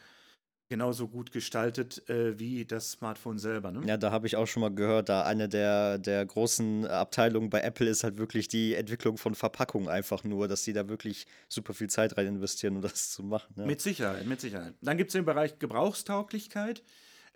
genauso 0.71 1.09
gut 1.09 1.31
gestaltet 1.31 2.09
äh, 2.09 2.39
wie 2.39 2.65
das 2.65 2.93
Smartphone 2.93 3.39
selber. 3.39 3.71
Ne? 3.71 3.83
Ja, 3.87 3.99
da 3.99 4.11
habe 4.11 4.27
ich 4.27 4.37
auch 4.37 4.47
schon 4.47 4.63
mal 4.63 4.75
gehört, 4.75 5.11
da 5.11 5.25
eine 5.25 5.47
der, 5.47 5.99
der 5.99 6.25
großen 6.25 6.87
Abteilungen 6.87 7.51
bei 7.51 7.61
Apple 7.61 7.87
ist 7.87 8.03
halt 8.03 8.17
wirklich 8.17 8.49
die 8.49 8.75
Entwicklung 8.75 9.19
von 9.19 9.35
Verpackungen 9.35 9.91
einfach 9.91 10.25
nur, 10.25 10.49
dass 10.49 10.65
sie 10.65 10.73
da 10.73 10.89
wirklich 10.89 11.27
super 11.51 11.75
viel 11.75 11.91
Zeit 11.91 12.17
rein 12.17 12.29
investieren, 12.29 12.77
um 12.77 12.83
das 12.83 13.11
zu 13.11 13.23
machen. 13.23 13.53
Ja. 13.59 13.67
Mit 13.67 13.83
Sicherheit, 13.83 14.27
mit 14.27 14.41
Sicherheit. 14.41 14.73
Dann 14.81 14.97
gibt 14.97 15.11
es 15.11 15.13
den 15.13 15.27
Bereich 15.27 15.59
Gebrauchstauglichkeit. 15.59 16.83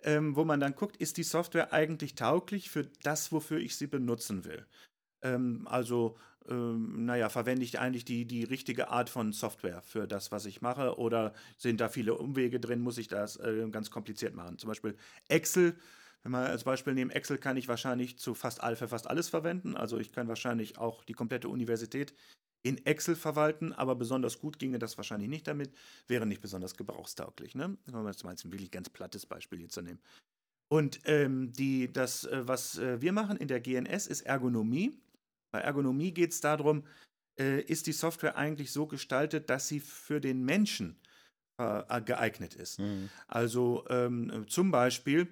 Ähm, 0.01 0.37
wo 0.37 0.45
man 0.45 0.61
dann 0.61 0.75
guckt, 0.75 0.95
ist 0.95 1.17
die 1.17 1.23
Software 1.23 1.73
eigentlich 1.73 2.15
tauglich 2.15 2.69
für 2.69 2.85
das, 3.03 3.33
wofür 3.33 3.59
ich 3.59 3.75
sie 3.75 3.87
benutzen 3.87 4.45
will. 4.45 4.65
Ähm, 5.21 5.67
also, 5.69 6.17
ähm, 6.47 7.05
naja, 7.05 7.29
verwende 7.29 7.63
ich 7.63 7.79
eigentlich 7.79 8.05
die, 8.05 8.25
die 8.25 8.43
richtige 8.43 8.89
Art 8.89 9.09
von 9.09 9.33
Software 9.33 9.81
für 9.81 10.07
das, 10.07 10.31
was 10.31 10.45
ich 10.45 10.61
mache? 10.61 10.97
Oder 10.97 11.33
sind 11.57 11.81
da 11.81 11.89
viele 11.89 12.15
Umwege 12.15 12.59
drin? 12.59 12.81
Muss 12.81 12.97
ich 12.97 13.07
das 13.07 13.37
äh, 13.37 13.67
ganz 13.71 13.91
kompliziert 13.91 14.35
machen? 14.35 14.57
Zum 14.57 14.67
Beispiel 14.69 14.95
Excel 15.27 15.75
Wenn 16.23 16.31
wir 16.31 16.39
als 16.39 16.63
Beispiel 16.63 16.93
nehmen, 16.93 17.11
Excel 17.11 17.37
kann 17.37 17.57
ich 17.57 17.67
wahrscheinlich 17.67 18.17
zu 18.17 18.33
fast, 18.33 18.61
all, 18.61 18.75
für 18.75 18.87
fast 18.87 19.07
alles 19.07 19.29
verwenden. 19.29 19.75
Also 19.75 19.97
ich 19.99 20.11
kann 20.11 20.27
wahrscheinlich 20.27 20.77
auch 20.77 21.03
die 21.05 21.13
komplette 21.13 21.49
Universität 21.49 22.13
in 22.61 22.85
Excel 22.85 23.15
verwalten, 23.15 23.71
aber 23.73 23.95
besonders 23.95 24.39
gut 24.39 24.59
ginge 24.59 24.79
das 24.79 24.97
wahrscheinlich 24.97 25.29
nicht 25.29 25.47
damit, 25.47 25.71
wäre 26.07 26.25
nicht 26.25 26.41
besonders 26.41 26.75
gebrauchstauglich. 26.75 27.55
Ne? 27.55 27.77
Wenn 27.85 28.03
wir 28.03 28.09
jetzt 28.09 28.23
mal 28.23 28.31
ein 28.31 28.51
wirklich 28.51 28.71
ganz 28.71 28.89
plattes 28.89 29.25
Beispiel 29.25 29.59
hier 29.59 29.69
zu 29.69 29.81
nehmen. 29.81 29.99
Und 30.67 30.99
ähm, 31.05 31.51
die, 31.53 31.91
das, 31.91 32.25
äh, 32.25 32.47
was 32.47 32.77
äh, 32.77 33.01
wir 33.01 33.11
machen 33.11 33.37
in 33.37 33.47
der 33.47 33.59
GNS, 33.59 34.07
ist 34.07 34.21
Ergonomie. 34.21 34.99
Bei 35.51 35.59
Ergonomie 35.59 36.13
geht 36.13 36.31
es 36.31 36.41
darum, 36.41 36.85
äh, 37.39 37.61
ist 37.61 37.87
die 37.87 37.93
Software 37.93 38.37
eigentlich 38.37 38.71
so 38.71 38.87
gestaltet, 38.87 39.49
dass 39.49 39.67
sie 39.67 39.79
für 39.79 40.19
den 40.19 40.43
Menschen 40.43 40.99
äh, 41.57 42.01
geeignet 42.01 42.55
ist. 42.55 42.79
Mhm. 42.79 43.09
Also 43.27 43.85
ähm, 43.89 44.45
zum 44.47 44.71
Beispiel 44.71 45.27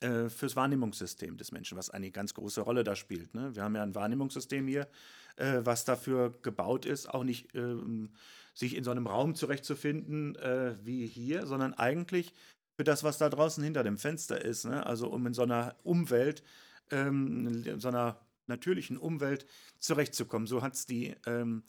äh, 0.00 0.28
fürs 0.28 0.56
Wahrnehmungssystem 0.56 1.36
des 1.36 1.52
Menschen, 1.52 1.78
was 1.78 1.90
eine 1.90 2.10
ganz 2.10 2.34
große 2.34 2.60
Rolle 2.60 2.84
da 2.84 2.96
spielt. 2.96 3.34
Ne? 3.34 3.54
Wir 3.54 3.62
haben 3.62 3.74
ja 3.74 3.82
ein 3.82 3.94
Wahrnehmungssystem 3.94 4.66
hier, 4.66 4.88
äh, 5.36 5.60
was 5.62 5.84
dafür 5.84 6.34
gebaut 6.42 6.84
ist, 6.84 7.08
auch 7.08 7.24
nicht 7.24 7.54
ähm, 7.54 8.10
sich 8.52 8.76
in 8.76 8.84
so 8.84 8.90
einem 8.90 9.06
Raum 9.06 9.34
zurechtzufinden 9.34 10.36
äh, 10.36 10.74
wie 10.82 11.06
hier, 11.06 11.46
sondern 11.46 11.74
eigentlich 11.74 12.34
für 12.78 12.84
das, 12.84 13.04
was 13.04 13.16
da 13.16 13.30
draußen 13.30 13.64
hinter 13.64 13.84
dem 13.84 13.96
Fenster 13.96 14.42
ist. 14.42 14.64
Ne? 14.64 14.84
Also 14.84 15.08
um 15.08 15.26
in 15.26 15.34
so 15.34 15.42
einer 15.42 15.76
Umwelt, 15.82 16.42
ähm, 16.90 17.64
in 17.64 17.80
so 17.80 17.88
einer 17.88 18.20
natürlichen 18.48 18.96
Umwelt 18.96 19.46
zurechtzukommen. 19.78 20.46
So 20.46 20.62
hat 20.62 20.74
es 20.74 20.86
die, 20.86 21.14
ähm, 21.26 21.64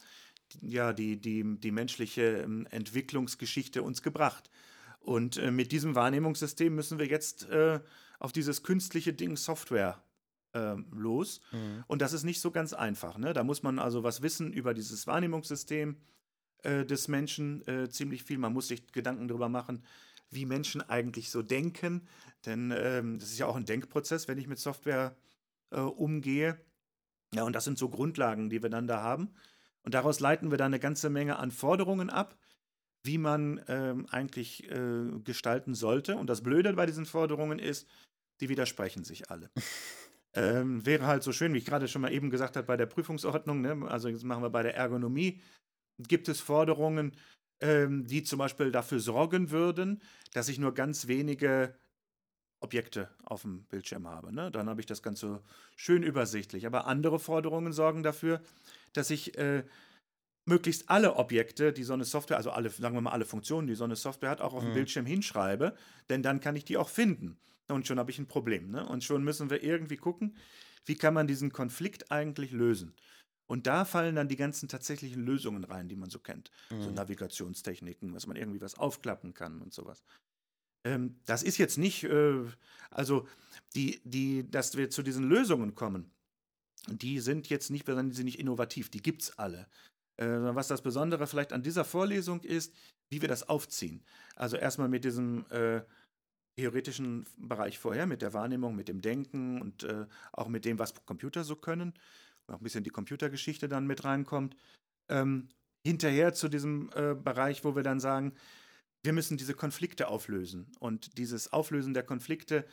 ja, 0.62 0.94
die, 0.94 1.20
die, 1.20 1.44
die 1.60 1.72
menschliche 1.72 2.42
ähm, 2.44 2.68
Entwicklungsgeschichte 2.72 3.84
uns 3.84 4.02
gebracht. 4.02 4.50
Und 5.00 5.38
äh, 5.38 5.52
mit 5.52 5.72
diesem 5.72 5.96
Wahrnehmungssystem 5.96 6.74
müssen 6.74 7.00
wir 7.00 7.08
jetzt 7.08 7.50
äh, 7.50 7.80
auf 8.20 8.32
dieses 8.32 8.64
künstliche 8.64 9.14
Ding 9.14 9.38
Software 9.38 10.04
äh, 10.54 10.76
los. 10.92 11.42
Mhm. 11.52 11.84
Und 11.88 12.02
das 12.02 12.14
ist 12.14 12.24
nicht 12.24 12.42
so 12.42 12.52
ganz 12.52 12.74
einfach. 12.74 13.18
Ne? 13.18 13.34
Da 13.34 13.44
muss 13.44 13.64
man 13.64 13.80
also 13.80 14.04
was 14.04 14.22
wissen 14.22 14.52
über 14.52 14.74
dieses 14.74 15.08
Wahrnehmungssystem 15.08 15.98
äh, 16.64 16.86
des 16.86 17.08
Menschen, 17.08 17.66
äh, 17.68 17.90
ziemlich 17.90 18.24
viel. 18.24 18.38
Man 18.38 18.54
muss 18.54 18.68
sich 18.68 18.92
Gedanken 18.92 19.28
darüber 19.28 19.50
machen, 19.50 19.84
wie 20.30 20.46
Menschen 20.46 20.82
eigentlich 20.82 21.30
so 21.30 21.42
denken. 21.42 22.08
Denn 22.46 22.74
ähm, 22.76 23.20
das 23.20 23.30
ist 23.32 23.38
ja 23.38 23.46
auch 23.46 23.56
ein 23.56 23.66
Denkprozess, 23.66 24.28
wenn 24.28 24.38
ich 24.38 24.48
mit 24.48 24.60
Software 24.60 25.16
äh, 25.72 25.80
umgehe. 25.80 26.60
Ja, 27.34 27.44
und 27.44 27.54
das 27.54 27.66
sind 27.66 27.78
so 27.78 27.90
Grundlagen, 27.90 28.50
die 28.50 28.62
wir 28.62 28.70
dann 28.70 28.88
da 28.88 29.02
haben. 29.02 29.34
Und 29.84 29.94
daraus 29.94 30.20
leiten 30.20 30.52
wir 30.52 30.58
dann 30.58 30.68
eine 30.68 30.80
ganze 30.80 31.10
Menge 31.10 31.38
an 31.38 31.52
Forderungen 31.52 32.10
ab, 32.10 32.38
wie 33.04 33.18
man 33.18 33.64
ähm, 33.68 34.06
eigentlich 34.10 34.70
äh, 34.70 35.20
gestalten 35.24 35.74
sollte. 35.74 36.18
Und 36.18 36.30
das 36.30 36.44
Blöde 36.44 36.74
bei 36.74 36.86
diesen 36.86 37.06
Forderungen 37.06 37.60
ist, 37.60 37.88
die 38.42 38.50
widersprechen 38.50 39.04
sich 39.04 39.30
alle. 39.32 39.50
ähm, 40.34 40.86
wäre 40.86 41.08
halt 41.08 41.24
so 41.24 41.32
schön, 41.32 41.54
wie 41.54 41.60
ich 41.60 41.66
gerade 41.66 41.88
schon 41.88 42.02
mal 42.02 42.12
eben 42.12 42.30
gesagt 42.30 42.56
habe, 42.56 42.68
bei 42.68 42.78
der 42.78 42.86
Prüfungsordnung, 42.86 43.62
ne? 43.62 43.88
also 43.88 44.10
jetzt 44.10 44.24
machen 44.24 44.44
wir 44.44 44.50
bei 44.50 44.64
der 44.64 44.76
Ergonomie, 44.76 45.42
gibt 46.00 46.28
es 46.28 46.40
Forderungen, 46.40 47.14
ähm, 47.62 48.06
die 48.06 48.24
zum 48.24 48.40
Beispiel 48.40 48.72
dafür 48.72 49.00
sorgen 49.00 49.52
würden, 49.52 50.02
dass 50.34 50.50
ich 50.50 50.60
nur 50.60 50.74
ganz 50.74 51.08
wenige 51.08 51.76
Objekte 52.60 53.10
auf 53.24 53.44
dem 53.44 53.64
Bildschirm 53.66 54.08
habe. 54.08 54.34
Ne? 54.34 54.52
Dann 54.52 54.70
habe 54.70 54.80
ich 54.80 54.86
das 54.88 55.04
Ganze 55.04 55.42
schön 55.76 56.04
übersichtlich. 56.04 56.66
Aber 56.66 56.88
andere 56.88 57.20
Forderungen 57.20 57.74
sorgen 57.74 58.04
dafür, 58.04 58.42
dass 58.94 59.10
ich 59.10 59.38
äh, 59.38 59.64
möglichst 60.46 60.90
alle 60.90 61.16
Objekte, 61.18 61.74
die 61.74 61.84
so 61.84 61.94
eine 61.94 62.06
Software, 62.06 62.38
also 62.38 62.52
alle, 62.52 62.70
sagen 62.70 62.96
wir 62.96 63.02
mal, 63.02 63.12
alle 63.12 63.26
Funktionen, 63.26 63.68
die 63.68 63.76
so 63.76 63.84
eine 63.84 63.96
Software 63.96 64.30
hat, 64.30 64.42
auch 64.42 64.54
auf 64.54 64.64
dem 64.64 64.70
mhm. 64.70 64.76
Bildschirm 64.76 65.06
hinschreibe, 65.06 65.76
denn 66.10 66.24
dann 66.24 66.40
kann 66.40 66.56
ich 66.56 66.66
die 66.66 66.78
auch 66.78 66.90
finden. 66.90 67.38
Und 67.68 67.86
schon 67.86 68.00
habe 68.00 68.12
ich 68.12 68.18
ein 68.18 68.28
Problem. 68.28 68.72
Ne? 68.72 68.88
Und 68.88 69.04
schon 69.04 69.24
müssen 69.24 69.50
wir 69.50 69.62
irgendwie 69.62 69.98
gucken, 69.98 70.36
wie 70.86 70.96
kann 70.96 71.14
man 71.14 71.28
diesen 71.28 71.52
Konflikt 71.52 72.12
eigentlich 72.12 72.52
lösen. 72.52 72.94
Und 73.46 73.68
da 73.68 73.86
fallen 73.86 74.16
dann 74.16 74.28
die 74.28 74.36
ganzen 74.36 74.68
tatsächlichen 74.68 75.24
Lösungen 75.26 75.64
rein, 75.64 75.88
die 75.88 75.96
man 75.96 76.10
so 76.10 76.20
kennt. 76.20 76.52
Mhm. 76.70 76.82
So 76.82 76.92
Navigationstechniken, 76.92 78.14
dass 78.14 78.28
man 78.28 78.38
irgendwie 78.38 78.62
was 78.62 78.78
aufklappen 78.78 79.34
kann 79.34 79.62
und 79.62 79.74
sowas. 79.74 80.04
Ähm, 80.88 81.20
das 81.26 81.44
ist 81.44 81.58
jetzt 81.58 81.78
nicht, 81.78 82.04
äh, 82.04 82.44
also 82.92 83.28
die, 83.76 84.02
die, 84.04 84.50
dass 84.50 84.78
wir 84.78 84.90
zu 84.90 85.04
diesen 85.04 85.28
Lösungen 85.28 85.76
kommen, 85.76 86.12
die 86.88 87.20
sind 87.20 87.50
jetzt 87.50 87.70
nicht, 87.70 87.88
die 87.88 87.94
sind 87.94 88.26
nicht 88.26 88.40
innovativ, 88.40 88.90
die 88.90 89.02
gibt 89.02 89.24
es 89.24 89.38
alle. 89.38 89.68
Äh, 90.18 90.28
was 90.28 90.68
das 90.68 90.82
Besondere 90.82 91.28
vielleicht 91.28 91.54
an 91.54 91.64
dieser 91.64 91.86
Vorlesung 91.86 92.42
ist, 92.42 92.74
wie 93.10 93.22
wir 93.22 93.28
das 93.28 93.48
aufziehen. 93.48 94.04
Also 94.36 94.58
erstmal 94.58 94.90
mit 94.90 95.04
diesem 95.04 95.46
äh, 95.50 95.82
theoretischen 96.58 97.26
Bereich 97.38 97.78
vorher, 97.78 98.06
mit 98.06 98.22
der 98.22 98.34
Wahrnehmung, 98.34 98.76
mit 98.76 98.88
dem 98.88 99.02
Denken 99.02 99.62
und 99.62 99.84
äh, 99.84 100.06
auch 100.34 100.48
mit 100.48 100.66
dem, 100.66 100.80
was 100.80 100.94
Computer 101.06 101.44
so 101.44 101.56
können 101.56 101.94
auch 102.54 102.60
ein 102.60 102.64
bisschen 102.64 102.84
die 102.84 102.90
Computergeschichte 102.90 103.68
dann 103.68 103.88
mit 103.88 104.04
reinkommt. 104.04 104.56
Ähm, 105.10 105.50
hinterher 105.86 106.34
zu 106.34 106.50
diesem 106.50 106.90
äh, 106.96 107.16
Bereich, 107.16 107.64
wo 107.64 107.76
wir 107.76 107.84
dann 107.84 108.00
sagen, 108.00 108.34
wir 109.08 109.14
müssen 109.14 109.38
diese 109.38 109.54
Konflikte 109.54 110.10
auflösen. 110.10 110.70
Und 110.80 111.18
dieses 111.18 111.54
Auflösen 111.54 111.94
der 111.94 112.04
Konflikte 112.04 112.66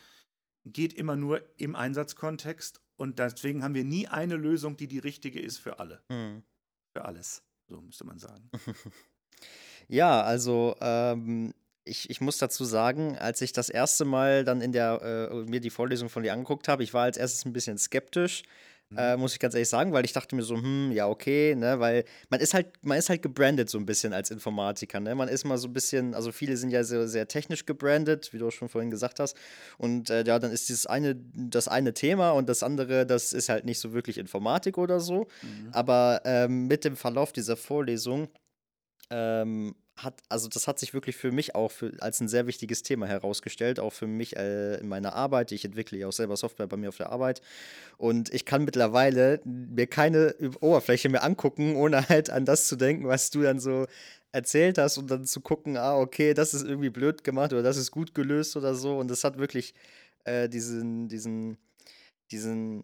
geht 0.65 0.93
immer 0.93 1.15
nur 1.15 1.43
im 1.59 1.77
Einsatzkontext. 1.77 2.81
Und 2.97 3.21
deswegen 3.21 3.63
haben 3.63 3.75
wir 3.75 3.85
nie 3.85 4.09
eine 4.09 4.35
Lösung, 4.35 4.77
die 4.77 4.89
die 4.89 4.99
richtige 4.99 5.41
ist 5.41 5.59
für 5.59 5.79
alle. 5.79 6.03
Mhm. 6.09 6.43
Für 6.93 7.05
alles, 7.05 7.45
so 7.69 7.81
müsste 7.81 8.05
man 8.05 8.19
sagen. 8.19 8.51
ja, 9.89 10.23
also 10.23 10.75
ähm, 10.81 11.55
ich, 11.85 12.11
ich 12.11 12.21
muss 12.21 12.39
dazu 12.39 12.65
sagen, 12.65 13.17
als 13.17 13.41
ich 13.41 13.53
das 13.53 13.69
erste 13.69 14.05
Mal 14.05 14.45
dann 14.45 14.61
in 14.61 14.73
der 14.73 15.31
äh, 15.31 15.35
mir 15.49 15.61
die 15.61 15.71
Vorlesung 15.71 16.09
von 16.09 16.25
dir 16.25 16.33
angeguckt 16.33 16.67
habe, 16.67 16.83
ich 16.83 16.93
war 16.95 17.05
als 17.05 17.17
erstes 17.17 17.45
ein 17.45 17.53
bisschen 17.53 17.79
skeptisch, 17.79 18.43
Mhm. 18.91 18.99
Äh, 18.99 19.17
muss 19.17 19.33
ich 19.33 19.39
ganz 19.41 19.55
ehrlich 19.55 19.69
sagen, 19.69 19.93
weil 19.93 20.05
ich 20.05 20.13
dachte 20.13 20.37
mir 20.37 20.43
so, 20.43 20.57
hm, 20.57 20.93
ja, 20.93 21.09
okay, 21.09 21.55
ne, 21.55 21.81
weil 21.81 22.05
man 22.29 22.41
ist 22.41 22.55
halt, 22.55 22.69
man 22.83 22.99
ist 22.99 23.09
halt 23.09 23.23
gebrandet 23.23 23.71
so 23.71 23.79
ein 23.79 23.87
bisschen 23.87 24.13
als 24.13 24.31
Informatiker, 24.31 25.01
ne? 25.01 25.15
Man 25.15 25.29
ist 25.29 25.45
mal 25.45 25.59
so 25.59 25.69
ein 25.69 25.73
bisschen, 25.73 26.15
also 26.15 26.33
viele 26.33 26.57
sind 26.57 26.71
ja 26.71 26.85
sehr, 26.85 27.09
sehr 27.09 27.27
technisch 27.27 27.67
gebrandet, 27.67 28.33
wie 28.33 28.39
du 28.39 28.51
schon 28.51 28.69
vorhin 28.69 28.91
gesagt 28.91 29.21
hast. 29.21 29.37
Und 29.79 30.11
äh, 30.11 30.25
ja, 30.25 30.39
dann 30.39 30.53
ist 30.53 30.69
dieses 30.69 30.87
eine, 30.87 31.17
das 31.35 31.67
eine 31.69 31.95
Thema 31.95 32.33
und 32.33 32.49
das 32.49 32.63
andere, 32.63 33.07
das 33.07 33.33
ist 33.33 33.49
halt 33.49 33.65
nicht 33.65 33.81
so 33.81 33.93
wirklich 33.93 34.19
Informatik 34.19 34.79
oder 34.79 35.01
so. 35.01 35.29
Mhm. 35.43 35.71
Aber 35.73 36.21
ähm, 36.25 36.67
mit 36.67 36.85
dem 36.85 36.97
Verlauf 36.97 37.33
dieser 37.33 37.57
Vorlesung 37.57 38.29
ähm, 39.11 39.75
hat, 39.97 40.23
also 40.29 40.49
das 40.49 40.67
hat 40.67 40.79
sich 40.79 40.93
wirklich 40.93 41.17
für 41.17 41.31
mich 41.31 41.55
auch 41.55 41.71
für, 41.71 41.93
als 42.01 42.21
ein 42.21 42.29
sehr 42.29 42.47
wichtiges 42.47 42.83
Thema 42.83 43.07
herausgestellt, 43.07 43.79
auch 43.79 43.93
für 43.93 44.07
mich 44.07 44.37
äh, 44.37 44.77
in 44.77 44.89
meiner 44.89 45.15
Arbeit. 45.15 45.53
Ich 45.53 45.65
entwickle 45.65 45.99
ja 45.99 46.09
auch 46.09 46.13
selber 46.13 46.37
Software 46.37 46.67
bei 46.67 46.77
mir 46.77 46.89
auf 46.89 46.97
der 46.97 47.11
Arbeit 47.11 47.43
und 47.97 48.33
ich 48.35 48.45
kann 48.45 48.65
mittlerweile 48.65 49.41
mir 49.45 49.87
keine 49.87 50.35
Oberfläche 50.61 51.09
mehr 51.09 51.25
angucken, 51.25 51.77
ohne 51.77 52.09
halt 52.09 52.31
an 52.31 52.45
das 52.45 52.67
zu 52.67 52.77
denken, 52.77 53.07
was 53.07 53.31
du 53.31 53.43
dann 53.43 53.61
so 53.61 53.87
erzählt 54.33 54.79
hast 54.79 54.99
und 54.99 55.11
dann 55.11 55.25
zu 55.25 55.41
gucken, 55.41 55.77
ah, 55.77 55.97
okay, 55.97 56.35
das 56.35 56.55
ist 56.55 56.65
irgendwie 56.65 56.91
blöd 56.91 57.23
gemacht 57.23 57.53
oder 57.53 57.63
das 57.63 57.77
ist 57.77 57.93
gut 57.93 58.15
gelöst 58.15 58.57
oder 58.57 58.75
so. 58.75 58.99
Und 58.99 59.09
das 59.09 59.23
hat 59.23 59.39
wirklich 59.39 59.75
äh, 60.25 60.49
diesen, 60.49 61.09
diesen, 61.09 61.57
diesen 62.33 62.83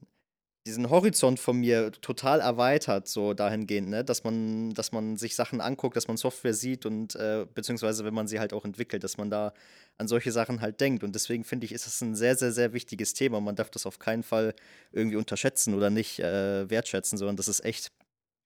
diesen 0.71 0.89
Horizont 0.89 1.41
von 1.41 1.59
mir 1.59 1.91
total 1.91 2.41
erweitert, 2.41 3.09
so 3.09 3.35
dahingehend, 3.35 3.89
ne? 3.89 4.05
dass 4.05 4.25
man, 4.25 4.73
dass 4.75 4.93
man 4.93 5.17
sich 5.17 5.35
Sachen 5.35 5.61
anguckt, 5.61 5.97
dass 5.97 6.07
man 6.09 6.17
Software 6.17 6.55
sieht 6.55 6.87
und 6.87 7.17
äh, 7.17 7.47
beziehungsweise 7.53 8.05
wenn 8.05 8.15
man 8.15 8.29
sie 8.29 8.39
halt 8.39 8.53
auch 8.53 8.65
entwickelt, 8.65 9.03
dass 9.03 9.19
man 9.19 9.31
da 9.31 9.53
an 9.99 10.07
solche 10.07 10.33
Sachen 10.33 10.61
halt 10.61 10.81
denkt. 10.81 11.03
Und 11.03 11.15
deswegen 11.15 11.45
finde 11.45 11.67
ich, 11.67 11.73
ist 11.73 11.87
das 11.87 12.01
ein 12.01 12.15
sehr, 12.15 12.37
sehr, 12.37 12.53
sehr 12.53 12.73
wichtiges 12.73 13.13
Thema. 13.13 13.41
Man 13.41 13.57
darf 13.57 13.71
das 13.71 13.85
auf 13.85 13.99
keinen 13.99 14.23
Fall 14.23 14.55
irgendwie 14.93 15.17
unterschätzen 15.17 15.75
oder 15.75 15.91
nicht 15.91 16.21
äh, 16.21 16.71
wertschätzen, 16.71 17.19
sondern 17.19 17.37
das 17.37 17.49
ist 17.49 17.65
echt 17.65 17.91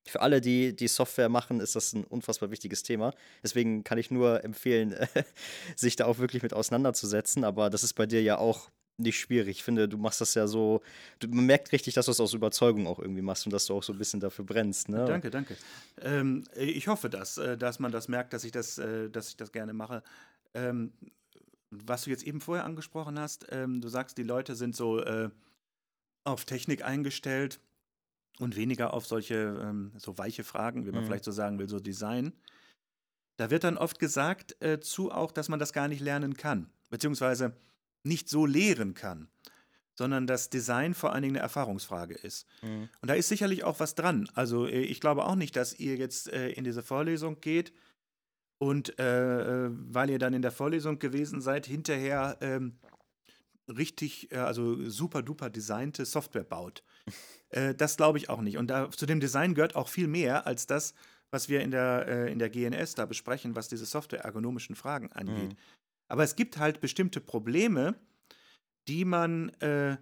für 0.06 0.20
alle, 0.20 0.40
die 0.40 0.74
die 0.74 0.88
Software 0.88 1.28
machen, 1.28 1.60
ist 1.60 1.76
das 1.76 1.92
ein 1.92 2.04
unfassbar 2.04 2.50
wichtiges 2.50 2.82
Thema. 2.82 3.14
Deswegen 3.42 3.84
kann 3.84 3.98
ich 3.98 4.10
nur 4.10 4.44
empfehlen, 4.44 4.94
sich 5.76 5.96
da 5.96 6.06
auch 6.06 6.18
wirklich 6.18 6.42
mit 6.42 6.54
auseinanderzusetzen. 6.54 7.44
Aber 7.44 7.70
das 7.70 7.84
ist 7.84 7.94
bei 7.94 8.06
dir 8.06 8.22
ja 8.22 8.38
auch 8.38 8.70
nicht 8.96 9.18
schwierig. 9.18 9.58
Ich 9.58 9.64
finde, 9.64 9.88
du 9.88 9.98
machst 9.98 10.20
das 10.20 10.34
ja 10.34 10.46
so, 10.46 10.82
du, 11.18 11.28
man 11.28 11.46
merkt 11.46 11.72
richtig, 11.72 11.94
dass 11.94 12.06
du 12.06 12.12
es 12.12 12.20
aus 12.20 12.32
Überzeugung 12.32 12.86
auch 12.86 12.98
irgendwie 12.98 13.22
machst 13.22 13.46
und 13.46 13.52
dass 13.52 13.66
du 13.66 13.74
auch 13.74 13.82
so 13.82 13.92
ein 13.92 13.98
bisschen 13.98 14.20
dafür 14.20 14.44
brennst. 14.44 14.88
Ne? 14.88 15.04
Danke, 15.04 15.30
danke. 15.30 15.56
Ähm, 16.00 16.44
ich 16.54 16.86
hoffe, 16.88 17.10
dass, 17.10 17.38
äh, 17.38 17.56
dass 17.58 17.78
man 17.78 17.92
das 17.92 18.08
merkt, 18.08 18.32
dass 18.32 18.44
ich 18.44 18.52
das, 18.52 18.78
äh, 18.78 19.10
dass 19.10 19.28
ich 19.28 19.36
das 19.36 19.52
gerne 19.52 19.72
mache. 19.72 20.02
Ähm, 20.54 20.92
was 21.70 22.04
du 22.04 22.10
jetzt 22.10 22.22
eben 22.22 22.40
vorher 22.40 22.64
angesprochen 22.64 23.18
hast, 23.18 23.46
ähm, 23.50 23.80
du 23.80 23.88
sagst, 23.88 24.16
die 24.16 24.22
Leute 24.22 24.54
sind 24.54 24.76
so 24.76 25.00
äh, 25.00 25.30
auf 26.22 26.44
Technik 26.44 26.84
eingestellt 26.84 27.58
und 28.38 28.56
weniger 28.56 28.94
auf 28.94 29.06
solche 29.06 29.60
ähm, 29.60 29.92
so 29.96 30.16
weiche 30.18 30.44
Fragen, 30.44 30.86
wie 30.86 30.92
man 30.92 31.02
mhm. 31.02 31.06
vielleicht 31.06 31.24
so 31.24 31.32
sagen 31.32 31.58
will, 31.58 31.68
so 31.68 31.80
Design. 31.80 32.32
Da 33.36 33.50
wird 33.50 33.64
dann 33.64 33.76
oft 33.76 33.98
gesagt 33.98 34.56
äh, 34.62 34.78
zu 34.78 35.10
auch, 35.10 35.32
dass 35.32 35.48
man 35.48 35.58
das 35.58 35.72
gar 35.72 35.88
nicht 35.88 36.00
lernen 36.00 36.36
kann. 36.36 36.70
Beziehungsweise 36.90 37.56
nicht 38.04 38.28
so 38.28 38.46
lehren 38.46 38.94
kann, 38.94 39.28
sondern 39.94 40.26
dass 40.26 40.50
Design 40.50 40.94
vor 40.94 41.12
allen 41.12 41.22
Dingen 41.22 41.36
eine 41.36 41.42
Erfahrungsfrage 41.42 42.14
ist. 42.14 42.46
Mhm. 42.62 42.88
Und 43.00 43.08
da 43.08 43.14
ist 43.14 43.28
sicherlich 43.28 43.64
auch 43.64 43.80
was 43.80 43.94
dran. 43.94 44.28
Also 44.34 44.66
äh, 44.66 44.82
ich 44.82 45.00
glaube 45.00 45.24
auch 45.24 45.36
nicht, 45.36 45.56
dass 45.56 45.78
ihr 45.78 45.96
jetzt 45.96 46.28
äh, 46.32 46.50
in 46.50 46.64
diese 46.64 46.82
Vorlesung 46.82 47.40
geht 47.40 47.72
und 48.58 48.98
äh, 48.98 49.66
äh, 49.66 49.70
weil 49.72 50.10
ihr 50.10 50.18
dann 50.18 50.34
in 50.34 50.42
der 50.42 50.52
Vorlesung 50.52 50.98
gewesen 50.98 51.40
seid, 51.40 51.66
hinterher 51.66 52.38
ähm, 52.40 52.78
richtig, 53.68 54.32
äh, 54.32 54.36
also 54.36 54.88
super 54.88 55.22
duper 55.22 55.50
designte 55.50 56.04
Software 56.04 56.44
baut. 56.44 56.82
äh, 57.50 57.74
das 57.74 57.96
glaube 57.96 58.18
ich 58.18 58.28
auch 58.28 58.40
nicht. 58.40 58.58
Und 58.58 58.68
da, 58.68 58.90
zu 58.90 59.06
dem 59.06 59.20
Design 59.20 59.54
gehört 59.54 59.76
auch 59.76 59.88
viel 59.88 60.08
mehr 60.08 60.46
als 60.46 60.66
das, 60.66 60.94
was 61.30 61.48
wir 61.48 61.60
in 61.62 61.72
der, 61.72 62.28
in 62.28 62.38
der 62.38 62.48
GNS 62.48 62.94
da 62.94 63.06
besprechen, 63.06 63.56
was 63.56 63.66
diese 63.66 63.86
software-ergonomischen 63.86 64.76
Fragen 64.76 65.10
angeht. 65.10 65.54
Mhm. 65.54 65.56
Aber 66.14 66.22
es 66.22 66.36
gibt 66.36 66.58
halt 66.58 66.80
bestimmte 66.80 67.20
Probleme, 67.20 67.96
die 68.86 69.04
man 69.04 69.48
äh, 69.58 69.96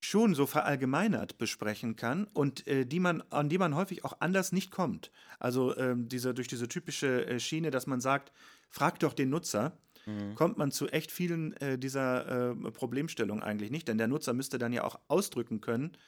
schon 0.00 0.34
so 0.34 0.46
verallgemeinert 0.46 1.36
besprechen 1.36 1.94
kann 1.96 2.24
und 2.32 2.66
äh, 2.66 2.86
die 2.86 2.98
man, 2.98 3.20
an 3.28 3.50
die 3.50 3.58
man 3.58 3.76
häufig 3.76 4.02
auch 4.06 4.18
anders 4.20 4.52
nicht 4.52 4.70
kommt. 4.70 5.12
Also 5.38 5.76
ähm, 5.76 6.08
diese, 6.08 6.32
durch 6.32 6.48
diese 6.48 6.68
typische 6.68 7.26
äh, 7.26 7.38
Schiene, 7.38 7.70
dass 7.70 7.86
man 7.86 8.00
sagt, 8.00 8.32
frag 8.70 8.98
doch 9.00 9.12
den 9.12 9.28
Nutzer, 9.28 9.76
mhm. 10.06 10.34
kommt 10.36 10.56
man 10.56 10.70
zu 10.70 10.88
echt 10.88 11.12
vielen 11.12 11.52
äh, 11.58 11.78
dieser 11.78 12.52
äh, 12.52 12.54
Problemstellungen 12.70 13.42
eigentlich 13.42 13.70
nicht. 13.70 13.88
Denn 13.88 13.98
der 13.98 14.08
Nutzer 14.08 14.32
müsste 14.32 14.56
dann 14.56 14.72
ja 14.72 14.84
auch 14.84 14.98
ausdrücken 15.08 15.60
können, 15.60 15.98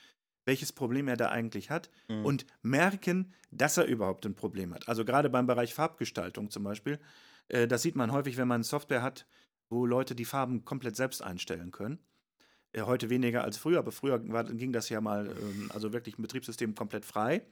welches 0.47 0.73
Problem 0.73 1.07
er 1.07 1.19
da 1.19 1.29
eigentlich 1.29 1.69
hat 1.69 1.91
mhm. 2.09 2.25
und 2.25 2.47
merken, 2.63 3.35
dass 3.51 3.77
er 3.77 3.85
überhaupt 3.85 4.25
ein 4.25 4.35
Problem 4.35 4.73
hat. 4.73 4.89
Also 4.89 5.05
gerade 5.05 5.29
beim 5.29 5.47
Bereich 5.47 5.75
Farbgestaltung 5.75 6.49
zum 6.49 6.65
Beispiel, 6.65 6.99
das 7.49 7.83
sieht 7.83 7.97
man 7.97 8.13
häufig, 8.13 8.37
wenn 8.37 8.49
man 8.49 8.63
Software 8.63 9.03
hat, 9.03 9.27
wo 9.71 9.87
Leute 9.87 10.15
die 10.15 10.25
Farben 10.25 10.65
komplett 10.65 10.97
selbst 10.97 11.23
einstellen 11.23 11.71
können. 11.71 11.99
Äh, 12.73 12.83
heute 12.83 13.11
weniger 13.11 13.45
als 13.45 13.57
früher, 13.57 13.79
aber 13.79 13.93
früher 13.93 14.21
war, 14.29 14.45
ging 14.45 14.73
das 14.73 14.89
ja 14.89 15.01
mal, 15.01 15.29
ähm, 15.29 15.71
also 15.73 15.93
wirklich 15.93 16.19
ein 16.19 16.23
Betriebssystem 16.23 16.75
komplett 16.75 17.05
frei. 17.05 17.43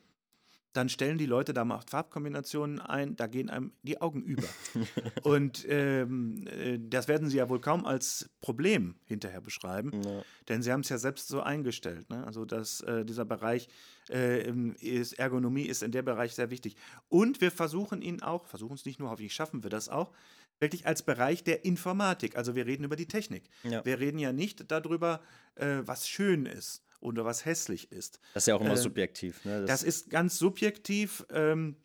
Dann 0.77 0.91
stellen 0.91 1.17
die 1.17 1.25
Leute 1.25 1.55
da 1.55 1.65
mal 1.65 1.81
Farbkombinationen 1.81 2.81
ein, 2.81 3.17
da 3.17 3.27
gehen 3.27 3.49
einem 3.49 3.73
die 3.83 3.99
Augen 4.03 4.21
über. 4.23 4.47
Und 5.23 5.65
ähm, 5.71 6.47
äh, 6.49 6.79
das 6.79 7.09
werden 7.09 7.31
sie 7.31 7.39
ja 7.39 7.49
wohl 7.49 7.62
kaum 7.62 7.87
als 7.87 8.29
Problem 8.43 8.97
hinterher 9.07 9.41
beschreiben, 9.41 10.03
ja. 10.03 10.23
denn 10.51 10.62
sie 10.62 10.73
haben 10.73 10.81
es 10.81 10.91
ja 10.91 10.99
selbst 10.99 11.29
so 11.29 11.41
eingestellt. 11.41 12.11
Ne? 12.11 12.27
Also 12.27 12.45
dass 12.45 12.83
äh, 12.83 13.07
dieser 13.07 13.25
Bereich 13.25 13.69
äh, 14.11 14.51
ist, 14.81 15.15
Ergonomie 15.19 15.65
ist 15.65 15.83
in 15.83 15.93
der 15.93 16.03
Bereich 16.03 16.35
sehr 16.35 16.51
wichtig. 16.51 16.77
Und 17.09 17.41
wir 17.41 17.51
versuchen 17.51 18.03
ihn 18.03 18.21
auch, 18.21 18.45
versuchen 18.45 18.75
es 18.75 18.85
nicht 18.85 19.01
nur, 19.01 19.09
hoffentlich 19.09 19.33
schaffen 19.33 19.62
wir 19.62 19.71
das 19.71 19.89
auch, 19.89 20.12
wirklich 20.61 20.87
als 20.87 21.03
Bereich 21.03 21.43
der 21.43 21.65
Informatik. 21.65 22.37
Also 22.37 22.55
wir 22.55 22.67
reden 22.67 22.85
über 22.85 22.97
die 22.97 23.09
Technik. 23.09 23.49
Ja. 23.62 23.83
Wir 23.87 23.99
reden 23.99 24.19
ja 24.19 24.33
nicht 24.33 24.71
darüber, 24.71 25.23
äh, 25.55 25.79
was 25.85 26.07
schön 26.07 26.45
ist 26.45 26.86
oder 27.00 27.24
was 27.24 27.44
hässlich 27.44 27.92
ist. 27.92 28.20
Das 28.35 28.44
ist 28.44 28.46
ja 28.48 28.56
auch 28.56 28.61
immer 28.61 28.72
äh, 28.72 28.76
subjektiv. 28.76 29.44
Ne? 29.44 29.61
Das, 29.61 29.80
das, 29.80 29.82
ist 29.82 30.11
ganz 30.11 30.38
subjektiv. 30.38 31.26
Ähm, 31.30 31.76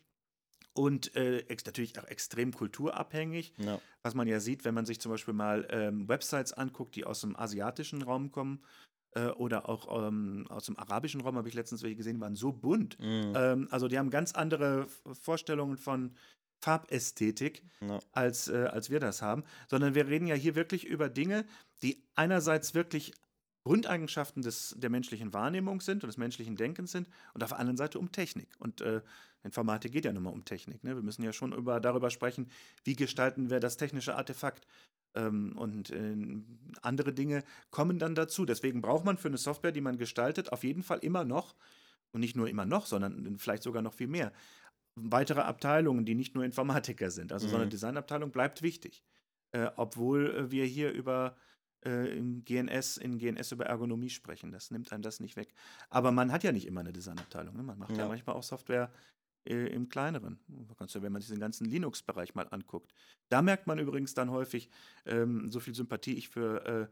und 0.74 1.14
äh, 1.16 1.44
natürlich 1.66 1.98
auch 1.98 2.04
extrem 2.04 2.52
kulturabhängig, 2.52 3.52
ja. 3.58 3.78
was 4.02 4.14
man 4.14 4.26
ja 4.26 4.40
sieht, 4.40 4.64
wenn 4.64 4.74
man 4.74 4.86
sich 4.86 5.00
zum 5.00 5.12
Beispiel 5.12 5.34
mal 5.34 5.66
ähm, 5.70 6.08
Websites 6.08 6.54
anguckt, 6.54 6.96
die 6.96 7.04
aus 7.04 7.20
dem 7.20 7.36
asiatischen 7.36 8.00
Raum 8.00 8.32
kommen 8.32 8.64
äh, 9.14 9.26
oder 9.26 9.68
auch 9.68 10.06
ähm, 10.06 10.46
aus 10.48 10.66
dem 10.66 10.78
arabischen 10.78 11.20
Raum, 11.20 11.36
habe 11.36 11.48
ich 11.48 11.54
letztens 11.54 11.82
welche 11.82 11.96
gesehen, 11.96 12.20
waren 12.20 12.36
so 12.36 12.52
bunt. 12.52 12.98
Mhm. 12.98 13.32
Ähm, 13.36 13.68
also 13.70 13.88
die 13.88 13.98
haben 13.98 14.08
ganz 14.08 14.32
andere 14.32 14.86
Vorstellungen 15.12 15.76
von 15.76 16.14
Farbästhetik, 16.62 17.64
no. 17.80 17.98
als, 18.12 18.48
äh, 18.48 18.68
als 18.70 18.88
wir 18.88 19.00
das 19.00 19.20
haben, 19.20 19.44
sondern 19.68 19.94
wir 19.94 20.06
reden 20.06 20.26
ja 20.26 20.36
hier 20.36 20.54
wirklich 20.54 20.86
über 20.86 21.08
Dinge, 21.08 21.44
die 21.82 22.02
einerseits 22.14 22.74
wirklich 22.74 23.12
Grundeigenschaften 23.64 24.42
des, 24.42 24.74
der 24.78 24.90
menschlichen 24.90 25.32
Wahrnehmung 25.32 25.80
sind 25.80 26.02
und 26.02 26.08
des 26.08 26.16
menschlichen 26.16 26.56
Denkens 26.56 26.92
sind 26.92 27.08
und 27.34 27.42
auf 27.42 27.50
der 27.50 27.58
anderen 27.58 27.76
Seite 27.76 27.98
um 27.98 28.10
Technik. 28.10 28.48
Und 28.58 28.80
äh, 28.80 29.02
Informatik 29.44 29.92
geht 29.92 30.04
ja 30.04 30.12
nun 30.12 30.24
mal 30.24 30.30
um 30.30 30.44
Technik. 30.44 30.82
Ne? 30.82 30.96
Wir 30.96 31.02
müssen 31.02 31.22
ja 31.22 31.32
schon 31.32 31.52
über, 31.52 31.80
darüber 31.80 32.10
sprechen, 32.10 32.50
wie 32.84 32.96
gestalten 32.96 33.50
wir 33.50 33.60
das 33.60 33.76
technische 33.76 34.16
Artefakt. 34.16 34.66
Ähm, 35.14 35.56
und 35.56 35.90
äh, 35.90 36.16
andere 36.80 37.12
Dinge 37.12 37.44
kommen 37.70 37.98
dann 37.98 38.14
dazu. 38.14 38.44
Deswegen 38.44 38.80
braucht 38.80 39.04
man 39.04 39.16
für 39.16 39.28
eine 39.28 39.38
Software, 39.38 39.72
die 39.72 39.80
man 39.80 39.98
gestaltet, 39.98 40.52
auf 40.52 40.64
jeden 40.64 40.82
Fall 40.82 40.98
immer 40.98 41.24
noch, 41.24 41.54
und 42.12 42.20
nicht 42.20 42.36
nur 42.36 42.48
immer 42.48 42.66
noch, 42.66 42.86
sondern 42.86 43.38
vielleicht 43.38 43.62
sogar 43.62 43.82
noch 43.82 43.94
viel 43.94 44.06
mehr, 44.06 44.32
weitere 44.96 45.40
Abteilungen, 45.40 46.04
die 46.04 46.14
nicht 46.14 46.34
nur 46.34 46.44
Informatiker 46.44 47.10
sind. 47.10 47.32
Also 47.32 47.46
mhm. 47.46 47.50
so 47.50 47.56
eine 47.56 47.64
mhm. 47.66 47.70
Designabteilung 47.70 48.30
bleibt 48.30 48.62
wichtig. 48.62 49.02
Äh, 49.52 49.70
obwohl 49.76 50.34
äh, 50.34 50.50
wir 50.50 50.64
hier 50.64 50.92
über 50.92 51.36
äh, 51.84 52.16
in 52.16 52.44
GNS, 52.44 52.96
in 52.96 53.18
GNS 53.18 53.52
über 53.52 53.66
Ergonomie 53.66 54.10
sprechen. 54.10 54.52
Das 54.52 54.70
nimmt 54.70 54.92
einem 54.92 55.02
das 55.02 55.20
nicht 55.20 55.36
weg. 55.36 55.52
Aber 55.90 56.12
man 56.12 56.32
hat 56.32 56.44
ja 56.44 56.52
nicht 56.52 56.66
immer 56.66 56.80
eine 56.80 56.92
Designabteilung. 56.92 57.56
Ne? 57.56 57.62
Man 57.62 57.78
macht 57.78 57.92
ja. 57.92 57.98
ja. 57.98 58.08
manchmal 58.08 58.36
auch 58.36 58.42
Software 58.42 58.90
äh, 59.44 59.66
im 59.68 59.88
kleineren. 59.88 60.38
Wenn 60.94 61.12
man 61.12 61.20
sich 61.20 61.30
den 61.30 61.40
ganzen 61.40 61.66
Linux-Bereich 61.66 62.34
mal 62.34 62.46
anguckt. 62.50 62.92
Da 63.28 63.42
merkt 63.42 63.66
man 63.66 63.78
übrigens 63.78 64.14
dann 64.14 64.30
häufig, 64.30 64.70
ähm, 65.06 65.50
so 65.50 65.60
viel 65.60 65.74
Sympathie 65.74 66.14
ich 66.14 66.28
für 66.28 66.64
äh, 66.66 66.86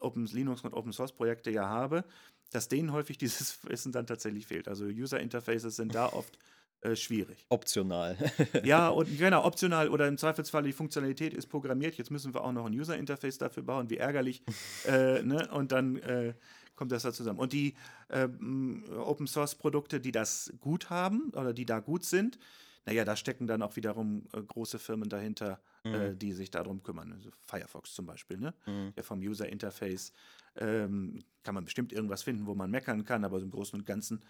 Open 0.00 0.26
Linux 0.26 0.62
und 0.62 0.72
Open 0.72 0.92
Source 0.92 1.12
Projekte 1.12 1.50
ja 1.50 1.68
habe, 1.68 2.04
dass 2.50 2.68
denen 2.68 2.92
häufig 2.92 3.18
dieses 3.18 3.62
Wissen 3.64 3.92
dann 3.92 4.06
tatsächlich 4.06 4.46
fehlt. 4.46 4.68
Also 4.68 4.86
User 4.86 5.20
Interfaces 5.20 5.76
sind 5.76 5.94
da 5.94 6.06
oft 6.06 6.38
äh, 6.82 6.96
schwierig. 6.96 7.44
Optional. 7.50 8.16
ja, 8.64 8.88
und 8.88 9.18
genau, 9.18 9.44
optional 9.44 9.88
oder 9.88 10.08
im 10.08 10.16
Zweifelsfall 10.16 10.62
die 10.62 10.72
Funktionalität 10.72 11.34
ist 11.34 11.46
programmiert. 11.46 11.96
Jetzt 11.96 12.10
müssen 12.10 12.32
wir 12.32 12.42
auch 12.42 12.52
noch 12.52 12.66
ein 12.66 12.72
User-Interface 12.72 13.38
dafür 13.38 13.62
bauen, 13.62 13.90
wie 13.90 13.98
ärgerlich. 13.98 14.42
äh, 14.86 15.22
ne? 15.22 15.48
Und 15.52 15.72
dann 15.72 15.96
äh, 15.96 16.34
kommt 16.76 16.92
das 16.92 17.02
da 17.02 17.12
zusammen. 17.12 17.38
Und 17.38 17.52
die 17.52 17.74
ähm, 18.08 18.84
Open-Source-Produkte, 18.96 20.00
die 20.00 20.12
das 20.12 20.52
gut 20.60 20.88
haben 20.88 21.30
oder 21.34 21.52
die 21.52 21.66
da 21.66 21.80
gut 21.80 22.04
sind, 22.04 22.38
naja, 22.86 23.04
da 23.04 23.14
stecken 23.14 23.46
dann 23.46 23.60
auch 23.60 23.76
wiederum 23.76 24.26
äh, 24.32 24.42
große 24.42 24.78
Firmen 24.78 25.10
dahinter, 25.10 25.60
äh, 25.84 26.10
mhm. 26.10 26.18
die 26.18 26.32
sich 26.32 26.50
darum 26.50 26.82
kümmern. 26.82 27.12
Also 27.12 27.30
Firefox 27.42 27.94
zum 27.94 28.06
Beispiel, 28.06 28.38
ne? 28.38 28.54
Mhm. 28.66 28.94
Der 28.94 29.04
vom 29.04 29.20
User-Interface 29.20 30.12
ähm, 30.56 31.22
kann 31.42 31.54
man 31.54 31.64
bestimmt 31.64 31.92
irgendwas 31.92 32.22
finden, 32.22 32.46
wo 32.46 32.54
man 32.54 32.70
meckern 32.70 33.04
kann, 33.04 33.24
aber 33.24 33.38
im 33.38 33.50
Großen 33.50 33.78
und 33.78 33.84
Ganzen 33.84 34.24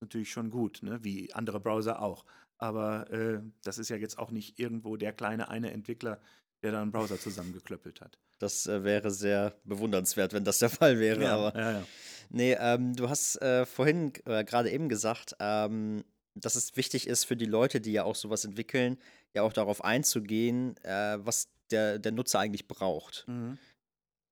natürlich 0.00 0.30
schon 0.30 0.50
gut, 0.50 0.80
ne? 0.82 1.02
wie 1.02 1.32
andere 1.32 1.60
Browser 1.60 2.02
auch. 2.02 2.24
Aber 2.58 3.10
äh, 3.10 3.40
das 3.62 3.78
ist 3.78 3.88
ja 3.88 3.96
jetzt 3.96 4.18
auch 4.18 4.30
nicht 4.30 4.58
irgendwo 4.58 4.96
der 4.96 5.12
kleine 5.12 5.48
eine 5.48 5.72
Entwickler, 5.72 6.20
der 6.62 6.72
da 6.72 6.82
einen 6.82 6.92
Browser 6.92 7.18
zusammengeklöppelt 7.18 8.00
hat. 8.00 8.18
Das 8.38 8.66
äh, 8.66 8.84
wäre 8.84 9.10
sehr 9.10 9.54
bewundernswert, 9.64 10.32
wenn 10.32 10.44
das 10.44 10.58
der 10.58 10.70
Fall 10.70 10.98
wäre. 10.98 11.22
Ja, 11.22 11.36
aber 11.36 11.58
ja, 11.58 11.72
ja. 11.72 11.86
nee, 12.30 12.56
ähm, 12.58 12.94
du 12.94 13.08
hast 13.08 13.40
äh, 13.42 13.66
vorhin 13.66 14.12
äh, 14.26 14.44
gerade 14.44 14.70
eben 14.70 14.88
gesagt, 14.88 15.36
ähm, 15.40 16.04
dass 16.34 16.56
es 16.56 16.76
wichtig 16.76 17.06
ist 17.06 17.24
für 17.24 17.36
die 17.36 17.46
Leute, 17.46 17.80
die 17.80 17.92
ja 17.92 18.04
auch 18.04 18.16
sowas 18.16 18.44
entwickeln, 18.44 18.98
ja 19.34 19.42
auch 19.42 19.52
darauf 19.52 19.84
einzugehen, 19.84 20.76
äh, 20.84 21.18
was 21.24 21.48
der, 21.70 21.98
der 21.98 22.12
Nutzer 22.12 22.40
eigentlich 22.40 22.68
braucht. 22.68 23.24
Mhm. 23.28 23.58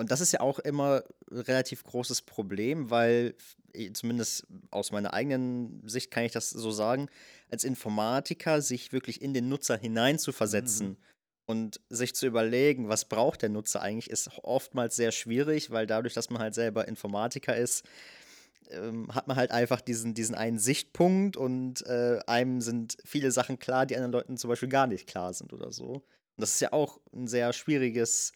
Und 0.03 0.11
das 0.11 0.21
ist 0.21 0.33
ja 0.33 0.41
auch 0.41 0.59
immer 0.59 1.05
ein 1.31 1.39
relativ 1.39 1.85
großes 1.85 2.23
Problem, 2.23 2.91
weil 2.91 3.37
zumindest 3.93 4.49
aus 4.73 4.91
meiner 4.91 5.15
eigenen 5.15 5.81
Sicht 5.89 6.11
kann 6.11 6.25
ich 6.25 6.33
das 6.33 6.51
so 6.51 6.73
sagen, 6.73 7.09
als 7.53 7.63
Informatiker 7.63 8.61
sich 8.63 8.93
wirklich 8.93 9.23
in 9.23 9.33
den 9.33 9.49
Nutzer 9.49 9.77
hineinzuversetzen 9.77 10.89
mhm. 10.89 10.97
und 11.47 11.81
sich 11.89 12.17
zu 12.17 12.27
überlegen, 12.27 12.89
was 12.89 13.05
braucht 13.05 13.43
der 13.43 13.49
Nutzer 13.51 13.81
eigentlich, 13.81 14.11
ist 14.11 14.29
oftmals 14.43 14.97
sehr 14.97 15.13
schwierig, 15.13 15.71
weil 15.71 15.87
dadurch, 15.87 16.15
dass 16.15 16.31
man 16.31 16.43
halt 16.43 16.55
selber 16.55 16.89
Informatiker 16.89 17.57
ist, 17.57 17.85
ähm, 18.71 19.15
hat 19.15 19.29
man 19.29 19.37
halt 19.37 19.53
einfach 19.53 19.81
diesen, 19.81 20.15
diesen 20.15 20.35
einen 20.35 20.59
Sichtpunkt 20.59 21.37
und 21.37 21.87
äh, 21.87 22.19
einem 22.27 22.61
sind 22.61 22.97
viele 23.05 23.31
Sachen 23.31 23.61
klar, 23.61 23.87
die 23.87 23.95
anderen 23.95 24.15
Leuten 24.15 24.37
zum 24.37 24.51
Beispiel 24.51 24.69
gar 24.69 24.89
nicht 24.89 25.07
klar 25.07 25.33
sind 25.33 25.53
oder 25.53 25.71
so. 25.71 25.93
Und 25.93 26.05
das 26.39 26.55
ist 26.55 26.61
ja 26.61 26.73
auch 26.73 26.99
ein 27.15 27.29
sehr 27.29 27.53
schwieriges 27.53 28.33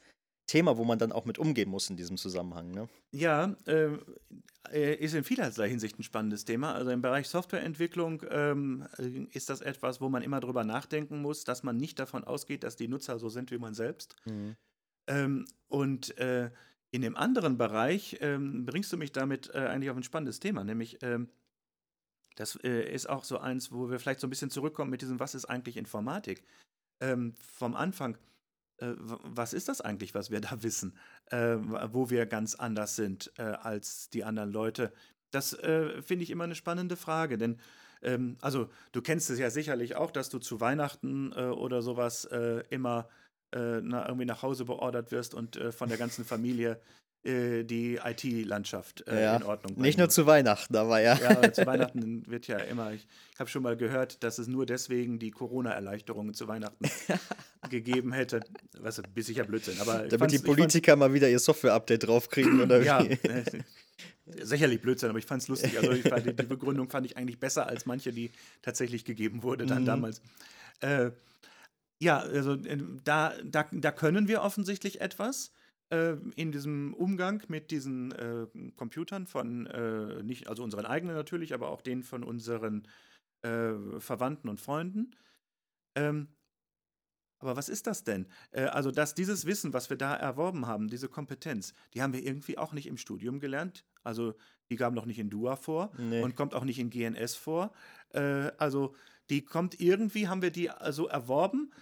Thema, 0.46 0.76
wo 0.76 0.85
man 0.85 0.98
dann 0.98 1.12
auch 1.12 1.24
mit 1.24 1.38
umgehen 1.38 1.68
muss 1.68 1.90
in 1.90 1.96
diesem 1.96 2.16
Zusammenhang. 2.16 2.70
Ne? 2.70 2.88
Ja, 3.11 3.56
ähm, 3.66 4.00
äh, 4.72 4.94
ist 4.94 5.14
in 5.14 5.24
vielerlei 5.24 5.68
Hinsicht 5.68 5.98
ein 5.98 6.02
spannendes 6.02 6.44
Thema. 6.44 6.74
Also 6.74 6.90
im 6.90 7.02
Bereich 7.02 7.28
Softwareentwicklung 7.28 8.22
ähm, 8.30 8.87
äh, 8.98 9.26
ist 9.32 9.50
das 9.50 9.61
etwas, 9.61 10.00
wo 10.00 10.09
man 10.09 10.22
immer 10.22 10.40
drüber 10.40 10.64
nachdenken 10.64 11.20
muss, 11.20 11.44
dass 11.44 11.62
man 11.62 11.76
nicht 11.76 11.98
davon 11.98 12.24
ausgeht, 12.24 12.62
dass 12.62 12.76
die 12.76 12.88
Nutzer 12.88 13.18
so 13.18 13.28
sind 13.28 13.50
wie 13.50 13.59
man 13.59 13.74
selbst. 13.74 14.16
Mhm. 14.24 14.56
Ähm, 15.09 15.46
und 15.68 16.16
äh, 16.18 16.50
in 16.92 17.02
dem 17.02 17.16
anderen 17.16 17.59
Bereich 17.59 18.18
ähm, 18.20 18.64
bringst 18.64 18.92
du 18.92 18.96
mich 18.96 19.12
damit 19.12 19.50
äh, 19.54 19.59
eigentlich 19.59 19.90
auf 19.90 19.96
ein 19.96 20.02
spannendes 20.02 20.40
Thema, 20.40 20.64
nämlich 20.64 21.02
ähm, 21.02 21.28
das 22.37 22.56
äh, 22.62 22.92
ist 22.92 23.09
auch 23.09 23.24
so 23.24 23.38
eins, 23.38 23.72
wo 23.72 23.90
wir 23.90 23.98
vielleicht 23.98 24.20
so 24.20 24.26
ein 24.26 24.30
bisschen 24.30 24.50
zurückkommen 24.50 24.90
mit 24.90 25.02
diesem, 25.02 25.18
was 25.18 25.35
ist 25.35 25.46
eigentlich 25.46 25.76
Informatik? 25.76 26.44
Ähm, 27.00 27.35
vom 27.35 27.74
Anfang 27.74 28.14
äh, 28.14 28.18
was 28.78 29.52
ist 29.52 29.68
das 29.68 29.80
eigentlich, 29.80 30.14
was 30.14 30.30
wir 30.30 30.40
da 30.40 30.50
wissen, 30.62 30.96
äh, 31.30 31.56
wo 31.90 32.10
wir 32.10 32.26
ganz 32.26 32.54
anders 32.54 32.96
sind 32.96 33.32
äh, 33.38 33.42
als 33.42 34.10
die 34.10 34.24
anderen 34.24 34.50
Leute? 34.50 34.92
Das 35.30 35.52
äh, 35.54 36.02
finde 36.02 36.24
ich 36.24 36.30
immer 36.30 36.44
eine 36.44 36.54
spannende 36.54 36.96
Frage, 36.96 37.38
denn 37.38 37.60
ähm, 38.02 38.36
also 38.40 38.68
du 38.92 39.02
kennst 39.02 39.30
es 39.30 39.38
ja 39.38 39.50
sicherlich 39.50 39.96
auch, 39.96 40.10
dass 40.10 40.28
du 40.28 40.38
zu 40.38 40.60
Weihnachten 40.60 41.32
äh, 41.32 41.46
oder 41.46 41.82
sowas 41.82 42.24
äh, 42.26 42.62
immer 42.70 43.08
na, 43.52 44.06
irgendwie 44.06 44.26
nach 44.26 44.42
Hause 44.42 44.66
beordert 44.66 45.12
wirst 45.12 45.32
und 45.32 45.58
von 45.70 45.88
der 45.88 45.96
ganzen 45.96 46.26
Familie 46.26 46.78
äh, 47.26 47.64
die 47.64 47.96
IT-Landschaft 48.04 49.06
äh, 49.08 49.22
Ja, 49.22 49.36
in 49.36 49.42
Ordnung 49.42 49.74
bringen. 49.74 49.86
nicht 49.86 49.98
nur 49.98 50.08
zu 50.08 50.26
Weihnachten, 50.26 50.76
aber 50.76 51.00
ja. 51.00 51.18
Ja, 51.18 51.52
zu 51.52 51.66
Weihnachten 51.66 52.26
wird 52.26 52.46
ja 52.46 52.58
immer, 52.58 52.92
ich, 52.92 53.06
ich 53.34 53.40
habe 53.40 53.50
schon 53.50 53.62
mal 53.62 53.76
gehört, 53.76 54.22
dass 54.22 54.38
es 54.38 54.46
nur 54.48 54.64
deswegen 54.66 55.18
die 55.18 55.30
Corona-Erleichterungen 55.30 56.34
zu 56.34 56.48
Weihnachten 56.48 56.84
gegeben 57.70 58.12
hätte. 58.12 58.40
Was 58.78 58.98
ein 59.00 59.12
bisschen 59.12 59.46
Blödsinn. 59.46 59.80
Aber 59.80 60.06
Damit 60.08 60.30
die 60.32 60.38
Politiker 60.38 60.96
mal 60.96 61.12
wieder 61.12 61.28
ihr 61.28 61.38
Software-Update 61.38 62.06
draufkriegen 62.06 62.60
oder 62.60 62.82
ja, 62.82 63.04
wie? 63.04 63.12
äh, 63.28 63.44
sicherlich 64.42 64.80
Blödsinn, 64.80 65.10
aber 65.10 65.18
ich 65.18 65.26
fand 65.26 65.42
es 65.42 65.48
lustig. 65.48 65.78
Also 65.78 65.92
fand, 66.08 66.26
die, 66.26 66.34
die 66.34 66.46
Begründung 66.46 66.88
fand 66.90 67.06
ich 67.06 67.16
eigentlich 67.16 67.38
besser 67.38 67.66
als 67.66 67.86
manche, 67.86 68.12
die 68.12 68.30
tatsächlich 68.62 69.04
gegeben 69.04 69.42
wurde 69.42 69.66
dann 69.66 69.82
Mhm. 69.82 69.86
damals. 69.86 70.20
Äh, 70.80 71.10
ja, 71.98 72.18
also 72.18 72.54
äh, 72.54 72.78
da, 73.04 73.32
da, 73.44 73.64
da 73.72 73.90
können 73.92 74.28
wir 74.28 74.42
offensichtlich 74.42 75.00
etwas 75.00 75.50
in 75.88 76.51
diesem 76.51 76.94
Umgang 76.94 77.42
mit 77.49 77.70
diesen 77.70 78.11
äh, 78.12 78.46
Computern 78.77 79.27
von 79.27 79.66
äh, 79.66 80.22
nicht, 80.22 80.49
also 80.49 80.64
unseren 80.64 80.85
eigenen 80.85 81.14
natürlich, 81.14 81.55
aber 81.55 81.68
auch 81.68 81.81
den 81.81 82.03
von 82.03 82.25
unseren 82.25 82.88
äh, 83.42 83.75
Verwandten 84.01 84.49
und 84.49 84.61
Freunden. 84.61 85.12
Ähm, 85.94 86.29
aber 87.38 87.57
was 87.57 87.68
ist 87.68 87.87
das 87.87 88.05
denn? 88.05 88.27
Äh, 88.51 88.64
also, 88.64 88.90
dass 88.90 89.14
dieses 89.14 89.46
Wissen, 89.46 89.72
was 89.72 89.90
wir 89.90 89.96
da 89.96 90.14
erworben 90.14 90.66
haben, 90.66 90.88
diese 90.88 91.09
Kompetenz, 91.09 91.75
die 91.94 92.03
haben 92.03 92.12
wir 92.12 92.25
irgendwie 92.25 92.59
auch 92.59 92.72
nicht 92.72 92.87
im 92.87 92.96
Studium 92.96 93.40
gelernt. 93.40 93.85
Also, 94.03 94.35
die 94.70 94.77
kam 94.77 94.94
noch 94.94 95.07
nicht 95.07 95.18
in 95.18 95.31
DUA 95.31 95.57
vor 95.57 95.92
Nee. 95.99 96.22
und 96.22 96.35
kommt 96.35 96.55
auch 96.55 96.64
nicht 96.64 96.79
in 96.79 96.90
GNS 96.90 97.37
vor. 97.37 97.72
Äh, 98.11 98.51
also, 98.59 98.94
die 99.31 99.44
kommt 99.44 99.81
irgendwie, 99.81 100.29
haben 100.29 100.42
wir 100.42 100.51
die 100.51 100.70
also 100.70 101.09
erworben 101.09 101.72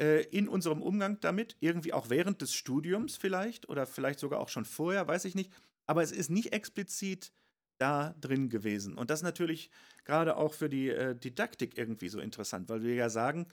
äh, 0.00 0.22
in 0.24 0.48
unserem 0.48 0.82
Umgang 0.82 1.20
damit, 1.20 1.56
irgendwie 1.60 1.92
auch 1.92 2.10
während 2.10 2.40
des 2.40 2.54
Studiums 2.54 3.16
vielleicht 3.16 3.68
oder 3.68 3.86
vielleicht 3.86 4.18
sogar 4.18 4.40
auch 4.40 4.48
schon 4.48 4.64
vorher, 4.64 5.06
weiß 5.06 5.24
ich 5.24 5.34
nicht. 5.34 5.52
Aber 5.86 6.02
es 6.02 6.12
ist 6.12 6.30
nicht 6.30 6.52
explizit 6.52 7.32
da 7.78 8.14
drin 8.20 8.48
gewesen. 8.48 8.96
Und 8.96 9.10
das 9.10 9.20
ist 9.20 9.24
natürlich 9.24 9.70
gerade 10.04 10.36
auch 10.36 10.54
für 10.54 10.68
die 10.68 10.88
äh, 10.88 11.16
Didaktik 11.16 11.76
irgendwie 11.76 12.08
so 12.08 12.20
interessant, 12.20 12.68
weil 12.68 12.82
wir 12.82 12.94
ja 12.94 13.10
sagen, 13.10 13.48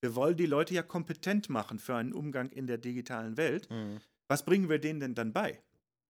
wir 0.00 0.14
wollen 0.14 0.36
die 0.36 0.46
Leute 0.46 0.74
ja 0.74 0.82
kompetent 0.82 1.48
machen 1.48 1.78
für 1.78 1.94
einen 1.94 2.12
Umgang 2.12 2.50
in 2.50 2.66
der 2.66 2.78
digitalen 2.78 3.36
Welt. 3.36 3.70
Mhm. 3.70 4.00
Was 4.28 4.44
bringen 4.44 4.68
wir 4.68 4.78
denen 4.78 5.00
denn 5.00 5.14
dann 5.14 5.32
bei? 5.32 5.62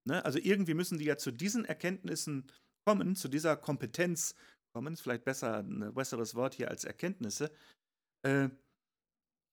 Ne? 0.05 0.23
Also 0.23 0.39
irgendwie 0.41 0.73
müssen 0.73 0.97
die 0.97 1.05
ja 1.05 1.17
zu 1.17 1.31
diesen 1.31 1.65
Erkenntnissen 1.65 2.47
kommen, 2.85 3.15
zu 3.15 3.27
dieser 3.27 3.55
Kompetenz 3.55 4.35
kommen, 4.73 4.93
ist 4.93 5.01
vielleicht 5.01 5.25
besser 5.25 5.59
ein 5.59 5.93
besseres 5.93 6.35
Wort 6.35 6.55
hier 6.55 6.69
als 6.69 6.83
Erkenntnisse. 6.83 7.51
Äh, 8.23 8.49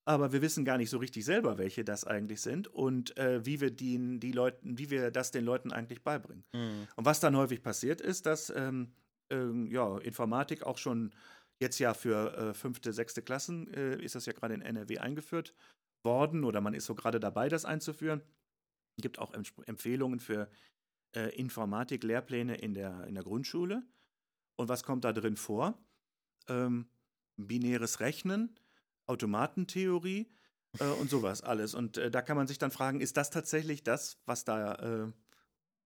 aber 0.05 0.33
wir 0.33 0.43
wissen 0.43 0.65
gar 0.65 0.79
nicht 0.79 0.91
so 0.91 0.99
richtig 0.99 1.25
selber, 1.25 1.59
welche 1.59 1.85
das 1.85 2.05
eigentlich 2.05 2.41
sind 2.41 2.69
und 2.69 3.17
äh, 3.17 3.45
wie 3.45 3.61
wir 3.61 3.71
die, 3.71 4.19
die 4.19 4.33
Leuten, 4.33 4.79
wie 4.79 4.91
wir 4.91 5.11
das 5.11 5.31
den 5.31 5.45
Leuten 5.45 5.73
eigentlich 5.73 6.03
beibringen. 6.03 6.45
Mhm. 6.53 6.89
Und 6.97 7.05
was 7.05 7.21
dann 7.21 7.37
häufig 7.37 7.63
passiert 7.63 8.01
ist, 8.01 8.27
dass 8.27 8.51
ähm, 8.51 8.93
ähm, 9.31 9.71
ja, 9.71 9.99
Informatik 9.99 10.65
auch 10.65 10.79
schon 10.79 11.13
jetzt 11.61 11.79
ja 11.79 11.95
für 11.95 12.37
äh, 12.37 12.55
fünfte, 12.55 12.93
sechste 12.93 13.23
Klassen 13.23 13.73
äh, 13.75 14.03
ist 14.03 14.15
das 14.15 14.27
ja 14.27 14.33
gerade 14.33 14.55
in 14.55 14.63
NRW 14.63 14.99
eingeführt 14.99 15.55
worden 16.03 16.45
oder 16.45 16.61
man 16.61 16.75
ist 16.75 16.87
so 16.87 16.95
gerade 16.95 17.21
dabei, 17.21 17.49
das 17.49 17.65
einzuführen. 17.65 18.23
Es 18.97 19.03
gibt 19.03 19.19
auch 19.19 19.33
Emp 19.33 19.49
Empfehlungen 19.67 20.21
für 20.21 20.51
äh, 21.15 21.35
Informatik-Lehrpläne 21.37 22.57
in 22.57 22.75
der, 22.75 23.07
in 23.07 23.15
der 23.15 23.25
Grundschule. 23.25 23.83
Und 24.57 24.69
was 24.69 24.83
kommt 24.83 25.05
da 25.05 25.13
drin 25.13 25.37
vor? 25.37 25.79
Ähm, 26.49 26.89
binäres 27.37 28.01
Rechnen, 28.01 28.55
Automatentheorie 29.11 30.31
äh, 30.79 30.85
und 30.85 31.11
sowas 31.11 31.42
alles. 31.42 31.75
Und 31.75 31.99
äh, 31.99 32.11
da 32.11 32.23
kann 32.23 32.37
man 32.37 32.46
sich 32.46 32.59
dann 32.59 32.70
fragen, 32.70 33.01
ist 33.01 33.16
das 33.16 33.31
tatsächlich 33.31 33.83
das, 33.83 34.18
was 34.25 34.44
da, 34.44 34.75
äh, 34.75 35.12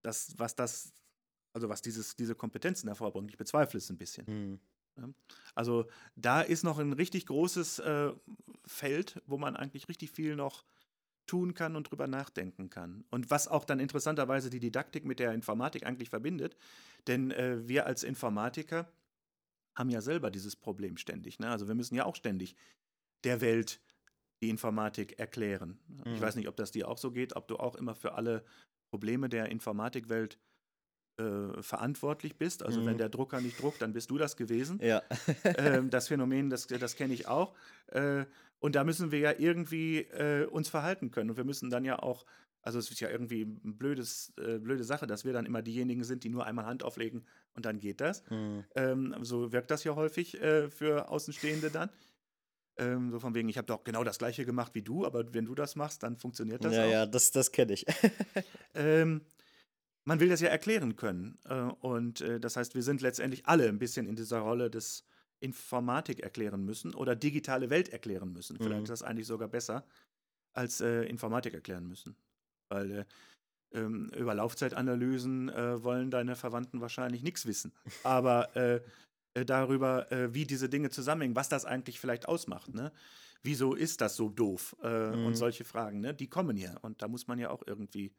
das, 0.02 0.34
was 0.38 0.54
das, 0.54 0.92
also 1.52 1.68
was 1.68 1.82
dieses, 1.82 2.16
diese 2.16 2.34
Kompetenzen 2.34 2.88
hervorbringt? 2.88 3.30
Ich 3.30 3.38
bezweifle 3.38 3.78
es 3.78 3.90
ein 3.90 3.98
bisschen. 3.98 4.26
Mhm. 4.26 4.60
Also 5.54 5.86
da 6.14 6.40
ist 6.40 6.62
noch 6.62 6.78
ein 6.78 6.92
richtig 6.92 7.26
großes 7.26 7.80
äh, 7.80 8.12
Feld, 8.64 9.20
wo 9.26 9.38
man 9.38 9.56
eigentlich 9.56 9.88
richtig 9.88 10.12
viel 10.12 10.36
noch 10.36 10.64
tun 11.26 11.54
kann 11.54 11.74
und 11.74 11.90
drüber 11.90 12.06
nachdenken 12.06 12.70
kann. 12.70 13.04
Und 13.10 13.30
was 13.30 13.48
auch 13.48 13.64
dann 13.64 13.80
interessanterweise 13.80 14.50
die 14.50 14.60
Didaktik 14.60 15.04
mit 15.04 15.18
der 15.18 15.32
Informatik 15.32 15.86
eigentlich 15.86 16.10
verbindet. 16.10 16.56
Denn 17.06 17.30
äh, 17.30 17.66
wir 17.66 17.86
als 17.86 18.02
Informatiker 18.02 18.92
haben 19.74 19.90
ja 19.90 20.00
selber 20.00 20.30
dieses 20.30 20.54
Problem 20.54 20.96
ständig. 20.96 21.38
Ne? 21.38 21.48
Also 21.48 21.66
wir 21.66 21.74
müssen 21.74 21.94
ja 21.94 22.04
auch 22.04 22.14
ständig 22.14 22.54
der 23.24 23.40
Welt 23.40 23.80
die 24.42 24.50
Informatik 24.50 25.18
erklären. 25.18 25.78
Ich 26.12 26.20
Mhm. 26.20 26.22
weiß 26.22 26.36
nicht, 26.36 26.48
ob 26.48 26.56
das 26.56 26.70
dir 26.72 26.88
auch 26.88 26.98
so 26.98 27.10
geht, 27.12 27.36
ob 27.36 27.48
du 27.48 27.56
auch 27.56 27.76
immer 27.76 27.94
für 27.94 28.14
alle 28.14 28.44
Probleme 28.92 29.28
der 29.28 29.48
Informatikwelt 29.50 30.38
äh, 31.20 31.62
verantwortlich 31.62 32.38
bist. 32.38 32.64
Also 32.64 32.84
wenn 32.84 32.94
Mhm. 32.94 32.98
der 32.98 33.08
Drucker 33.08 33.40
nicht 33.40 33.60
druckt, 33.60 33.82
dann 33.82 33.92
bist 33.92 34.10
du 34.10 34.18
das 34.18 34.36
gewesen 34.36 34.80
Ja. 34.82 35.02
ähm, 35.56 35.90
das 35.90 36.08
Phänomen, 36.08 36.50
das, 36.50 36.66
das 36.66 36.96
kenne 36.96 37.14
ich 37.14 37.28
auch. 37.28 37.54
Äh, 37.88 38.26
und 38.58 38.74
da 38.74 38.84
müssen 38.84 39.12
wir 39.12 39.18
ja 39.20 39.32
irgendwie 39.38 39.98
äh, 40.00 40.46
uns 40.46 40.68
verhalten 40.68 41.10
können. 41.10 41.30
Und 41.30 41.36
wir 41.36 41.44
müssen 41.44 41.70
dann 41.70 41.84
ja 41.84 41.98
auch, 42.00 42.26
also 42.62 42.78
es 42.78 42.90
ist 42.90 43.00
ja 43.00 43.10
irgendwie 43.10 43.42
ein 43.42 43.78
blödes, 43.78 44.32
äh, 44.38 44.58
blöde 44.58 44.84
Sache, 44.84 45.06
dass 45.06 45.24
wir 45.24 45.32
dann 45.32 45.46
immer 45.46 45.62
diejenigen 45.62 46.02
sind, 46.04 46.24
die 46.24 46.30
nur 46.30 46.46
einmal 46.46 46.66
Hand 46.66 46.82
auflegen 46.82 47.26
und 47.54 47.64
dann 47.66 47.78
geht 47.78 48.00
das. 48.00 48.24
Mhm. 48.30 48.64
Ähm, 48.74 49.14
so 49.22 49.52
wirkt 49.52 49.70
das 49.70 49.84
ja 49.84 49.94
häufig 49.94 50.40
äh, 50.42 50.68
für 50.70 51.08
Außenstehende 51.10 51.70
dann. 51.70 51.90
Ähm, 52.76 53.10
so 53.12 53.20
von 53.20 53.34
wegen, 53.34 53.48
ich 53.48 53.56
habe 53.56 53.66
doch 53.66 53.84
genau 53.84 54.02
das 54.02 54.18
gleiche 54.18 54.44
gemacht 54.44 54.74
wie 54.74 54.82
du, 54.82 55.06
aber 55.06 55.32
wenn 55.32 55.44
du 55.44 55.54
das 55.54 55.76
machst, 55.76 56.02
dann 56.02 56.16
funktioniert 56.16 56.64
das 56.64 56.74
ja, 56.74 56.84
auch. 56.84 56.90
ja, 56.90 57.06
das, 57.06 57.30
das 57.30 57.52
kenne 57.52 57.72
ich. 57.72 57.86
Ähm, 58.76 59.22
man 60.04 60.18
will 60.18 60.28
das 60.28 60.40
ja 60.40 60.48
erklären 60.48 60.96
können. 60.96 61.38
Äh, 61.44 61.54
und 61.54 62.20
äh, 62.20 62.40
das 62.40 62.56
heißt, 62.56 62.74
wir 62.74 62.82
sind 62.82 63.00
letztendlich 63.00 63.46
alle 63.46 63.68
ein 63.68 63.78
bisschen 63.78 64.06
in 64.06 64.16
dieser 64.16 64.40
Rolle 64.40 64.68
des 64.68 65.04
Informatik 65.40 66.20
erklären 66.20 66.64
müssen 66.64 66.94
oder 66.94 67.14
digitale 67.14 67.70
Welt 67.70 67.88
erklären 67.90 68.32
müssen. 68.32 68.56
Vielleicht 68.56 68.78
Mhm. 68.80 68.84
ist 68.84 68.90
das 68.90 69.02
eigentlich 69.02 69.26
sogar 69.28 69.48
besser 69.48 69.86
als 70.52 70.80
äh, 70.80 71.04
Informatik 71.04 71.54
erklären 71.54 71.86
müssen. 71.86 72.16
Weil 72.68 72.90
äh, 72.90 73.04
ähm, 73.72 74.10
über 74.16 74.34
Laufzeitanalysen 74.34 75.48
äh, 75.50 75.82
wollen 75.82 76.10
deine 76.10 76.36
Verwandten 76.36 76.80
wahrscheinlich 76.80 77.22
nichts 77.22 77.46
wissen. 77.46 77.72
Aber 78.02 78.54
äh, 79.34 79.44
darüber, 79.44 80.10
äh, 80.10 80.32
wie 80.34 80.46
diese 80.46 80.68
Dinge 80.68 80.90
zusammenhängen, 80.90 81.36
was 81.36 81.48
das 81.48 81.64
eigentlich 81.64 82.00
vielleicht 82.00 82.26
ausmacht. 82.28 82.74
Ne? 82.74 82.92
Wieso 83.42 83.74
ist 83.74 84.00
das 84.00 84.16
so 84.16 84.28
doof? 84.30 84.74
Äh, 84.82 85.10
Mhm. 85.10 85.26
Und 85.26 85.34
solche 85.34 85.64
Fragen, 85.64 86.00
ne? 86.00 86.14
die 86.14 86.28
kommen 86.28 86.56
ja. 86.56 86.76
Und 86.82 87.02
da 87.02 87.08
muss 87.08 87.26
man 87.26 87.38
ja 87.38 87.50
auch 87.50 87.62
irgendwie 87.66 88.12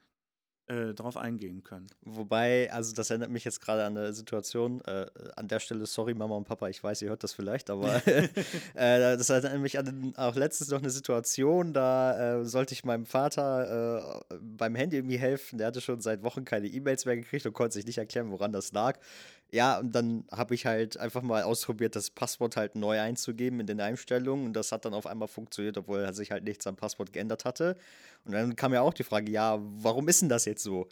äh, 0.68 0.96
drauf 0.96 1.16
eingehen 1.16 1.64
können. 1.64 1.86
Wobei, 2.02 2.72
also 2.72 2.94
das 2.96 3.12
erinnert 3.12 3.30
mich 3.30 3.44
jetzt 3.44 3.62
gerade 3.62 3.84
an 3.86 3.96
eine 3.96 4.14
Situation, 4.14 4.82
äh, 4.86 5.06
an 5.36 5.48
der 5.48 5.60
Stelle, 5.60 5.86
sorry 5.86 6.16
Mama 6.16 6.36
und 6.36 6.46
Papa, 6.46 6.70
ich 6.70 6.84
weiß, 6.84 7.04
ihr 7.04 7.10
hört 7.10 7.24
das 7.24 7.34
vielleicht, 7.34 7.70
aber 7.70 7.96
äh, 8.08 8.34
das 8.74 9.30
erinnert 9.30 9.60
mich 9.60 9.78
an 9.78 10.14
auch 10.18 10.36
letztens 10.36 10.72
noch 10.72 10.80
eine 10.80 10.90
Situation, 10.90 11.72
da 11.72 12.40
äh, 12.40 12.46
sollte 12.46 12.74
ich 12.74 12.84
meinem 12.84 13.06
Vater 13.06 14.24
äh, 14.32 14.36
beim 14.42 14.74
Handy 14.74 14.98
irgendwie 14.98 15.20
helfen, 15.20 15.60
der 15.60 15.68
hatte 15.68 15.82
schon 15.82 16.02
seit 16.02 16.24
Wochen 16.24 16.46
keine 16.46 16.66
E-Mails 16.66 17.06
mehr 17.06 17.18
gekriegt 17.18 17.46
und 17.46 17.54
konnte 17.54 17.74
sich 17.76 17.86
nicht 17.86 18.00
erklären, 18.00 18.32
woran 18.32 18.52
das 18.52 18.72
lag. 18.72 19.00
Ja, 19.52 19.80
und 19.80 19.94
dann 19.94 20.26
habe 20.32 20.54
ich 20.56 20.66
halt 20.66 20.98
einfach 20.98 21.22
mal 21.22 21.44
ausprobiert, 21.44 21.96
das 21.96 22.10
Passwort 22.10 22.58
halt 22.58 22.76
neu 22.76 23.00
einzugeben 23.00 23.60
in 23.62 23.68
den 23.68 23.80
Einstellungen 23.80 24.46
und 24.48 24.54
das 24.54 24.72
hat 24.72 24.84
dann 24.86 24.94
auf 24.94 25.06
einmal 25.08 25.28
funktioniert, 25.30 25.78
obwohl 25.78 26.12
sich 26.14 26.32
halt 26.32 26.44
nichts 26.44 26.68
am 26.68 26.76
Passwort 26.76 27.14
geändert 27.14 27.46
hatte. 27.46 27.78
Und 28.26 28.34
dann 28.34 28.56
kam 28.56 28.74
ja 28.74 28.82
auch 28.82 28.94
die 28.94 29.04
Frage, 29.04 29.32
ja, 29.32 29.60
warum 29.62 30.08
ist 30.10 30.22
denn 30.22 30.30
das 30.30 30.46
jetzt 30.46 30.64
so? 30.64 30.90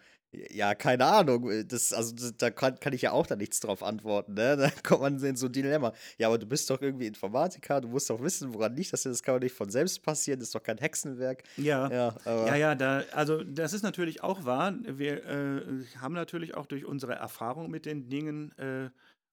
Ja, 0.52 0.74
keine 0.74 1.06
Ahnung. 1.06 1.67
Das, 1.67 1.93
also, 1.93 2.15
das, 2.15 2.36
da 2.38 2.50
kann, 2.50 2.80
kann 2.80 2.93
ich 2.93 3.04
ja 3.04 3.12
auch 3.12 3.28
da 3.28 3.36
nichts 3.36 3.60
drauf 3.60 3.84
antworten. 3.84 4.34
Ne? 4.34 4.58
Da 4.63 4.69
kommt 4.84 5.02
man 5.02 5.24
in 5.24 5.36
so 5.36 5.48
ein 5.48 5.52
Dilemma. 5.52 5.93
Ja, 6.17 6.28
aber 6.28 6.38
du 6.38 6.46
bist 6.46 6.69
doch 6.69 6.82
irgendwie 6.82 7.08
Informatiker, 7.08 7.82
du 7.82 7.88
musst 7.88 8.10
doch 8.10 8.22
wissen, 8.22 8.54
woran 8.54 8.76
liegt 8.76 8.93
das 8.93 9.04
denn? 9.04 9.12
Das 9.12 9.22
kann 9.22 9.36
doch 9.36 9.41
nicht 9.41 9.56
von 9.56 9.69
selbst 9.69 10.02
passieren, 10.02 10.39
das 10.39 10.50
ist 10.50 10.56
doch 10.56 10.63
kein 10.63 10.78
Hexenwerk. 10.78 11.43
Ja. 11.58 11.89
Ja. 11.91 12.15
Ja, 12.26 12.56
ja, 12.56 12.76
da, 12.76 13.04
also 13.12 13.43
das 13.43 13.74
ist 13.74 13.84
natürlich 13.84 14.24
auch 14.24 14.46
wahr. 14.46 14.74
Wir 14.84 15.26
äh, 15.26 15.86
haben 16.00 16.13
natürlich 16.13 16.56
auch 16.56 16.65
durch 16.65 16.86
unsere 16.86 17.13
Erfahrung 17.13 17.69
mit 17.69 17.86
den 17.86 18.10
Dingen 18.10 18.58
äh, 18.58 18.89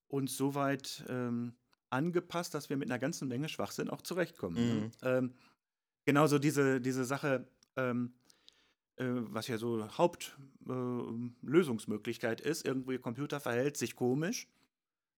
uns 0.09 0.37
so 0.37 0.55
weit 0.55 1.05
ähm, 1.09 1.55
angepasst, 1.91 2.55
dass 2.55 2.71
wir 2.71 2.77
mit 2.77 2.91
einer 2.91 2.99
ganzen 2.99 3.29
Menge 3.29 3.49
Schwachsinn 3.49 3.91
auch 3.91 4.03
zurechtkommen. 4.03 4.57
Mhm. 4.57 4.81
Ne? 4.81 4.91
Ähm, 5.03 5.35
genauso 6.05 6.39
diese, 6.39 6.81
diese 6.81 7.05
Sache, 7.05 7.47
ähm, 7.77 8.15
äh, 8.97 9.05
was 9.07 9.49
ja 9.49 9.59
so 9.59 9.87
Hauptlösungsmöglichkeit 10.69 12.41
ist, 12.41 12.67
irgendwie 12.67 12.99
Computer 12.99 13.41
verhält 13.41 13.77
sich 13.77 13.97
komisch, 13.97 14.49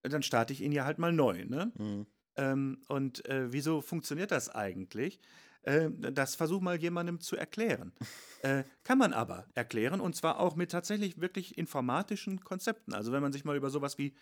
dann 0.03 0.23
starte 0.23 0.53
ich 0.53 0.61
ihn 0.61 0.73
ja 0.73 0.85
halt 0.85 0.99
mal 0.99 1.13
neu. 1.13 1.45
Ne? 1.45 1.73
Mhm. 1.79 2.07
Ähm, 2.37 2.83
und 2.89 3.27
äh, 3.29 3.53
wieso 3.53 3.81
funktioniert 3.81 4.31
das 4.31 4.49
eigentlich? 4.49 5.21
Äh, 5.63 5.91
das 5.91 6.35
versuch 6.35 6.61
mal 6.61 6.77
jemandem 6.77 7.21
zu 7.21 7.37
erklären. 7.37 7.93
äh, 8.43 8.65
kann 8.85 8.99
man 8.99 9.13
aber 9.13 9.47
erklären 9.55 10.01
und 10.01 10.17
zwar 10.17 10.41
auch 10.41 10.57
mit 10.57 10.71
tatsächlich 10.71 11.21
wirklich 11.21 11.59
informatischen 11.59 12.41
Konzepten. 12.41 12.95
Also 12.95 13.13
wenn 13.13 13.23
man 13.23 13.33
sich 13.33 13.45
mal 13.45 13.57
über 13.57 13.71
sowas 13.71 13.99
wie 13.99 14.15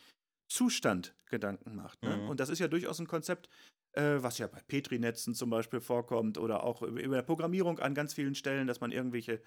Zustand 0.49 1.15
Gedanken 1.31 1.77
macht. 1.77 2.03
Ne? 2.03 2.17
Mhm. 2.17 2.29
Und 2.29 2.41
das 2.41 2.49
ist 2.49 2.59
ja 2.59 2.67
durchaus 2.67 2.99
ein 2.99 3.07
Konzept, 3.07 3.49
äh, 3.93 4.17
was 4.19 4.39
ja 4.39 4.49
bei 4.49 4.61
Petri-Netzen 4.67 5.35
zum 5.35 5.49
Beispiel 5.49 5.81
vorkommt 5.81 6.39
oder 6.39 6.65
auch 6.65 6.83
über 6.83 7.15
der 7.15 7.23
Programmierung 7.23 7.79
an 7.79 7.95
ganz 7.95 8.15
vielen 8.15 8.35
Stellen, 8.35 8.67
dass 8.67 8.81
man 8.81 8.91
irgendwelche 8.91 9.41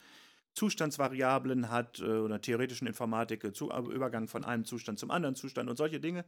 Zustandsvariablen 0.54 1.70
hat 1.70 2.00
äh, 2.00 2.04
oder 2.04 2.42
theoretischen 2.42 2.88
Informatik, 2.88 3.44
äh, 3.44 3.54
zu, 3.54 3.72
äh, 3.72 3.80
Übergang 3.80 4.28
von 4.28 4.46
einem 4.46 4.66
Zustand 4.66 5.00
zum 5.00 5.12
anderen 5.12 5.36
Zustand 5.36 5.70
und 5.70 5.78
solche 5.78 6.00
Dinge. 6.00 6.26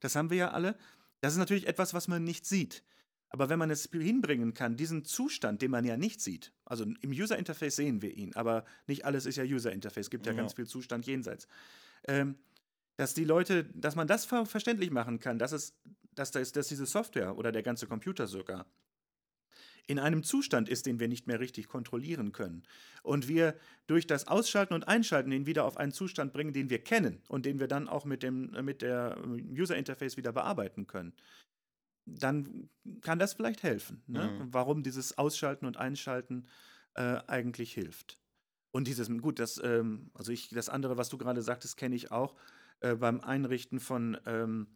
Das 0.00 0.16
haben 0.16 0.30
wir 0.30 0.36
ja 0.36 0.50
alle. 0.50 0.76
Das 1.20 1.32
ist 1.32 1.38
natürlich 1.38 1.66
etwas, 1.66 1.94
was 1.94 2.08
man 2.08 2.24
nicht 2.24 2.46
sieht. 2.46 2.82
Aber 3.28 3.48
wenn 3.48 3.58
man 3.58 3.70
es 3.70 3.88
hinbringen 3.92 4.54
kann, 4.54 4.76
diesen 4.76 5.04
Zustand, 5.04 5.60
den 5.60 5.70
man 5.70 5.84
ja 5.84 5.96
nicht 5.96 6.20
sieht, 6.20 6.52
also 6.64 6.84
im 6.84 7.10
User 7.10 7.36
Interface 7.36 7.76
sehen 7.76 8.00
wir 8.00 8.16
ihn, 8.16 8.34
aber 8.34 8.64
nicht 8.86 9.04
alles 9.04 9.26
ist 9.26 9.36
ja 9.36 9.44
User 9.44 9.72
Interface, 9.72 10.06
es 10.06 10.10
gibt 10.10 10.26
ja, 10.26 10.32
ja 10.32 10.38
ganz 10.38 10.54
viel 10.54 10.66
Zustand 10.66 11.06
jenseits. 11.06 11.48
Ähm, 12.04 12.36
dass 12.96 13.14
die 13.14 13.24
Leute, 13.24 13.64
dass 13.74 13.94
man 13.94 14.06
das 14.06 14.24
ver 14.24 14.46
verständlich 14.46 14.90
machen 14.90 15.18
kann, 15.18 15.38
dass 15.38 15.52
es, 15.52 15.74
dass, 16.14 16.30
das, 16.30 16.52
dass 16.52 16.68
diese 16.68 16.86
Software 16.86 17.36
oder 17.36 17.52
der 17.52 17.62
ganze 17.62 17.86
Computer 17.86 18.26
sogar 18.26 18.66
in 19.86 19.98
einem 19.98 20.22
Zustand 20.22 20.68
ist, 20.68 20.86
den 20.86 20.98
wir 20.98 21.08
nicht 21.08 21.26
mehr 21.26 21.40
richtig 21.40 21.68
kontrollieren 21.68 22.32
können. 22.32 22.64
Und 23.02 23.28
wir 23.28 23.56
durch 23.86 24.06
das 24.06 24.26
Ausschalten 24.26 24.74
und 24.74 24.88
Einschalten 24.88 25.30
ihn 25.32 25.46
wieder 25.46 25.64
auf 25.64 25.76
einen 25.76 25.92
Zustand 25.92 26.32
bringen, 26.32 26.52
den 26.52 26.70
wir 26.70 26.82
kennen 26.82 27.22
und 27.28 27.46
den 27.46 27.60
wir 27.60 27.68
dann 27.68 27.88
auch 27.88 28.04
mit, 28.04 28.22
dem, 28.22 28.50
mit 28.64 28.82
der 28.82 29.16
User 29.24 29.76
Interface 29.76 30.16
wieder 30.16 30.32
bearbeiten 30.32 30.86
können. 30.86 31.12
Dann 32.04 32.68
kann 33.00 33.18
das 33.18 33.34
vielleicht 33.34 33.62
helfen, 33.62 34.02
ne? 34.06 34.28
mhm. 34.28 34.54
warum 34.54 34.82
dieses 34.82 35.18
Ausschalten 35.18 35.66
und 35.66 35.76
Einschalten 35.76 36.46
äh, 36.94 37.20
eigentlich 37.26 37.72
hilft. 37.72 38.18
Und 38.70 38.86
dieses, 38.86 39.08
gut, 39.20 39.38
das, 39.38 39.60
ähm, 39.62 40.10
also 40.14 40.32
ich, 40.32 40.50
das 40.50 40.68
andere, 40.68 40.96
was 40.96 41.08
du 41.08 41.18
gerade 41.18 41.42
sagtest, 41.42 41.76
kenne 41.76 41.96
ich 41.96 42.10
auch 42.10 42.36
äh, 42.80 42.94
beim 42.94 43.20
Einrichten 43.20 43.80
von 43.80 44.18
ähm, 44.26 44.66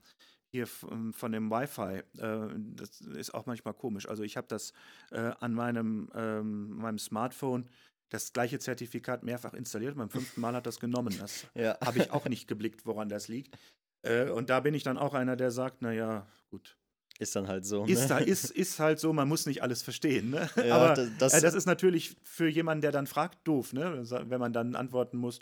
hier 0.50 0.66
ähm, 0.90 1.12
von 1.12 1.32
dem 1.32 1.50
Wi-Fi. 1.50 2.02
Äh, 2.18 2.48
das 2.76 3.00
ist 3.00 3.34
auch 3.34 3.46
manchmal 3.46 3.74
komisch. 3.74 4.08
Also 4.08 4.22
ich 4.22 4.36
habe 4.36 4.46
das 4.48 4.72
äh, 5.10 5.32
an 5.40 5.54
meinem, 5.54 6.10
ähm, 6.14 6.76
meinem 6.76 6.98
Smartphone 6.98 7.68
das 8.08 8.32
gleiche 8.32 8.58
Zertifikat 8.58 9.22
mehrfach 9.22 9.54
installiert. 9.54 9.96
Beim 9.96 10.10
fünften 10.10 10.40
Mal 10.40 10.54
hat 10.54 10.66
das 10.66 10.80
genommen. 10.80 11.14
Das 11.18 11.46
ja. 11.54 11.78
habe 11.84 11.98
ich 11.98 12.10
auch 12.10 12.28
nicht 12.28 12.48
geblickt, 12.48 12.84
woran 12.84 13.08
das 13.08 13.28
liegt. 13.28 13.56
Äh, 14.02 14.30
und 14.30 14.50
da 14.50 14.60
bin 14.60 14.74
ich 14.74 14.82
dann 14.82 14.98
auch 14.98 15.14
einer, 15.14 15.36
der 15.36 15.50
sagt, 15.50 15.82
naja, 15.82 16.26
gut. 16.50 16.76
Ist 17.18 17.36
dann 17.36 17.48
halt 17.48 17.66
so. 17.66 17.84
Ne? 17.84 17.92
Ist, 17.92 18.08
da, 18.08 18.18
ist, 18.18 18.50
ist 18.50 18.80
halt 18.80 18.98
so, 18.98 19.12
man 19.12 19.28
muss 19.28 19.44
nicht 19.44 19.62
alles 19.62 19.82
verstehen. 19.82 20.30
Ne? 20.30 20.48
Ja, 20.56 20.76
Aber 20.76 20.94
das, 20.94 21.10
das, 21.18 21.40
das, 21.42 21.54
ist 21.54 21.66
natürlich 21.66 22.16
für 22.24 22.48
jemanden, 22.48 22.80
der 22.80 22.92
dann 22.92 23.06
fragt, 23.06 23.46
doof, 23.46 23.74
ne? 23.74 24.02
wenn 24.08 24.40
man 24.40 24.52
dann 24.52 24.74
antworten 24.74 25.18
muss. 25.18 25.38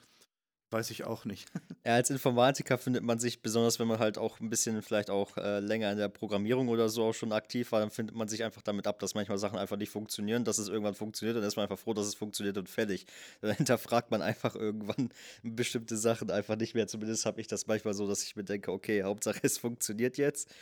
Weiß 0.71 0.91
ich 0.91 1.05
auch 1.05 1.25
nicht. 1.25 1.49
Ja, 1.87 1.95
als 1.95 2.11
Informatiker 2.11 2.77
findet 2.77 3.03
man 3.03 3.19
sich, 3.19 3.41
besonders 3.41 3.79
wenn 3.79 3.89
man 3.89 3.99
halt 3.99 4.19
auch 4.19 4.41
ein 4.41 4.51
bisschen 4.51 4.83
vielleicht 4.83 5.09
auch 5.09 5.39
äh, 5.39 5.61
länger 5.61 5.91
in 5.91 5.97
der 5.97 6.11
Programmierung 6.11 6.69
oder 6.69 6.91
so 6.91 7.05
auch 7.05 7.15
schon 7.15 7.33
aktiv 7.33 7.73
war, 7.73 7.81
dann 7.81 7.91
findet 7.91 8.15
man 8.15 8.29
sich 8.29 8.45
einfach 8.45 8.61
damit 8.61 8.87
ab, 8.87 8.99
dass 8.99 9.15
manchmal 9.15 9.39
Sachen 9.39 9.59
einfach 9.59 9.79
nicht 9.79 9.91
funktionieren, 9.91 10.45
dass 10.45 10.59
es 10.59 10.69
irgendwann 10.69 10.95
funktioniert 10.95 11.37
und 11.37 11.43
dann 11.43 11.49
ist 11.49 11.57
man 11.57 11.63
einfach 11.63 11.79
froh, 11.79 11.95
dass 11.95 12.07
es 12.07 12.15
funktioniert 12.15 12.59
und 12.59 12.69
fertig. 12.69 13.07
Dann 13.41 13.57
hinterfragt 13.57 14.11
man 14.11 14.21
einfach 14.21 14.55
irgendwann 14.55 15.09
bestimmte 15.43 15.97
Sachen 15.97 16.31
einfach 16.31 16.57
nicht 16.57 16.75
mehr. 16.75 16.89
Zumindest 16.89 17.25
habe 17.25 17.41
ich 17.41 17.47
das 17.47 17.67
manchmal 17.67 17.95
so, 17.95 18.07
dass 18.07 18.23
ich 18.23 18.37
mir 18.37 18.45
denke, 18.45 18.71
okay, 18.71 19.03
Hauptsache 19.05 19.41
es 19.43 19.57
funktioniert 19.57 20.19
jetzt. 20.19 20.53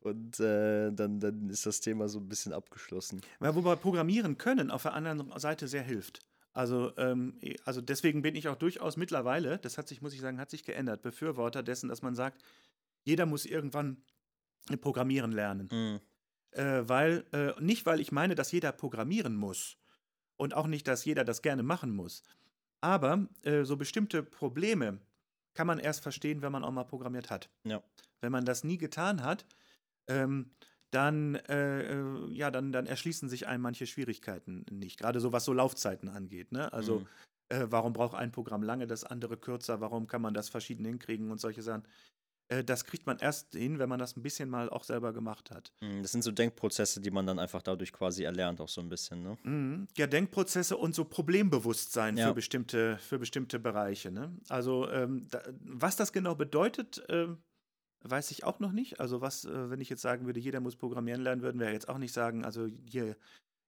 Und 0.00 0.40
äh, 0.40 0.90
dann, 0.90 1.20
dann 1.20 1.48
ist 1.48 1.64
das 1.64 1.78
Thema 1.80 2.08
so 2.08 2.18
ein 2.18 2.28
bisschen 2.28 2.52
abgeschlossen. 2.52 3.20
Ja, 3.40 3.54
wobei 3.54 3.76
Programmieren 3.76 4.36
können 4.36 4.72
auf 4.72 4.82
der 4.82 4.94
anderen 4.94 5.30
Seite 5.38 5.68
sehr 5.68 5.82
hilft. 5.82 6.20
Also, 6.52 6.94
ähm, 6.98 7.38
also 7.64 7.80
deswegen 7.80 8.22
bin 8.22 8.34
ich 8.34 8.48
auch 8.48 8.56
durchaus 8.56 8.96
mittlerweile, 8.96 9.58
das 9.58 9.78
hat 9.78 9.88
sich, 9.88 10.02
muss 10.02 10.12
ich 10.12 10.20
sagen, 10.20 10.38
hat 10.38 10.50
sich 10.50 10.64
geändert, 10.64 11.02
Befürworter 11.02 11.62
dessen, 11.62 11.88
dass 11.88 12.02
man 12.02 12.14
sagt, 12.14 12.42
jeder 13.04 13.26
muss 13.26 13.46
irgendwann 13.46 14.02
programmieren 14.80 15.32
lernen. 15.32 15.68
Mhm. 15.72 16.00
Äh, 16.52 16.88
weil, 16.88 17.24
äh, 17.32 17.60
nicht 17.60 17.86
weil 17.86 18.00
ich 18.00 18.12
meine, 18.12 18.34
dass 18.34 18.52
jeder 18.52 18.72
programmieren 18.72 19.34
muss 19.34 19.78
und 20.36 20.54
auch 20.54 20.66
nicht, 20.66 20.86
dass 20.86 21.04
jeder 21.04 21.24
das 21.24 21.40
gerne 21.40 21.62
machen 21.62 21.94
muss. 21.94 22.22
Aber 22.80 23.26
äh, 23.42 23.64
so 23.64 23.76
bestimmte 23.76 24.22
Probleme 24.22 25.00
kann 25.54 25.66
man 25.66 25.78
erst 25.78 26.02
verstehen, 26.02 26.42
wenn 26.42 26.52
man 26.52 26.64
auch 26.64 26.70
mal 26.70 26.84
programmiert 26.84 27.30
hat. 27.30 27.48
Ja. 27.64 27.82
Wenn 28.20 28.32
man 28.32 28.44
das 28.44 28.64
nie 28.64 28.76
getan 28.76 29.22
hat, 29.22 29.46
ähm, 30.08 30.50
dann, 30.92 31.34
äh, 31.34 31.82
äh, 31.92 32.32
ja, 32.32 32.50
dann, 32.50 32.70
dann 32.70 32.86
erschließen 32.86 33.28
sich 33.28 33.48
einem 33.48 33.62
manche 33.62 33.86
Schwierigkeiten 33.86 34.64
nicht. 34.70 34.98
Gerade 34.98 35.20
so 35.20 35.32
was 35.32 35.44
so 35.44 35.52
Laufzeiten 35.52 36.08
angeht. 36.08 36.52
Ne? 36.52 36.72
Also, 36.72 37.00
mhm. 37.00 37.06
äh, 37.48 37.66
warum 37.70 37.92
braucht 37.92 38.14
ein 38.14 38.30
Programm 38.30 38.62
lange, 38.62 38.86
das 38.86 39.04
andere 39.04 39.36
kürzer? 39.36 39.80
Warum 39.80 40.06
kann 40.06 40.22
man 40.22 40.34
das 40.34 40.48
verschieden 40.48 40.84
hinkriegen 40.84 41.30
und 41.30 41.40
solche 41.40 41.62
Sachen? 41.62 41.84
Äh, 42.48 42.62
das 42.62 42.84
kriegt 42.84 43.06
man 43.06 43.18
erst 43.18 43.54
hin, 43.54 43.78
wenn 43.78 43.88
man 43.88 43.98
das 43.98 44.16
ein 44.16 44.22
bisschen 44.22 44.50
mal 44.50 44.68
auch 44.68 44.84
selber 44.84 45.12
gemacht 45.12 45.50
hat. 45.50 45.72
Mhm, 45.80 46.02
das 46.02 46.12
sind 46.12 46.22
so 46.22 46.30
Denkprozesse, 46.30 47.00
die 47.00 47.10
man 47.10 47.26
dann 47.26 47.38
einfach 47.38 47.62
dadurch 47.62 47.92
quasi 47.92 48.24
erlernt, 48.24 48.60
auch 48.60 48.68
so 48.68 48.80
ein 48.82 48.88
bisschen. 48.88 49.22
Ne? 49.22 49.38
Mhm. 49.42 49.88
Ja, 49.96 50.06
Denkprozesse 50.06 50.76
und 50.76 50.94
so 50.94 51.04
Problembewusstsein 51.04 52.16
ja. 52.18 52.28
für, 52.28 52.34
bestimmte, 52.34 52.98
für 52.98 53.18
bestimmte 53.18 53.58
Bereiche. 53.58 54.10
Ne? 54.10 54.36
Also, 54.48 54.90
ähm, 54.90 55.26
da, 55.30 55.42
was 55.60 55.96
das 55.96 56.12
genau 56.12 56.34
bedeutet, 56.34 57.02
äh, 57.08 57.28
Weiß 58.04 58.30
ich 58.30 58.44
auch 58.44 58.58
noch 58.58 58.72
nicht. 58.72 59.00
Also 59.00 59.20
was, 59.20 59.44
äh, 59.44 59.70
wenn 59.70 59.80
ich 59.80 59.88
jetzt 59.88 60.02
sagen 60.02 60.26
würde, 60.26 60.40
jeder 60.40 60.60
muss 60.60 60.76
programmieren 60.76 61.22
lernen, 61.22 61.42
würden 61.42 61.60
wir 61.60 61.72
jetzt 61.72 61.88
auch 61.88 61.98
nicht 61.98 62.12
sagen, 62.12 62.44
also 62.44 62.66
hier 62.66 63.16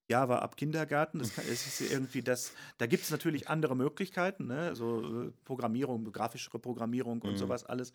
Java 0.08 0.40
ab 0.40 0.56
Kindergarten. 0.56 1.18
Das, 1.18 1.34
kann, 1.34 1.46
ist 1.46 1.80
irgendwie 1.80 2.22
das. 2.22 2.52
Da 2.78 2.86
gibt 2.86 3.04
es 3.04 3.10
natürlich 3.10 3.48
andere 3.48 3.76
Möglichkeiten, 3.76 4.46
ne? 4.46 4.74
so 4.74 5.24
äh, 5.24 5.32
Programmierung, 5.44 6.12
grafischere 6.12 6.58
Programmierung 6.58 7.22
und 7.22 7.32
mhm. 7.32 7.36
sowas 7.36 7.64
alles. 7.64 7.92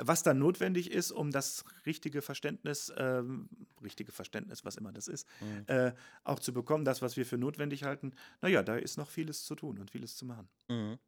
Was 0.00 0.22
dann 0.22 0.38
notwendig 0.38 0.92
ist, 0.92 1.10
um 1.10 1.32
das 1.32 1.64
richtige 1.84 2.22
Verständnis, 2.22 2.92
ähm, 2.96 3.48
richtige 3.82 4.12
Verständnis, 4.12 4.64
was 4.64 4.76
immer 4.76 4.92
das 4.92 5.08
ist, 5.08 5.26
mhm. 5.40 5.64
äh, 5.66 5.92
auch 6.22 6.38
zu 6.38 6.52
bekommen, 6.52 6.84
das, 6.84 7.02
was 7.02 7.16
wir 7.16 7.26
für 7.26 7.36
notwendig 7.36 7.82
halten, 7.82 8.12
naja, 8.40 8.62
da 8.62 8.76
ist 8.76 8.96
noch 8.96 9.10
vieles 9.10 9.44
zu 9.44 9.56
tun 9.56 9.78
und 9.78 9.90
vieles 9.90 10.16
zu 10.16 10.24
machen. 10.24 10.48
Mhm. 10.68 10.98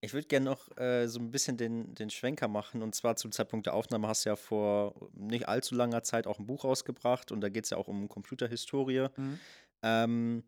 Ich 0.00 0.12
würde 0.12 0.28
gerne 0.28 0.46
noch 0.46 0.76
äh, 0.76 1.08
so 1.08 1.18
ein 1.18 1.30
bisschen 1.30 1.56
den, 1.56 1.94
den 1.94 2.10
Schwenker 2.10 2.46
machen. 2.46 2.82
Und 2.82 2.94
zwar 2.94 3.16
zum 3.16 3.32
Zeitpunkt 3.32 3.66
der 3.66 3.74
Aufnahme 3.74 4.06
hast 4.06 4.24
du 4.24 4.30
ja 4.30 4.36
vor 4.36 5.10
nicht 5.12 5.48
allzu 5.48 5.74
langer 5.74 6.02
Zeit 6.02 6.26
auch 6.26 6.38
ein 6.38 6.46
Buch 6.46 6.64
rausgebracht. 6.64 7.32
Und 7.32 7.40
da 7.40 7.48
geht 7.48 7.64
es 7.64 7.70
ja 7.70 7.78
auch 7.78 7.88
um 7.88 8.08
Computerhistorie. 8.08 9.08
Mhm. 9.16 9.40
Ähm, 9.82 10.44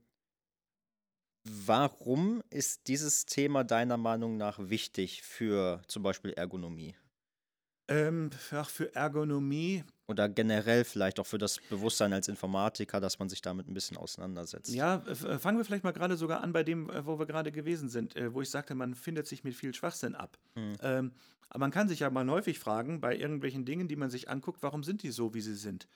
warum 1.44 2.42
ist 2.50 2.86
dieses 2.86 3.26
Thema 3.26 3.64
deiner 3.64 3.96
Meinung 3.96 4.36
nach 4.36 4.58
wichtig 4.58 5.22
für 5.22 5.82
zum 5.88 6.02
Beispiel 6.04 6.32
Ergonomie? 6.32 6.94
Ähm, 7.90 8.30
ach, 8.52 8.70
für 8.70 8.94
Ergonomie. 8.94 9.84
Oder 10.06 10.28
generell 10.28 10.84
vielleicht 10.84 11.18
auch 11.18 11.26
für 11.26 11.38
das 11.38 11.60
Bewusstsein 11.68 12.12
als 12.12 12.28
Informatiker, 12.28 13.00
dass 13.00 13.18
man 13.18 13.28
sich 13.28 13.42
damit 13.42 13.68
ein 13.68 13.74
bisschen 13.74 13.96
auseinandersetzt. 13.96 14.72
Ja, 14.72 15.04
äh, 15.06 15.38
fangen 15.38 15.58
wir 15.58 15.64
vielleicht 15.64 15.84
mal 15.84 15.92
gerade 15.92 16.16
sogar 16.16 16.42
an 16.42 16.52
bei 16.52 16.62
dem, 16.62 16.88
äh, 16.88 17.04
wo 17.04 17.18
wir 17.18 17.26
gerade 17.26 17.50
gewesen 17.50 17.88
sind, 17.88 18.16
äh, 18.16 18.32
wo 18.32 18.42
ich 18.42 18.50
sagte, 18.50 18.76
man 18.76 18.94
findet 18.94 19.26
sich 19.26 19.42
mit 19.42 19.54
viel 19.54 19.74
Schwachsinn 19.74 20.14
ab. 20.14 20.38
Hm. 20.54 20.72
Ähm, 20.82 21.12
aber 21.48 21.60
man 21.60 21.72
kann 21.72 21.88
sich 21.88 22.00
ja 22.00 22.10
mal 22.10 22.28
häufig 22.30 22.60
fragen, 22.60 23.00
bei 23.00 23.16
irgendwelchen 23.16 23.64
Dingen, 23.64 23.88
die 23.88 23.96
man 23.96 24.08
sich 24.08 24.28
anguckt, 24.28 24.62
warum 24.62 24.84
sind 24.84 25.02
die 25.02 25.10
so, 25.10 25.34
wie 25.34 25.40
sie 25.40 25.56
sind? 25.56 25.88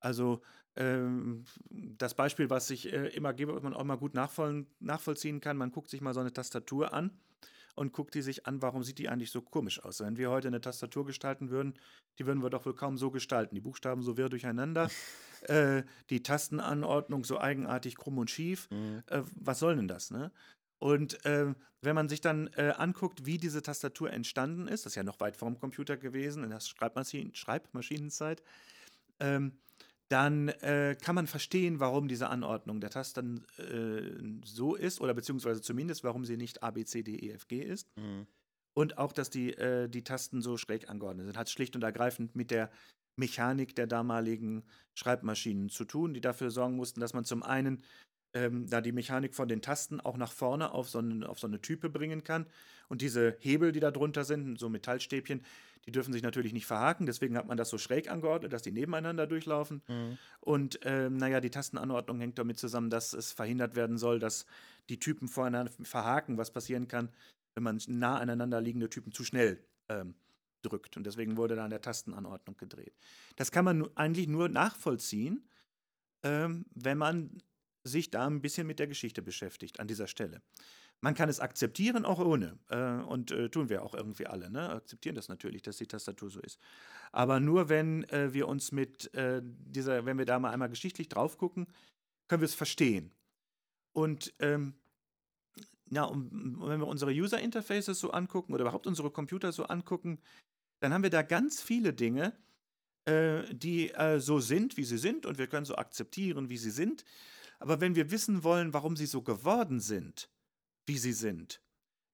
Also 0.00 0.40
ähm, 0.76 1.44
das 1.70 2.14
Beispiel, 2.14 2.48
was 2.48 2.70
ich 2.70 2.90
äh, 2.90 3.08
immer 3.08 3.34
gebe, 3.34 3.54
was 3.54 3.62
man 3.62 3.74
auch 3.74 3.84
mal 3.84 3.96
gut 3.96 4.14
nachvoll 4.14 4.66
nachvollziehen 4.80 5.40
kann, 5.40 5.58
man 5.58 5.70
guckt 5.70 5.90
sich 5.90 6.00
mal 6.00 6.14
so 6.14 6.20
eine 6.20 6.32
Tastatur 6.32 6.92
an 6.94 7.10
und 7.74 7.92
guckt 7.92 8.14
die 8.14 8.22
sich 8.22 8.46
an, 8.46 8.62
warum 8.62 8.82
sieht 8.82 8.98
die 8.98 9.08
eigentlich 9.08 9.30
so 9.30 9.42
komisch 9.42 9.82
aus. 9.82 10.00
Wenn 10.00 10.16
wir 10.16 10.30
heute 10.30 10.48
eine 10.48 10.60
Tastatur 10.60 11.04
gestalten 11.06 11.50
würden, 11.50 11.74
die 12.18 12.26
würden 12.26 12.42
wir 12.42 12.50
doch 12.50 12.66
wohl 12.66 12.74
kaum 12.74 12.96
so 12.96 13.10
gestalten. 13.10 13.54
Die 13.54 13.60
Buchstaben 13.60 14.02
so 14.02 14.16
wirr 14.16 14.28
durcheinander, 14.28 14.88
äh, 15.42 15.82
die 16.10 16.22
Tastenanordnung 16.22 17.24
so 17.24 17.40
eigenartig 17.40 17.96
krumm 17.96 18.18
und 18.18 18.30
schief. 18.30 18.68
Mhm. 18.70 19.02
Äh, 19.06 19.22
was 19.34 19.58
soll 19.58 19.76
denn 19.76 19.88
das, 19.88 20.10
ne? 20.10 20.30
Und 20.78 21.24
äh, 21.24 21.54
wenn 21.80 21.94
man 21.94 22.08
sich 22.08 22.20
dann 22.20 22.48
äh, 22.56 22.74
anguckt, 22.76 23.24
wie 23.24 23.38
diese 23.38 23.62
Tastatur 23.62 24.12
entstanden 24.12 24.68
ist, 24.68 24.84
das 24.84 24.92
ist 24.92 24.96
ja 24.96 25.02
noch 25.02 25.20
weit 25.20 25.36
vorm 25.36 25.58
Computer 25.58 25.96
gewesen, 25.96 26.44
in 26.44 26.50
der 26.50 26.60
Schreibmaschinen 26.60 27.34
Schreibmaschinenzeit, 27.34 28.42
ähm, 29.20 29.58
dann 30.14 30.46
äh, 30.46 30.96
kann 31.02 31.16
man 31.16 31.26
verstehen, 31.26 31.80
warum 31.80 32.06
diese 32.06 32.28
Anordnung 32.28 32.80
der 32.80 32.90
Tasten 32.90 33.44
äh, 33.58 34.46
so 34.46 34.76
ist 34.76 35.00
oder 35.00 35.12
beziehungsweise 35.12 35.60
zumindest, 35.60 36.04
warum 36.04 36.24
sie 36.24 36.36
nicht 36.36 36.62
A, 36.62 36.70
B, 36.70 36.84
C, 36.84 37.02
D, 37.02 37.16
E, 37.16 37.32
F, 37.32 37.48
G 37.48 37.60
ist. 37.60 37.88
Mhm. 37.96 38.28
Und 38.74 38.96
auch, 38.96 39.12
dass 39.12 39.28
die, 39.28 39.54
äh, 39.54 39.88
die 39.88 40.04
Tasten 40.04 40.40
so 40.40 40.56
schräg 40.56 40.88
angeordnet 40.88 41.26
sind. 41.26 41.36
Hat 41.36 41.50
schlicht 41.50 41.74
und 41.74 41.82
ergreifend 41.82 42.36
mit 42.36 42.52
der 42.52 42.70
Mechanik 43.16 43.74
der 43.74 43.88
damaligen 43.88 44.62
Schreibmaschinen 44.96 45.68
zu 45.68 45.84
tun, 45.84 46.14
die 46.14 46.20
dafür 46.20 46.52
sorgen 46.52 46.76
mussten, 46.76 47.00
dass 47.00 47.12
man 47.12 47.24
zum 47.24 47.42
einen 47.42 47.82
ähm, 48.34 48.68
da 48.68 48.80
die 48.80 48.92
Mechanik 48.92 49.34
von 49.34 49.48
den 49.48 49.62
Tasten 49.62 50.00
auch 50.00 50.16
nach 50.16 50.32
vorne 50.32 50.72
auf 50.72 50.88
so, 50.88 50.98
eine, 50.98 51.28
auf 51.28 51.38
so 51.38 51.46
eine 51.46 51.60
Type 51.60 51.88
bringen 51.88 52.24
kann. 52.24 52.46
Und 52.88 53.00
diese 53.00 53.36
Hebel, 53.38 53.72
die 53.72 53.80
da 53.80 53.90
drunter 53.90 54.24
sind, 54.24 54.58
so 54.58 54.68
Metallstäbchen, 54.68 55.42
die 55.86 55.92
dürfen 55.92 56.12
sich 56.12 56.22
natürlich 56.22 56.52
nicht 56.52 56.66
verhaken, 56.66 57.06
deswegen 57.06 57.36
hat 57.36 57.46
man 57.46 57.56
das 57.56 57.68
so 57.68 57.78
schräg 57.78 58.10
angeordnet, 58.10 58.52
dass 58.52 58.62
die 58.62 58.72
nebeneinander 58.72 59.26
durchlaufen. 59.26 59.82
Mhm. 59.86 60.18
Und 60.40 60.80
ähm, 60.82 61.16
naja, 61.16 61.40
die 61.40 61.50
Tastenanordnung 61.50 62.20
hängt 62.20 62.38
damit 62.38 62.58
zusammen, 62.58 62.90
dass 62.90 63.12
es 63.12 63.32
verhindert 63.32 63.76
werden 63.76 63.98
soll, 63.98 64.18
dass 64.18 64.46
die 64.88 64.98
Typen 64.98 65.28
voreinander 65.28 65.72
verhaken, 65.82 66.38
was 66.38 66.52
passieren 66.52 66.88
kann, 66.88 67.10
wenn 67.54 67.62
man 67.62 67.80
nah 67.86 68.18
aneinander 68.18 68.60
liegende 68.60 68.88
Typen 68.88 69.12
zu 69.12 69.24
schnell 69.24 69.62
ähm, 69.88 70.14
drückt. 70.62 70.96
Und 70.96 71.04
deswegen 71.04 71.36
wurde 71.36 71.54
da 71.54 71.64
an 71.64 71.70
der 71.70 71.82
Tastenanordnung 71.82 72.56
gedreht. 72.56 72.94
Das 73.36 73.50
kann 73.50 73.64
man 73.64 73.88
eigentlich 73.94 74.26
nur 74.26 74.48
nachvollziehen, 74.48 75.46
ähm, 76.22 76.64
wenn 76.74 76.98
man 76.98 77.42
sich 77.84 78.10
da 78.10 78.26
ein 78.26 78.40
bisschen 78.40 78.66
mit 78.66 78.78
der 78.78 78.86
Geschichte 78.86 79.22
beschäftigt 79.22 79.78
an 79.78 79.86
dieser 79.86 80.06
Stelle. 80.06 80.42
man 81.00 81.14
kann 81.14 81.28
es 81.28 81.38
akzeptieren, 81.38 82.06
auch 82.06 82.18
ohne. 82.18 82.58
Äh, 82.70 83.02
und 83.02 83.30
äh, 83.30 83.50
tun 83.50 83.68
wir 83.68 83.82
auch 83.82 83.94
irgendwie 83.94 84.26
alle. 84.26 84.50
Ne? 84.50 84.70
Akzeptieren 84.70 85.14
das 85.14 85.28
natürlich, 85.28 85.60
dass 85.62 85.76
die 85.76 85.86
Tastatur 85.86 86.30
so 86.30 86.40
ist. 86.40 86.58
Aber 87.12 87.40
nur 87.40 87.68
wenn 87.68 88.04
äh, 88.04 88.32
wir 88.32 88.48
uns 88.48 88.72
mit 88.72 89.12
äh, 89.14 89.42
dieser, 89.44 90.06
wenn 90.06 90.16
wir 90.16 90.24
da 90.24 90.38
mal 90.38 90.50
einmal 90.50 90.70
geschichtlich 90.70 91.08
drauf 91.10 91.36
gucken, 91.36 91.66
können 92.26 92.40
wir 92.40 92.46
es 92.46 92.54
verstehen. 92.54 93.12
Und 93.92 94.32
ähm, 94.40 94.74
ja, 95.90 96.04
und 96.04 96.30
wenn 96.60 96.80
wir 96.80 96.86
unsere 96.86 97.12
User 97.12 97.38
Interfaces 97.38 98.00
so 98.00 98.10
angucken 98.10 98.54
oder 98.54 98.62
überhaupt 98.62 98.86
unsere 98.86 99.10
Computer 99.10 99.52
so 99.52 99.64
angucken, 99.64 100.18
dann 100.80 100.92
haben 100.92 101.02
wir 101.02 101.10
da 101.10 101.22
ganz 101.22 101.60
viele 101.62 101.92
Dinge, 101.92 102.32
äh, 103.04 103.42
die 103.54 103.90
äh, 103.90 104.18
so 104.20 104.40
sind, 104.40 104.76
wie 104.76 104.84
sie 104.84 104.98
sind, 104.98 105.26
und 105.26 105.38
wir 105.38 105.46
können 105.46 105.66
so 105.66 105.76
akzeptieren, 105.76 106.48
wie 106.48 106.56
sie 106.56 106.70
sind. 106.70 107.04
Aber 107.64 107.80
wenn 107.80 107.94
wir 107.94 108.10
wissen 108.10 108.44
wollen, 108.44 108.74
warum 108.74 108.94
sie 108.94 109.06
so 109.06 109.22
geworden 109.22 109.80
sind, 109.80 110.28
wie 110.86 110.98
sie 110.98 111.14
sind, 111.14 111.62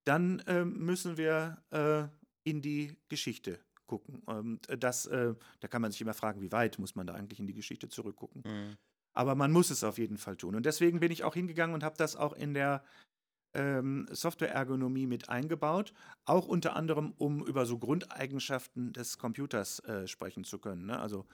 dann 0.05 0.39
äh, 0.47 0.63
müssen 0.63 1.17
wir 1.17 1.61
äh, 1.71 2.07
in 2.49 2.61
die 2.61 2.95
Geschichte 3.09 3.59
gucken. 3.85 4.21
Und 4.21 4.61
das, 4.81 5.07
äh, 5.07 5.35
da 5.59 5.67
kann 5.67 5.81
man 5.81 5.91
sich 5.91 5.99
immer 5.99 6.13
fragen, 6.13 6.39
wie 6.39 6.53
weit 6.53 6.79
muss 6.79 6.95
man 6.95 7.05
da 7.05 7.15
eigentlich 7.15 7.41
in 7.41 7.47
die 7.47 7.53
Geschichte 7.53 7.89
zurückgucken. 7.89 8.43
Mhm. 8.45 8.77
Aber 9.13 9.35
man 9.35 9.51
muss 9.51 9.71
es 9.71 9.83
auf 9.83 9.97
jeden 9.97 10.17
Fall 10.17 10.37
tun. 10.37 10.55
Und 10.55 10.65
deswegen 10.65 11.01
bin 11.01 11.11
ich 11.11 11.25
auch 11.25 11.33
hingegangen 11.33 11.73
und 11.73 11.83
habe 11.83 11.97
das 11.97 12.15
auch 12.15 12.31
in 12.31 12.53
der 12.53 12.81
ähm, 13.53 14.07
Software-Ergonomie 14.09 15.05
mit 15.05 15.27
eingebaut, 15.27 15.91
auch 16.23 16.47
unter 16.47 16.77
anderem, 16.77 17.13
um 17.17 17.45
über 17.45 17.65
so 17.65 17.77
Grundeigenschaften 17.77 18.93
des 18.93 19.17
Computers 19.17 19.79
äh, 19.79 20.07
sprechen 20.07 20.45
zu 20.45 20.59
können. 20.59 20.85
Ne? 20.85 20.97
Also 20.97 21.27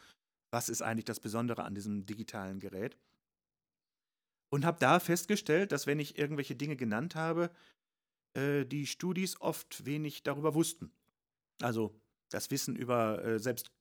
was 0.51 0.69
ist 0.69 0.81
eigentlich 0.81 1.05
das 1.05 1.19
Besondere 1.19 1.65
an 1.65 1.75
diesem 1.75 2.07
digitalen 2.07 2.59
Gerät? 2.59 2.97
Und 4.49 4.65
habe 4.65 4.79
da 4.79 4.99
festgestellt, 4.99 5.71
dass 5.71 5.87
wenn 5.87 5.99
ich 5.99 6.17
irgendwelche 6.17 6.55
Dinge 6.55 6.77
genannt 6.77 7.15
habe, 7.15 7.51
äh, 8.33 8.65
die 8.65 8.87
Studis 8.87 9.39
oft 9.41 9.85
wenig 9.85 10.23
darüber 10.23 10.53
wussten. 10.53 10.91
Also 11.61 11.99
das 12.29 12.51
Wissen 12.51 12.75
über 12.75 13.23
äh, 13.23 13.39
selbst, 13.39 13.71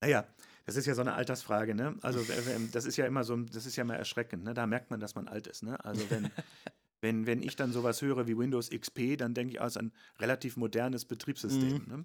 naja, 0.00 0.26
das 0.66 0.76
ist 0.76 0.86
ja 0.86 0.94
so 0.94 1.00
eine 1.00 1.14
Altersfrage, 1.14 1.74
ne? 1.74 1.96
Also 2.02 2.20
das 2.72 2.84
ist 2.84 2.96
ja 2.96 3.06
immer 3.06 3.24
so, 3.24 3.36
das 3.36 3.66
ist 3.66 3.76
ja 3.76 3.82
immer 3.82 3.96
erschreckend, 3.96 4.44
ne? 4.44 4.54
Da 4.54 4.66
merkt 4.66 4.90
man, 4.90 5.00
dass 5.00 5.14
man 5.14 5.28
alt 5.28 5.46
ist, 5.46 5.62
ne? 5.62 5.82
Also 5.84 6.08
wenn, 6.10 6.30
wenn, 7.00 7.26
wenn 7.26 7.42
ich 7.42 7.56
dann 7.56 7.72
sowas 7.72 8.00
höre 8.00 8.26
wie 8.26 8.38
Windows 8.38 8.70
XP, 8.70 9.16
dann 9.18 9.34
denke 9.34 9.54
ich 9.54 9.60
aus 9.60 9.76
ein 9.76 9.92
relativ 10.18 10.56
modernes 10.56 11.04
Betriebssystem. 11.04 11.84
Mhm. 11.86 11.88
Ne? 11.88 12.04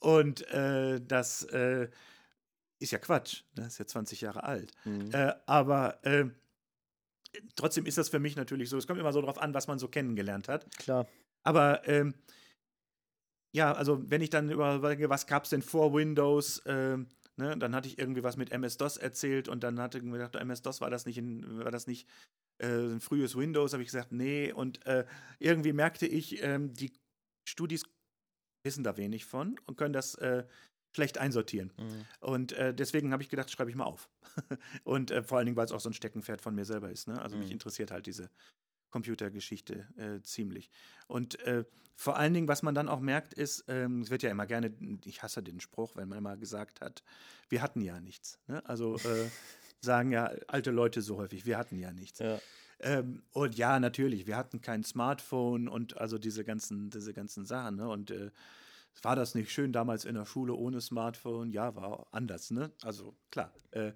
Und 0.00 0.46
äh, 0.50 1.00
das 1.00 1.44
äh, 1.44 1.88
ist 2.78 2.90
ja 2.90 2.98
Quatsch, 2.98 3.44
das 3.54 3.62
ne? 3.62 3.68
ist 3.68 3.78
ja 3.78 3.86
20 3.86 4.20
Jahre 4.20 4.42
alt. 4.42 4.72
Mhm. 4.84 5.10
Äh, 5.12 5.34
aber 5.46 6.04
trotzdem 7.56 7.86
ist 7.86 7.98
das 7.98 8.08
für 8.08 8.18
mich 8.18 8.36
natürlich 8.36 8.68
so, 8.68 8.78
es 8.78 8.86
kommt 8.86 9.00
immer 9.00 9.12
so 9.12 9.20
drauf 9.20 9.38
an, 9.38 9.54
was 9.54 9.66
man 9.66 9.78
so 9.78 9.88
kennengelernt 9.88 10.48
hat. 10.48 10.66
Klar. 10.78 11.06
Aber 11.44 11.86
ähm, 11.88 12.14
ja, 13.54 13.72
also 13.72 14.02
wenn 14.10 14.22
ich 14.22 14.30
dann 14.30 14.50
überlege, 14.50 15.10
was 15.10 15.26
gab 15.26 15.44
es 15.44 15.50
denn 15.50 15.62
vor 15.62 15.94
Windows, 15.94 16.62
ähm, 16.66 17.08
Ne, 17.36 17.56
dann 17.58 17.74
hatte 17.74 17.88
ich 17.88 17.98
irgendwie 17.98 18.22
was 18.22 18.36
mit 18.36 18.52
MS-DOS 18.52 18.96
erzählt 18.96 19.48
und 19.48 19.64
dann 19.64 19.80
hatte 19.80 19.98
ich 19.98 20.04
mir 20.04 20.12
gedacht, 20.12 20.36
MS-DOS 20.36 20.80
war 20.80 20.90
das 20.90 21.04
nicht, 21.04 21.18
in, 21.18 21.64
war 21.64 21.72
das 21.72 21.88
nicht 21.88 22.08
äh, 22.62 22.68
ein 22.68 23.00
frühes 23.00 23.36
Windows? 23.36 23.72
Habe 23.72 23.82
ich 23.82 23.88
gesagt, 23.88 24.12
nee. 24.12 24.52
Und 24.52 24.86
äh, 24.86 25.04
irgendwie 25.40 25.72
merkte 25.72 26.06
ich, 26.06 26.42
ähm, 26.44 26.72
die 26.74 26.92
Studis 27.48 27.82
wissen 28.64 28.84
da 28.84 28.96
wenig 28.96 29.24
von 29.24 29.58
und 29.66 29.76
können 29.76 29.92
das 29.92 30.14
äh, 30.16 30.44
schlecht 30.94 31.18
einsortieren. 31.18 31.72
Mhm. 31.76 32.04
Und 32.20 32.52
äh, 32.52 32.72
deswegen 32.72 33.12
habe 33.12 33.22
ich 33.22 33.28
gedacht, 33.28 33.50
schreibe 33.50 33.70
ich 33.70 33.76
mal 33.76 33.84
auf. 33.84 34.08
und 34.84 35.10
äh, 35.10 35.22
vor 35.22 35.38
allen 35.38 35.46
Dingen, 35.46 35.56
weil 35.56 35.66
es 35.66 35.72
auch 35.72 35.80
so 35.80 35.90
ein 35.90 35.94
Steckenpferd 35.94 36.40
von 36.40 36.54
mir 36.54 36.64
selber 36.64 36.90
ist. 36.90 37.08
Ne? 37.08 37.20
Also 37.20 37.36
mhm. 37.36 37.42
mich 37.42 37.52
interessiert 37.52 37.90
halt 37.90 38.06
diese 38.06 38.30
Computergeschichte 38.90 39.88
äh, 39.96 40.22
ziemlich. 40.22 40.70
Und 41.08 41.40
äh, 41.40 41.64
vor 41.96 42.16
allen 42.16 42.32
Dingen, 42.32 42.48
was 42.48 42.62
man 42.62 42.74
dann 42.74 42.88
auch 42.88 43.00
merkt, 43.00 43.34
ist, 43.34 43.64
ähm, 43.68 44.02
es 44.02 44.10
wird 44.10 44.22
ja 44.22 44.30
immer 44.30 44.46
gerne, 44.46 44.72
ich 45.04 45.22
hasse 45.22 45.42
den 45.42 45.60
Spruch, 45.60 45.96
wenn 45.96 46.08
man 46.08 46.22
mal 46.22 46.38
gesagt 46.38 46.80
hat, 46.80 47.02
wir 47.48 47.62
hatten 47.62 47.80
ja 47.80 48.00
nichts. 48.00 48.38
Ne? 48.46 48.64
Also 48.68 48.96
äh, 48.96 49.28
sagen 49.80 50.12
ja 50.12 50.30
alte 50.46 50.70
Leute 50.70 51.02
so 51.02 51.16
häufig, 51.16 51.44
wir 51.44 51.58
hatten 51.58 51.78
ja 51.78 51.92
nichts. 51.92 52.20
Ja. 52.20 52.40
Ähm, 52.80 53.22
und 53.32 53.56
ja, 53.56 53.78
natürlich, 53.80 54.26
wir 54.26 54.36
hatten 54.36 54.60
kein 54.60 54.84
Smartphone 54.84 55.68
und 55.68 55.96
also 55.96 56.18
diese 56.18 56.44
ganzen, 56.44 56.90
diese 56.90 57.14
ganzen 57.14 57.46
Sachen. 57.46 57.76
Ne? 57.76 57.88
Und 57.88 58.10
äh, 58.10 58.30
war 59.02 59.16
das 59.16 59.34
nicht 59.34 59.50
schön 59.50 59.72
damals 59.72 60.04
in 60.04 60.14
der 60.14 60.26
Schule 60.26 60.54
ohne 60.54 60.80
Smartphone? 60.80 61.50
Ja, 61.50 61.74
war 61.74 62.06
anders, 62.10 62.50
ne? 62.50 62.72
Also 62.82 63.16
klar. 63.30 63.52
Äh, 63.72 63.92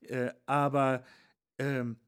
äh, 0.00 0.32
aber 0.46 1.04
ähm, 1.58 1.98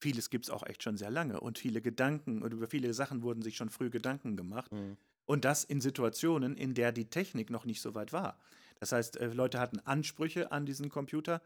vieles 0.00 0.30
gibt 0.30 0.46
es 0.46 0.50
auch 0.50 0.64
echt 0.64 0.82
schon 0.82 0.96
sehr 0.96 1.10
lange 1.10 1.40
und 1.40 1.58
viele 1.58 1.80
Gedanken 1.80 2.42
und 2.42 2.52
über 2.52 2.66
viele 2.66 2.92
Sachen 2.94 3.22
wurden 3.22 3.42
sich 3.42 3.56
schon 3.56 3.70
früh 3.70 3.90
Gedanken 3.90 4.36
gemacht. 4.36 4.72
Mhm. 4.72 4.96
Und 5.24 5.44
das 5.44 5.64
in 5.64 5.80
Situationen, 5.80 6.56
in 6.56 6.74
der 6.74 6.92
die 6.92 7.10
Technik 7.10 7.50
noch 7.50 7.64
nicht 7.64 7.80
so 7.80 7.94
weit 7.94 8.12
war. 8.12 8.38
Das 8.78 8.92
heißt, 8.92 9.16
äh, 9.16 9.28
Leute 9.28 9.58
hatten 9.58 9.80
Ansprüche 9.80 10.52
an 10.52 10.66
diesen 10.66 10.88
Computer 10.88 11.42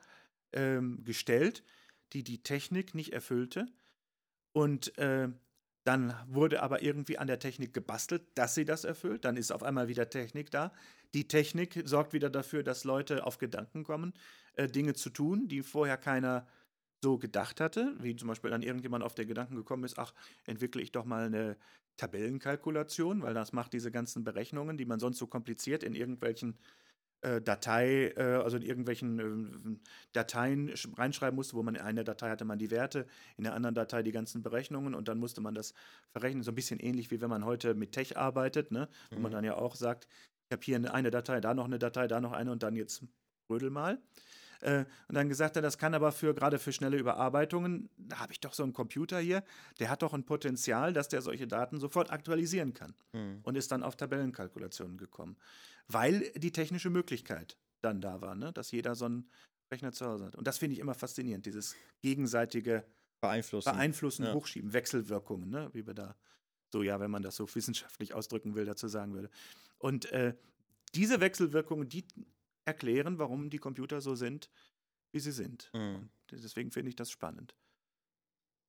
ähm, 0.53 1.03
gestellt, 1.05 1.62
die 2.12 2.22
die 2.24 2.43
Technik 2.43 2.95
nicht 2.95 3.12
erfüllte. 3.12 3.66
Und 4.53 4.97
äh, 4.99 5.28
dann 5.85 6.14
wurde 6.28 6.62
aber 6.62 6.83
irgendwie 6.83 7.18
an 7.18 7.26
der 7.26 7.39
Technik 7.39 7.72
gebastelt, 7.72 8.22
dass 8.35 8.55
sie 8.55 8.64
das 8.64 8.85
erfüllt. 8.85 9.24
Dann 9.24 9.37
ist 9.37 9.51
auf 9.51 9.62
einmal 9.62 9.89
wieder 9.89 10.11
Technik 10.11 10.51
da. 10.51 10.72
Die 11.14 11.26
Technik 11.26 11.83
sorgt 11.85 12.12
wieder 12.12 12.31
dafür, 12.31 12.62
dass 12.62 12.85
Leute 12.85 13.26
auf 13.26 13.39
Gedanken 13.39 13.83
kommen, 13.83 14.12
äh, 14.55 14.66
Dinge 14.66 14.95
zu 14.95 15.11
tun, 15.11 15.49
die 15.49 15.62
vorher 15.62 15.97
keiner 15.97 16.47
so 17.03 17.16
gedacht 17.16 17.61
hatte, 17.61 17.95
wie 18.01 18.14
zum 18.14 18.28
Beispiel 18.28 18.51
dann 18.51 18.62
irgendjemand 18.62 19.03
auf 19.03 19.14
der 19.14 19.24
Gedanken 19.24 19.57
gekommen 19.57 19.85
ist, 19.85 19.99
ach, 19.99 20.12
entwickle 20.45 20.83
ich 20.83 20.93
doch 20.93 21.07
mal 21.07 21.24
eine 21.24 21.57
Tabellenkalkulation, 21.97 23.22
weil 23.22 23.35
das 23.35 23.53
macht 23.53 23.72
diese 23.72 23.91
ganzen 23.91 24.22
Berechnungen, 24.22 24.76
die 24.76 24.85
man 24.85 25.01
sonst 25.01 25.18
so 25.18 25.26
kompliziert 25.26 25.83
in 25.83 25.95
irgendwelchen 25.95 26.59
Datei, 27.40 28.12
äh, 28.16 28.40
also 28.42 28.56
in 28.56 28.62
irgendwelchen 28.62 29.78
äh, 29.78 29.88
Dateien 30.12 30.72
reinschreiben 30.96 31.36
musste, 31.36 31.54
wo 31.54 31.62
man 31.62 31.74
in 31.74 31.82
einer 31.82 32.04
Datei 32.04 32.30
hatte 32.30 32.44
man 32.44 32.58
die 32.58 32.70
Werte, 32.70 33.06
in 33.36 33.44
der 33.44 33.54
anderen 33.54 33.74
Datei 33.74 34.02
die 34.02 34.12
ganzen 34.12 34.42
Berechnungen 34.42 34.94
und 34.94 35.08
dann 35.08 35.18
musste 35.18 35.40
man 35.40 35.54
das 35.54 35.74
verrechnen. 36.12 36.42
So 36.42 36.52
ein 36.52 36.54
bisschen 36.54 36.80
ähnlich 36.80 37.10
wie 37.10 37.20
wenn 37.20 37.30
man 37.30 37.44
heute 37.44 37.74
mit 37.74 37.92
Tech 37.92 38.16
arbeitet, 38.16 38.70
ne? 38.70 38.88
wo 39.10 39.16
mhm. 39.16 39.22
man 39.22 39.32
dann 39.32 39.44
ja 39.44 39.56
auch 39.56 39.74
sagt, 39.74 40.08
ich 40.48 40.52
habe 40.52 40.62
hier 40.64 40.92
eine 40.92 41.10
Datei, 41.10 41.40
da 41.40 41.54
noch 41.54 41.66
eine 41.66 41.78
Datei, 41.78 42.08
da 42.08 42.20
noch 42.20 42.32
eine 42.32 42.50
und 42.50 42.62
dann 42.62 42.74
jetzt 42.74 43.04
rödel 43.50 43.70
mal. 43.70 44.00
Äh, 44.61 44.84
und 45.08 45.14
dann 45.14 45.28
gesagt 45.28 45.56
hat, 45.56 45.64
das 45.64 45.78
kann 45.78 45.94
aber 45.94 46.12
für 46.12 46.34
gerade 46.34 46.58
für 46.58 46.72
schnelle 46.72 46.96
Überarbeitungen, 46.98 47.88
da 47.96 48.18
habe 48.18 48.32
ich 48.32 48.40
doch 48.40 48.52
so 48.52 48.62
einen 48.62 48.72
Computer 48.72 49.18
hier, 49.18 49.42
der 49.78 49.90
hat 49.90 50.02
doch 50.02 50.12
ein 50.12 50.24
Potenzial, 50.24 50.92
dass 50.92 51.08
der 51.08 51.22
solche 51.22 51.46
Daten 51.46 51.80
sofort 51.80 52.11
aktualisieren 52.11 52.74
kann. 52.74 52.94
Mhm. 53.12 53.40
Und 53.42 53.56
ist 53.56 53.72
dann 53.72 53.82
auf 53.82 53.96
Tabellenkalkulationen 53.96 54.98
gekommen. 54.98 55.36
Weil 55.88 56.30
die 56.36 56.52
technische 56.52 56.90
Möglichkeit 56.90 57.56
dann 57.80 58.00
da 58.00 58.20
war, 58.20 58.34
ne? 58.34 58.52
dass 58.52 58.70
jeder 58.70 58.94
so 58.94 59.06
einen 59.06 59.28
Rechner 59.70 59.92
zu 59.92 60.06
Hause 60.06 60.26
hat. 60.26 60.36
Und 60.36 60.46
das 60.46 60.58
finde 60.58 60.74
ich 60.74 60.80
immer 60.80 60.94
faszinierend, 60.94 61.46
dieses 61.46 61.76
gegenseitige 62.02 62.84
Beeinflussen, 63.20 63.72
Beeinflussen 63.72 64.24
ja. 64.24 64.34
Hochschieben, 64.34 64.72
Wechselwirkungen, 64.72 65.50
ne? 65.50 65.70
wie 65.72 65.86
wir 65.86 65.94
da 65.94 66.16
so, 66.72 66.82
ja, 66.82 67.00
wenn 67.00 67.11
man 67.11 67.22
das 67.22 67.36
so 67.36 67.48
wissenschaftlich 67.54 68.14
ausdrücken 68.14 68.54
will, 68.54 68.64
dazu 68.64 68.88
sagen 68.88 69.14
würde. 69.14 69.30
Und 69.78 70.11
äh, 70.12 70.34
diese 70.94 71.20
Wechselwirkungen, 71.20 71.88
die 71.88 72.04
erklären, 72.70 73.18
warum 73.18 73.50
die 73.50 73.58
Computer 73.58 74.00
so 74.00 74.14
sind, 74.14 74.50
wie 75.12 75.20
sie 75.20 75.32
sind. 75.32 75.70
Mhm. 75.74 76.10
deswegen 76.30 76.70
finde 76.70 76.90
ich 76.90 76.96
das 76.96 77.10
spannend. 77.10 77.54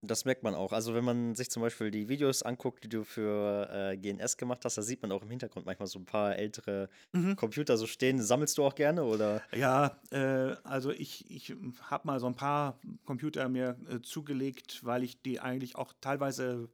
Das 0.03 0.25
merkt 0.25 0.41
man 0.41 0.55
auch. 0.55 0.73
Also 0.73 0.95
wenn 0.95 1.03
man 1.03 1.35
sich 1.35 1.51
zum 1.51 1.61
Beispiel 1.61 1.91
die 1.91 2.09
Videos 2.09 2.41
anguckt, 2.41 2.83
die 2.83 2.89
du 2.89 3.03
für 3.03 3.69
äh, 3.71 3.97
GNS 3.97 4.35
gemacht 4.37 4.65
hast, 4.65 4.75
da 4.75 4.81
sieht 4.81 5.03
man 5.03 5.11
auch 5.11 5.21
im 5.21 5.29
Hintergrund 5.29 5.67
manchmal 5.67 5.85
so 5.85 5.99
ein 5.99 6.05
paar 6.05 6.35
ältere 6.35 6.89
mhm. 7.11 7.35
Computer 7.35 7.77
so 7.77 7.85
stehen. 7.85 8.19
Sammelst 8.19 8.57
du 8.57 8.63
auch 8.63 8.73
gerne 8.73 9.03
oder? 9.03 9.43
Ja, 9.53 9.99
äh, 10.09 10.55
also 10.63 10.89
ich, 10.89 11.29
ich 11.29 11.55
habe 11.83 12.07
mal 12.07 12.19
so 12.19 12.25
ein 12.25 12.35
paar 12.35 12.79
Computer 13.05 13.47
mir 13.47 13.77
äh, 13.91 14.01
zugelegt, 14.01 14.83
weil 14.83 15.03
ich 15.03 15.21
die 15.21 15.39
eigentlich 15.39 15.75
auch 15.75 15.93
teilweise 16.01 16.69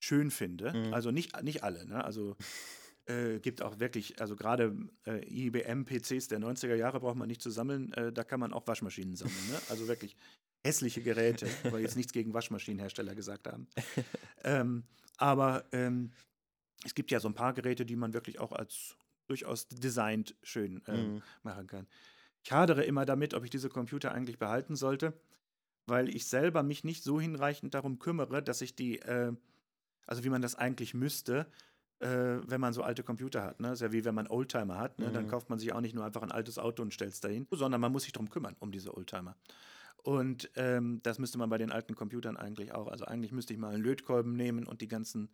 schön 0.00 0.32
finde. 0.32 0.72
Mhm. 0.72 0.92
Also 0.92 1.12
nicht, 1.12 1.40
nicht 1.44 1.62
alle, 1.62 1.86
ne? 1.86 2.02
Also 2.02 2.36
äh, 3.06 3.40
gibt 3.40 3.62
auch 3.62 3.80
wirklich, 3.80 4.20
also 4.20 4.36
gerade 4.36 4.76
äh, 5.06 5.26
IBM-PCs 5.28 6.28
der 6.28 6.38
90er 6.38 6.74
Jahre 6.74 7.00
braucht 7.00 7.16
man 7.16 7.28
nicht 7.28 7.42
zu 7.42 7.50
sammeln, 7.50 7.92
äh, 7.94 8.12
da 8.12 8.24
kann 8.24 8.40
man 8.40 8.52
auch 8.52 8.66
Waschmaschinen 8.66 9.16
sammeln. 9.16 9.50
Ne? 9.50 9.58
Also 9.68 9.88
wirklich 9.88 10.16
hässliche 10.64 11.02
Geräte, 11.02 11.46
weil 11.70 11.82
jetzt 11.82 11.96
nichts 11.96 12.12
gegen 12.12 12.32
Waschmaschinenhersteller 12.32 13.14
gesagt 13.14 13.48
haben. 13.48 13.66
ähm, 14.44 14.84
aber 15.16 15.64
ähm, 15.72 16.12
es 16.84 16.94
gibt 16.94 17.10
ja 17.10 17.20
so 17.20 17.28
ein 17.28 17.34
paar 17.34 17.54
Geräte, 17.54 17.84
die 17.84 17.96
man 17.96 18.14
wirklich 18.14 18.38
auch 18.38 18.52
als 18.52 18.96
durchaus 19.26 19.68
designt 19.68 20.36
schön 20.42 20.82
ähm, 20.86 21.14
mhm. 21.14 21.22
machen 21.42 21.66
kann. 21.66 21.86
Ich 22.44 22.52
hadere 22.52 22.84
immer 22.84 23.04
damit, 23.04 23.34
ob 23.34 23.44
ich 23.44 23.50
diese 23.50 23.68
Computer 23.68 24.12
eigentlich 24.12 24.38
behalten 24.38 24.74
sollte, 24.74 25.12
weil 25.86 26.08
ich 26.08 26.26
selber 26.26 26.62
mich 26.62 26.84
nicht 26.84 27.04
so 27.04 27.20
hinreichend 27.20 27.74
darum 27.74 27.98
kümmere, 27.98 28.42
dass 28.42 28.60
ich 28.60 28.74
die, 28.74 28.98
äh, 28.98 29.32
also 30.06 30.24
wie 30.24 30.28
man 30.28 30.42
das 30.42 30.54
eigentlich 30.54 30.94
müsste, 30.94 31.46
äh, 32.02 32.40
wenn 32.48 32.60
man 32.60 32.72
so 32.72 32.82
alte 32.82 33.02
Computer 33.02 33.42
hat. 33.42 33.60
Ne? 33.60 33.68
Das 33.68 33.78
ist 33.78 33.82
ja 33.82 33.92
wie 33.92 34.04
wenn 34.04 34.14
man 34.14 34.26
Oldtimer 34.26 34.78
hat. 34.78 34.98
Ne? 34.98 35.08
Mhm. 35.08 35.12
Dann 35.14 35.28
kauft 35.28 35.48
man 35.50 35.58
sich 35.58 35.72
auch 35.72 35.80
nicht 35.80 35.94
nur 35.94 36.04
einfach 36.04 36.22
ein 36.22 36.32
altes 36.32 36.58
Auto 36.58 36.82
und 36.82 36.92
stellt 36.92 37.12
es 37.12 37.20
dahin, 37.20 37.46
sondern 37.50 37.80
man 37.80 37.92
muss 37.92 38.02
sich 38.04 38.12
darum 38.12 38.28
kümmern, 38.28 38.56
um 38.60 38.72
diese 38.72 38.94
Oldtimer. 38.96 39.36
Und 40.02 40.50
ähm, 40.56 41.00
das 41.04 41.18
müsste 41.20 41.38
man 41.38 41.48
bei 41.48 41.58
den 41.58 41.70
alten 41.70 41.94
Computern 41.94 42.36
eigentlich 42.36 42.72
auch. 42.72 42.88
Also 42.88 43.04
eigentlich 43.04 43.30
müsste 43.30 43.52
ich 43.52 43.58
mal 43.58 43.72
einen 43.72 43.82
Lötkolben 43.84 44.34
nehmen 44.34 44.66
und 44.66 44.80
die 44.80 44.88
ganzen 44.88 45.30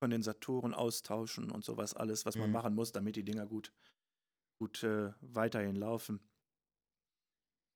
Kondensatoren 0.00 0.72
austauschen 0.72 1.50
und 1.50 1.64
sowas 1.64 1.94
alles, 1.94 2.24
was 2.26 2.36
man 2.36 2.48
Mhm. 2.48 2.52
machen 2.52 2.74
muss, 2.74 2.92
damit 2.92 3.16
die 3.16 3.24
Dinger 3.24 3.46
gut, 3.46 3.72
gut 4.60 4.82
äh, 4.84 5.12
weiterhin 5.20 5.74
laufen. 5.74 6.20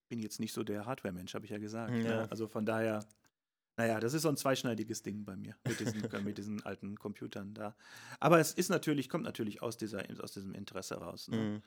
Bin 0.08 0.20
jetzt 0.20 0.38
nicht 0.40 0.52
so 0.52 0.62
der 0.62 0.86
Hardware-Mensch, 0.86 1.34
habe 1.34 1.44
ich 1.44 1.50
ja 1.50 1.58
gesagt. 1.58 1.92
Ja. 1.96 2.02
Ne? 2.22 2.30
Also 2.30 2.46
von 2.46 2.64
daher, 2.64 3.04
naja, 3.78 4.00
das 4.00 4.12
ist 4.12 4.22
so 4.22 4.28
ein 4.28 4.36
zweischneidiges 4.36 5.02
Ding 5.02 5.24
bei 5.24 5.36
mir 5.36 5.54
mit 5.66 5.78
diesen, 5.78 6.02
mit 6.24 6.36
diesen 6.36 6.66
alten 6.66 6.98
Computern 6.98 7.54
da. 7.54 7.76
Aber 8.18 8.40
es 8.40 8.52
ist 8.52 8.70
natürlich, 8.70 9.08
kommt 9.08 9.22
natürlich 9.22 9.62
aus, 9.62 9.76
dieser, 9.76 10.02
aus 10.20 10.32
diesem 10.32 10.52
Interesse 10.52 10.96
raus. 10.96 11.28
Ne? 11.28 11.36
Mhm. 11.36 11.62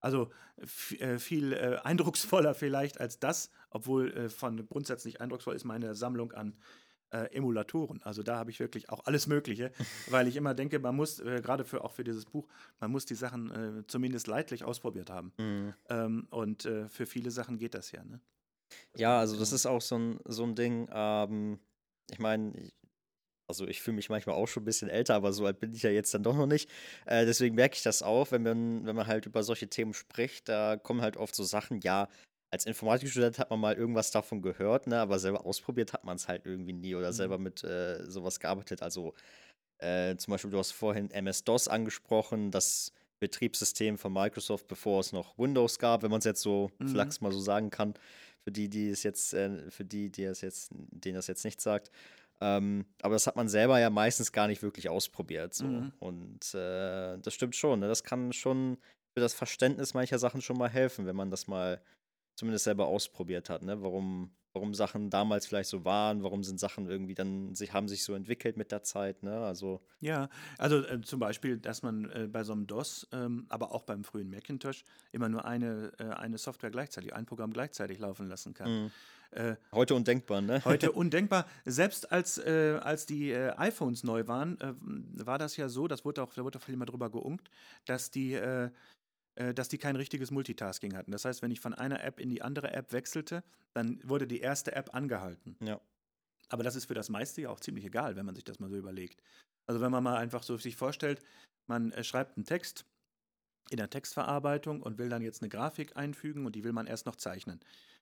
Also 0.00 0.30
äh, 0.98 1.18
viel 1.18 1.52
äh, 1.52 1.78
eindrucksvoller 1.84 2.54
vielleicht 2.54 3.00
als 3.00 3.20
das, 3.20 3.50
obwohl 3.70 4.12
äh, 4.12 4.28
von 4.28 4.66
grundsätzlich 4.66 5.20
eindrucksvoll 5.20 5.54
ist 5.54 5.64
meine 5.64 5.94
Sammlung 5.94 6.32
an 6.32 6.56
äh, 7.10 7.32
Emulatoren. 7.32 8.02
Also 8.02 8.24
da 8.24 8.38
habe 8.38 8.50
ich 8.50 8.58
wirklich 8.58 8.90
auch 8.90 9.06
alles 9.06 9.28
Mögliche, 9.28 9.70
weil 10.10 10.26
ich 10.26 10.34
immer 10.34 10.54
denke, 10.54 10.80
man 10.80 10.96
muss, 10.96 11.20
äh, 11.20 11.40
gerade 11.40 11.64
für 11.64 11.84
auch 11.84 11.92
für 11.92 12.02
dieses 12.02 12.24
Buch, 12.24 12.48
man 12.80 12.90
muss 12.90 13.06
die 13.06 13.14
Sachen 13.14 13.84
zumindest 13.86 14.26
leidlich 14.26 14.64
ausprobiert 14.64 15.10
haben. 15.10 15.32
Mhm. 15.38 15.74
Ähm, 15.88 16.26
und 16.30 16.62
für 16.88 17.06
viele 17.06 17.30
Sachen 17.30 17.58
geht 17.58 17.74
das 17.74 17.92
ja, 17.92 18.02
ne? 18.02 18.20
Ja, 18.96 19.18
also 19.18 19.38
das 19.38 19.52
ist 19.52 19.66
auch 19.66 19.80
so 19.80 19.98
ein, 19.98 20.20
so 20.24 20.44
ein 20.44 20.54
Ding. 20.54 20.88
Ähm, 20.92 21.58
ich 22.10 22.18
meine, 22.18 22.52
ich- 22.58 22.74
also 23.48 23.66
ich 23.68 23.82
fühle 23.82 23.96
mich 23.96 24.08
manchmal 24.10 24.36
auch 24.36 24.48
schon 24.48 24.62
ein 24.62 24.66
bisschen 24.66 24.88
älter, 24.90 25.14
aber 25.16 25.32
so 25.32 25.46
alt 25.46 25.60
bin 25.60 25.74
ich 25.74 25.82
ja 25.82 25.90
jetzt 25.90 26.14
dann 26.14 26.22
doch 26.22 26.36
noch 26.36 26.46
nicht. 26.46 26.70
Äh, 27.06 27.26
deswegen 27.26 27.54
merke 27.56 27.76
ich 27.76 27.82
das 27.82 28.02
auch, 28.02 28.30
wenn 28.32 28.42
man, 28.44 28.86
wenn 28.86 28.96
man 28.96 29.06
halt 29.06 29.26
über 29.26 29.42
solche 29.42 29.68
Themen 29.68 29.94
spricht, 29.94 30.48
da 30.48 30.76
kommen 30.76 31.02
halt 31.02 31.16
oft 31.18 31.34
so 31.34 31.44
Sachen, 31.44 31.80
ja, 31.82 32.08
als 32.50 32.66
Informatikstudent 32.66 33.38
hat 33.38 33.50
man 33.50 33.60
mal 33.60 33.74
irgendwas 33.76 34.10
davon 34.10 34.42
gehört, 34.42 34.86
ne, 34.86 35.00
aber 35.00 35.18
selber 35.18 35.46
ausprobiert 35.46 35.92
hat 35.94 36.04
man 36.04 36.16
es 36.16 36.28
halt 36.28 36.46
irgendwie 36.46 36.72
nie 36.74 36.94
oder 36.94 37.08
Mhm. 37.08 37.12
selber 37.12 37.38
mit 37.38 37.64
äh, 37.64 38.04
sowas 38.10 38.40
gearbeitet. 38.40 38.82
Also 38.82 39.14
äh, 39.78 40.16
zum 40.16 40.32
Beispiel, 40.32 40.50
du 40.50 40.58
hast 40.58 40.72
vorhin 40.72 41.10
MS-DOS 41.10 41.68
angesprochen, 41.68 42.50
das 42.50 42.92
Betriebssystem 43.20 43.98
von 43.98 44.12
Microsoft, 44.12 44.66
bevor 44.68 45.00
es 45.00 45.12
noch 45.12 45.38
Windows 45.38 45.78
gab, 45.78 46.02
wenn 46.02 46.10
man 46.10 46.18
es 46.18 46.24
jetzt 46.24 46.42
so 46.42 46.70
Mhm. 46.78 46.86
flachs 46.88 47.20
mal 47.20 47.32
so 47.32 47.40
sagen 47.40 47.70
kann, 47.70 47.94
für 48.44 48.52
die, 48.52 48.68
die 48.68 48.90
es 48.90 49.02
jetzt, 49.02 49.34
äh, 49.34 49.70
für 49.70 49.84
die, 49.84 50.10
die 50.10 50.24
es 50.24 50.40
jetzt, 50.40 50.70
denen 50.72 51.16
das 51.16 51.26
jetzt 51.26 51.44
nicht 51.44 51.60
sagt. 51.60 51.90
Ähm, 52.40 52.86
aber 53.02 53.14
das 53.14 53.26
hat 53.26 53.36
man 53.36 53.48
selber 53.48 53.78
ja 53.78 53.88
meistens 53.88 54.32
gar 54.32 54.48
nicht 54.48 54.62
wirklich 54.62 54.88
ausprobiert. 54.88 55.54
So. 55.54 55.64
Mhm. 55.64 55.92
Und 56.00 56.54
äh, 56.54 57.18
das 57.18 57.34
stimmt 57.34 57.54
schon. 57.54 57.80
Ne? 57.80 57.88
Das 57.88 58.02
kann 58.02 58.32
schon 58.32 58.78
für 59.14 59.20
das 59.20 59.32
Verständnis 59.32 59.94
mancher 59.94 60.18
Sachen 60.18 60.40
schon 60.40 60.58
mal 60.58 60.68
helfen, 60.68 61.06
wenn 61.06 61.14
man 61.14 61.30
das 61.30 61.46
mal 61.46 61.80
zumindest 62.34 62.64
selber 62.64 62.86
ausprobiert 62.86 63.48
hat. 63.48 63.62
Ne? 63.62 63.80
Warum, 63.82 64.32
warum 64.52 64.74
Sachen 64.74 65.10
damals 65.10 65.46
vielleicht 65.46 65.70
so 65.70 65.84
waren, 65.84 66.22
warum 66.22 66.44
sind 66.44 66.60
Sachen 66.60 66.88
irgendwie 66.88 67.14
dann 67.14 67.54
sich, 67.54 67.72
haben 67.72 67.88
sich 67.88 68.04
so 68.04 68.14
entwickelt 68.14 68.56
mit 68.56 68.70
der 68.70 68.82
Zeit. 68.82 69.22
Ne? 69.22 69.38
Also, 69.44 69.80
Ja, 70.00 70.28
also 70.58 70.84
äh, 70.84 71.00
zum 71.00 71.20
Beispiel, 71.20 71.58
dass 71.58 71.82
man 71.82 72.10
äh, 72.10 72.28
bei 72.30 72.44
so 72.44 72.52
einem 72.52 72.66
DOS, 72.66 73.08
ähm, 73.12 73.46
aber 73.48 73.72
auch 73.72 73.84
beim 73.84 74.04
frühen 74.04 74.30
Macintosh, 74.30 74.84
immer 75.12 75.28
nur 75.28 75.44
eine, 75.44 75.92
äh, 75.98 76.04
eine 76.04 76.38
Software 76.38 76.70
gleichzeitig, 76.70 77.14
ein 77.14 77.26
Programm 77.26 77.52
gleichzeitig 77.52 77.98
laufen 77.98 78.28
lassen 78.28 78.54
kann. 78.54 78.84
mh. 78.84 78.90
Äh, 79.32 79.56
heute 79.72 79.94
undenkbar, 79.94 80.42
ne? 80.42 80.62
Heute 80.66 80.92
undenkbar. 80.92 81.46
Selbst 81.64 82.12
als, 82.12 82.36
äh, 82.36 82.78
als 82.82 83.06
die 83.06 83.30
äh, 83.30 83.54
iPhones 83.56 84.04
neu 84.04 84.26
waren, 84.26 84.58
war 85.14 85.38
das 85.38 85.56
ja 85.56 85.70
so, 85.70 85.88
das 85.88 86.04
wurde 86.04 86.22
auch, 86.22 86.34
da 86.34 86.44
wurde 86.44 86.58
auch 86.58 86.62
viel 86.62 86.76
mal 86.76 86.84
drüber 86.84 87.08
geunkt, 87.08 87.48
dass 87.86 88.10
die, 88.10 88.38
dass 89.34 89.68
die 89.68 89.78
kein 89.78 89.96
richtiges 89.96 90.30
Multitasking 90.30 90.94
hatten. 90.94 91.10
Das 91.10 91.24
heißt, 91.24 91.40
wenn 91.40 91.50
ich 91.50 91.60
von 91.60 91.72
einer 91.72 92.04
App 92.04 92.20
in 92.20 92.28
die 92.28 92.42
andere 92.42 92.72
App 92.72 92.92
wechselte, 92.92 93.42
dann 93.72 93.98
wurde 94.04 94.26
die 94.26 94.40
erste 94.40 94.76
App 94.76 94.94
angehalten. 94.94 95.56
Ja. 95.60 95.80
Aber 96.50 96.62
das 96.62 96.76
ist 96.76 96.84
für 96.84 96.94
das 96.94 97.08
meiste 97.08 97.40
ja 97.40 97.50
auch 97.50 97.60
ziemlich 97.60 97.86
egal, 97.86 98.14
wenn 98.14 98.26
man 98.26 98.34
sich 98.34 98.44
das 98.44 98.60
mal 98.60 98.68
so 98.68 98.76
überlegt. 98.76 99.22
Also 99.66 99.80
wenn 99.80 99.90
man 99.90 100.04
mal 100.04 100.16
einfach 100.16 100.42
so 100.42 100.56
sich 100.58 100.76
vorstellt, 100.76 101.22
man 101.66 101.92
äh, 101.92 102.04
schreibt 102.04 102.36
einen 102.36 102.44
Text 102.44 102.84
in 103.70 103.78
der 103.78 103.88
Textverarbeitung 103.88 104.82
und 104.82 104.98
will 104.98 105.08
dann 105.08 105.22
jetzt 105.22 105.42
eine 105.42 105.48
Grafik 105.48 105.96
einfügen 105.96 106.44
und 106.44 106.54
die 106.54 106.64
will 106.64 106.72
man 106.72 106.86
erst 106.86 107.06
noch 107.06 107.16
zeichnen. 107.16 107.60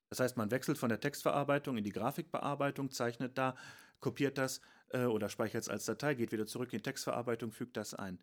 Das 0.09 0.19
heißt, 0.19 0.37
man 0.37 0.51
wechselt 0.51 0.79
von 0.79 0.89
der 0.89 1.01
Textverarbeitung 1.01 1.77
in 1.77 1.85
die 1.85 1.93
Grafikbearbeitung, 1.93 2.91
zeichnet 2.91 3.39
da, 3.39 3.55
kopiert 4.01 4.39
das 4.39 4.61
äh, 4.89 5.05
oder 5.05 5.29
speichert 5.29 5.63
es 5.63 5.69
als 5.69 5.85
Datei, 5.85 6.15
geht 6.15 6.33
wieder 6.33 6.47
zurück 6.47 6.73
in 6.73 6.79
die 6.79 6.83
Textverarbeitung, 6.83 7.53
fügt 7.53 7.77
das 7.77 7.95
ein. 7.95 8.19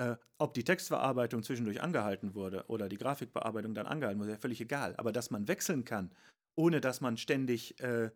Äh, 0.00 0.16
ob 0.38 0.54
die 0.54 0.64
Textverarbeitung 0.64 1.42
zwischendurch 1.42 1.82
angehalten 1.82 2.34
wurde 2.34 2.64
oder 2.68 2.88
die 2.88 2.96
Grafikbearbeitung 2.96 3.74
dann 3.74 3.86
angehalten 3.86 4.18
wurde, 4.18 4.30
ist 4.30 4.36
ja 4.36 4.40
völlig 4.40 4.60
egal. 4.62 4.94
Aber 4.96 5.12
dass 5.12 5.30
man 5.30 5.46
wechseln 5.46 5.84
kann, 5.84 6.14
ohne 6.56 6.80
dass 6.80 7.02
man 7.02 7.18
ständig 7.18 7.78
äh, 7.80 8.10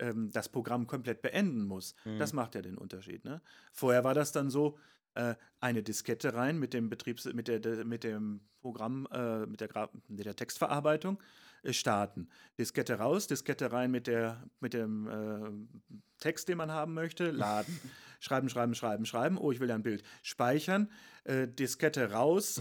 ähm, 0.00 0.30
das 0.32 0.48
Programm 0.48 0.86
komplett 0.88 1.22
beenden 1.22 1.64
muss, 1.64 1.94
Mhm. 2.04 2.14
das 2.16 2.32
macht 2.32 2.56
ja 2.56 2.62
den 2.62 2.76
Unterschied. 2.76 3.24
Ne? 3.24 3.40
Vorher 3.72 4.02
war 4.04 4.14
das 4.14 4.32
dann 4.32 4.50
so, 4.50 4.78
äh, 5.14 5.34
eine 5.60 5.82
Diskette 5.82 6.34
rein 6.34 6.58
mit 6.58 6.74
dem 6.74 6.88
Betriebs 6.88 7.24
mit 7.26 7.48
der, 7.48 7.60
der 7.60 7.84
mit 7.84 8.04
dem 8.04 8.40
Programm 8.60 9.06
äh, 9.12 9.46
mit 9.46 9.60
der, 9.60 9.90
mit 10.08 10.24
der 10.26 10.36
Textverarbeitung 10.36 11.22
äh, 11.62 11.72
starten. 11.72 12.28
Diskette 12.58 12.94
raus 12.94 13.26
Diskette 13.26 13.72
rein 13.72 13.90
mit 13.90 14.06
der 14.06 14.42
mit 14.60 14.74
dem 14.74 15.08
äh, 15.08 15.90
Text 16.18 16.48
den 16.48 16.58
man 16.58 16.70
haben 16.72 16.94
möchte 16.94 17.30
laden. 17.30 17.78
Schreiben 18.20 18.48
schreiben 18.48 18.74
schreiben 18.74 19.06
schreiben. 19.06 19.38
Oh 19.38 19.52
ich 19.52 19.60
will 19.60 19.68
ja 19.68 19.76
ein 19.76 19.82
Bild. 19.82 20.02
Speichern 20.22 20.90
äh, 21.24 21.46
Diskette 21.46 22.10
raus 22.10 22.60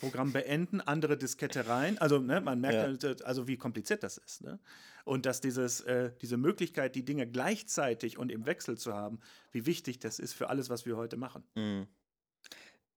Programm 0.00 0.32
beenden 0.32 0.80
andere 0.80 1.16
Diskette 1.16 1.68
rein. 1.68 1.98
Also 1.98 2.18
ne, 2.18 2.40
man 2.40 2.60
merkt 2.60 3.02
Ja. 3.02 3.14
also 3.24 3.46
wie 3.46 3.56
kompliziert 3.56 4.02
das 4.02 4.18
ist 4.18 4.42
ne? 4.42 4.58
Und 5.06 5.24
dass 5.24 5.40
dieses 5.40 5.80
äh, 5.80 6.10
diese 6.20 6.36
Möglichkeit 6.36 6.94
die 6.94 7.04
Dinge 7.04 7.26
gleichzeitig 7.26 8.18
und 8.18 8.30
im 8.30 8.44
Wechsel 8.44 8.76
zu 8.76 8.92
haben 8.92 9.20
wie 9.52 9.64
wichtig 9.64 9.98
das 9.98 10.18
ist 10.18 10.34
für 10.34 10.50
alles 10.50 10.68
was 10.68 10.84
wir 10.84 10.96
heute 10.96 11.16
machen 11.16 11.44
Mhm. 11.54 11.86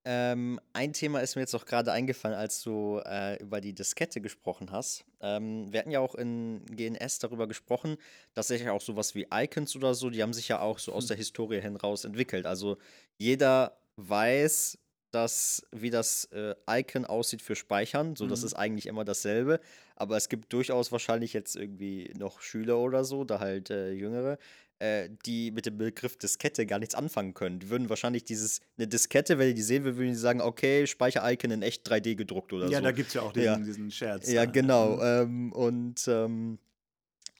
Ähm, 0.05 0.59
ein 0.71 0.93
Thema 0.93 1.19
ist 1.19 1.35
mir 1.35 1.41
jetzt 1.41 1.53
auch 1.53 1.65
gerade 1.65 1.91
eingefallen, 1.91 2.37
als 2.37 2.63
du 2.63 3.01
äh, 3.05 3.37
über 3.41 3.59
die 3.59 3.73
Diskette 3.73 4.21
gesprochen 4.21 4.71
hast. 4.71 5.05
Ähm, 5.19 5.71
wir 5.71 5.79
hatten 5.81 5.91
ja 5.91 5.99
auch 5.99 6.15
in 6.15 6.65
GNS 6.67 7.19
darüber 7.19 7.47
gesprochen, 7.47 7.97
dass 8.33 8.47
sich 8.47 8.61
ja 8.61 8.71
auch 8.71 8.81
sowas 8.81 9.13
wie 9.13 9.27
Icons 9.31 9.75
oder 9.75 9.93
so, 9.93 10.09
die 10.09 10.23
haben 10.23 10.33
sich 10.33 10.47
ja 10.47 10.61
auch 10.61 10.79
so 10.79 10.93
aus 10.93 11.07
der 11.07 11.17
Historie 11.17 11.61
heraus 11.61 12.05
entwickelt. 12.05 12.45
Also 12.45 12.77
jeder 13.17 13.77
weiß, 13.97 14.77
dass, 15.11 15.63
wie 15.71 15.89
das 15.89 16.25
äh, 16.31 16.55
Icon 16.69 17.05
aussieht 17.05 17.41
für 17.41 17.55
Speichern. 17.55 18.15
So, 18.15 18.27
das 18.27 18.41
Mhm. 18.41 18.45
ist 18.47 18.53
eigentlich 18.55 18.85
immer 18.87 19.05
dasselbe. 19.05 19.59
Aber 19.95 20.17
es 20.17 20.29
gibt 20.29 20.53
durchaus 20.53 20.91
wahrscheinlich 20.91 21.33
jetzt 21.33 21.55
irgendwie 21.55 22.13
noch 22.17 22.41
Schüler 22.41 22.77
oder 22.77 23.03
so, 23.03 23.23
da 23.23 23.39
halt 23.39 23.69
äh, 23.69 23.91
Jüngere, 23.91 24.37
äh, 24.79 25.09
die 25.25 25.51
mit 25.51 25.65
dem 25.65 25.77
Begriff 25.77 26.17
Diskette 26.17 26.65
gar 26.65 26.79
nichts 26.79 26.95
anfangen 26.95 27.33
können. 27.33 27.59
Die 27.59 27.69
würden 27.69 27.89
wahrscheinlich 27.89 28.23
dieses, 28.23 28.61
eine 28.77 28.87
Diskette, 28.87 29.37
wenn 29.37 29.47
die 29.49 29.53
die 29.55 29.61
sehen 29.61 29.83
würden, 29.83 29.97
würden 29.97 30.09
die 30.13 30.15
sagen, 30.15 30.39
okay, 30.41 30.87
Speicher-Icon 30.87 31.51
in 31.51 31.61
echt 31.63 31.85
3D 31.89 32.15
gedruckt 32.15 32.53
oder 32.53 32.69
ja, 32.69 32.77
so. 32.77 32.83
da 32.85 32.91
gibt 32.91 33.09
es 33.09 33.13
ja 33.15 33.21
auch 33.23 33.33
diesen, 33.33 33.45
Ja. 33.45 33.57
diesen 33.57 33.91
Scherz. 33.91 34.31
Ja, 34.31 34.45
da. 34.45 34.51
genau. 34.51 34.95
Mhm. 34.95 35.01
Ähm, 35.03 35.51
und 35.51 36.07
ähm, 36.07 36.59
äh, 36.59 36.68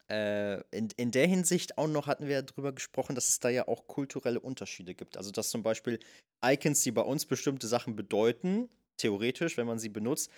in, 0.10 0.90
in 0.98 1.12
der 1.12 1.28
Hinsicht 1.28 1.78
auch 1.78 1.88
noch 1.88 2.08
hatten 2.08 2.28
wir 2.28 2.42
darüber 2.42 2.74
gesprochen, 2.74 3.16
dass 3.16 3.30
es 3.30 3.40
da 3.40 3.50
ja 3.50 3.68
auch 3.68 3.88
kulturelle 3.88 4.40
Unterschiede 4.40 4.96
gibt. 4.96 5.18
Also, 5.18 5.32
dass 5.32 5.50
zum 5.50 5.62
Beispiel 5.62 6.00
Icons, 6.44 6.82
die 6.82 6.92
bei 6.92 7.02
uns 7.02 7.26
bestimmte 7.26 7.68
Sachen 7.68 7.96
bedeuten, 7.96 8.70
theoretisch, 8.98 9.58
wenn 9.58 9.68
man 9.68 9.80
sie 9.80 9.90
benutzt, 9.90 10.32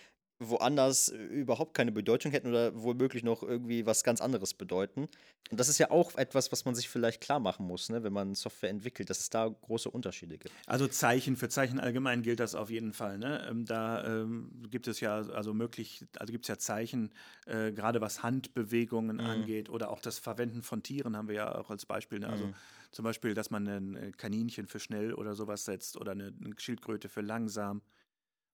woanders 0.50 1.10
äh, 1.10 1.18
überhaupt 1.18 1.74
keine 1.76 1.92
Bedeutung 1.92 2.32
hätten 2.32 2.48
oder 2.50 2.72
womöglich 2.82 3.24
noch 3.24 3.44
irgendwie 3.44 3.86
was 3.86 4.04
ganz 4.04 4.22
anderes 4.22 4.54
bedeuten. 4.54 5.08
Und 5.52 5.60
das 5.60 5.70
ist 5.70 5.78
ja 5.78 5.92
auch 5.92 6.16
etwas, 6.16 6.52
was 6.52 6.66
man 6.66 6.76
sich 6.76 6.90
vielleicht 6.90 7.22
klar 7.22 7.40
machen 7.40 7.66
muss, 7.68 7.90
ne, 7.90 8.04
wenn 8.04 8.14
man 8.14 8.36
Software 8.36 8.70
entwickelt, 8.70 9.10
dass 9.10 9.20
es 9.20 9.30
da 9.30 9.48
große 9.48 9.90
Unterschiede 9.90 10.38
gibt. 10.38 10.56
Also 10.68 10.88
Zeichen, 10.88 11.36
für 11.38 11.50
Zeichen 11.50 11.80
allgemein 11.80 12.22
gilt 12.24 12.40
das 12.40 12.56
auf 12.56 12.70
jeden 12.70 12.94
Fall. 12.94 13.18
Ne? 13.18 13.46
Ähm, 13.50 13.66
da 13.66 14.06
ähm, 14.06 14.64
gibt 14.70 14.88
es 14.88 15.00
ja 15.00 15.16
also 15.18 15.54
möglich, 15.54 16.06
also 16.18 16.32
gibt 16.32 16.46
es 16.46 16.50
ja 16.50 16.58
Zeichen, 16.58 17.14
äh, 17.46 17.72
gerade 17.72 18.02
was 18.02 18.24
Handbewegungen 18.24 19.20
Mhm. 19.20 19.22
angeht 19.22 19.70
oder 19.70 19.90
auch 19.90 20.00
das 20.02 20.20
Verwenden 20.20 20.62
von 20.64 20.84
Tieren 20.84 21.18
haben 21.18 21.28
wir 21.28 21.36
ja 21.36 21.56
auch 21.56 21.70
als 21.70 21.86
Beispiel. 21.86 22.20
Ne? 22.20 22.30
Also 22.30 22.50
Mhm. 22.50 22.56
zum 22.92 23.04
Beispiel, 23.04 23.34
dass 23.34 23.50
man 23.50 23.68
ein 23.68 23.96
äh, 23.96 24.12
Kaninchen 24.12 24.68
für 24.68 24.80
schnell 24.80 25.14
oder 25.14 25.36
sowas 25.36 25.66
setzt 25.66 25.98
oder 25.98 26.12
eine, 26.12 26.34
eine 26.44 26.54
Schildkröte 26.58 27.10
für 27.10 27.22
langsam 27.22 27.82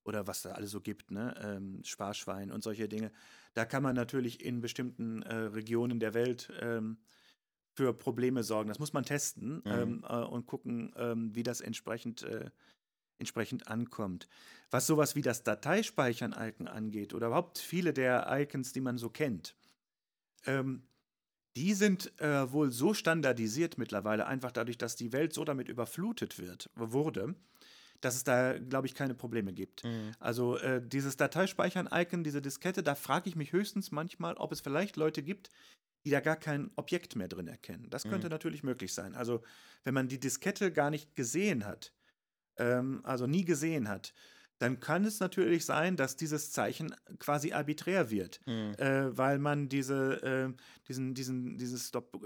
oder 0.08 0.28
was 0.28 0.42
da 0.42 0.52
alles 0.52 0.72
so 0.72 0.82
gibt, 0.82 1.12
ne? 1.12 1.36
ähm, 1.44 1.82
Sparschwein 1.84 2.52
und 2.52 2.64
solche 2.64 2.88
Dinge. 2.88 3.12
Da 3.54 3.66
kann 3.66 3.84
man 3.84 3.96
natürlich 3.96 4.44
in 4.44 4.62
bestimmten 4.62 5.22
äh, 5.24 5.36
Regionen 5.36 6.00
der 6.00 6.14
Welt 6.14 6.52
ähm, 6.62 6.98
für 7.76 7.94
Probleme 7.94 8.44
sorgen. 8.44 8.70
Das 8.70 8.80
muss 8.80 8.94
man 8.94 9.06
testen 9.06 9.64
Mhm. 9.66 9.70
ähm, 9.70 10.06
äh, 10.08 10.16
und 10.24 10.48
gucken, 10.48 10.94
ähm, 10.98 11.36
wie 11.36 11.44
das 11.44 11.62
entsprechend, 11.62 12.24
äh, 12.24 12.50
entsprechend 13.20 13.68
ankommt. 13.68 14.28
Was 14.72 14.88
sowas 14.88 15.16
wie 15.16 15.22
das 15.22 15.44
Dateispeichern-Icon 15.44 16.68
angeht 16.68 17.14
oder 17.14 17.28
überhaupt 17.28 17.60
viele 17.60 17.94
der 17.94 18.28
Icons, 18.30 18.74
die 18.74 18.82
man 18.82 18.98
so 18.98 19.10
kennt, 19.10 19.56
ähm, 20.46 20.84
die 21.58 21.74
sind 21.74 22.20
äh, 22.22 22.52
wohl 22.52 22.72
so 22.72 22.94
standardisiert 22.94 23.78
mittlerweile, 23.78 24.28
einfach 24.28 24.52
dadurch, 24.52 24.78
dass 24.78 24.96
die 24.96 25.14
Welt 25.14 25.34
so 25.34 25.44
damit 25.46 25.70
überflutet 25.70 26.40
wird, 26.40 26.70
wurde, 26.76 27.36
dass 28.02 28.16
es 28.16 28.24
da, 28.24 28.58
glaube 28.60 28.88
ich, 28.88 28.96
keine 28.96 29.16
Probleme 29.16 29.54
gibt. 29.54 29.84
Also 30.20 30.58
äh, 30.58 30.82
dieses 30.86 31.18
Dateispeichern-Icon, 31.18 32.24
diese 32.24 32.42
Diskette, 32.42 32.84
da 32.84 32.96
frage 32.96 33.30
ich 33.30 33.36
mich 33.36 33.52
höchstens 33.54 33.92
manchmal, 33.92 34.36
ob 34.36 34.52
es 34.52 34.62
vielleicht 34.62 34.98
Leute 34.98 35.24
gibt, 35.24 35.50
die 36.06 36.12
da 36.12 36.22
gar 36.22 36.38
kein 36.38 36.72
Objekt 36.78 37.16
mehr 37.16 37.28
drin 37.28 37.48
erkennen. 37.48 37.90
Das 37.90 38.08
könnte 38.08 38.28
Mhm. 38.28 38.32
natürlich 38.32 38.64
möglich 38.64 38.94
sein. 38.94 39.16
Also 39.16 39.44
wenn 39.84 39.94
man 39.94 40.08
die 40.08 40.20
Diskette 40.20 40.72
gar 40.72 40.90
nicht 40.90 41.16
gesehen 41.16 41.66
hat, 41.66 41.94
ähm, 42.58 43.02
also 43.04 43.28
nie 43.28 43.46
gesehen 43.46 43.88
hat, 43.90 44.14
dann 44.60 44.80
kann 44.80 45.06
es 45.06 45.20
natürlich 45.20 45.66
sein, 45.66 45.98
dass 45.98 46.16
dieses 46.16 46.52
Zeichen 46.52 46.96
quasi 47.20 47.54
arbiträr 47.54 48.10
wird, 48.10 48.42
Mhm. 48.48 48.74
äh, 48.78 49.16
weil 49.16 49.38
man 49.40 49.70
diese, 49.70 50.24
äh, 50.24 50.54
diesen, 50.88 51.14
diesen, 51.14 51.58
dieses 51.58 51.92
Dop- 51.92 52.24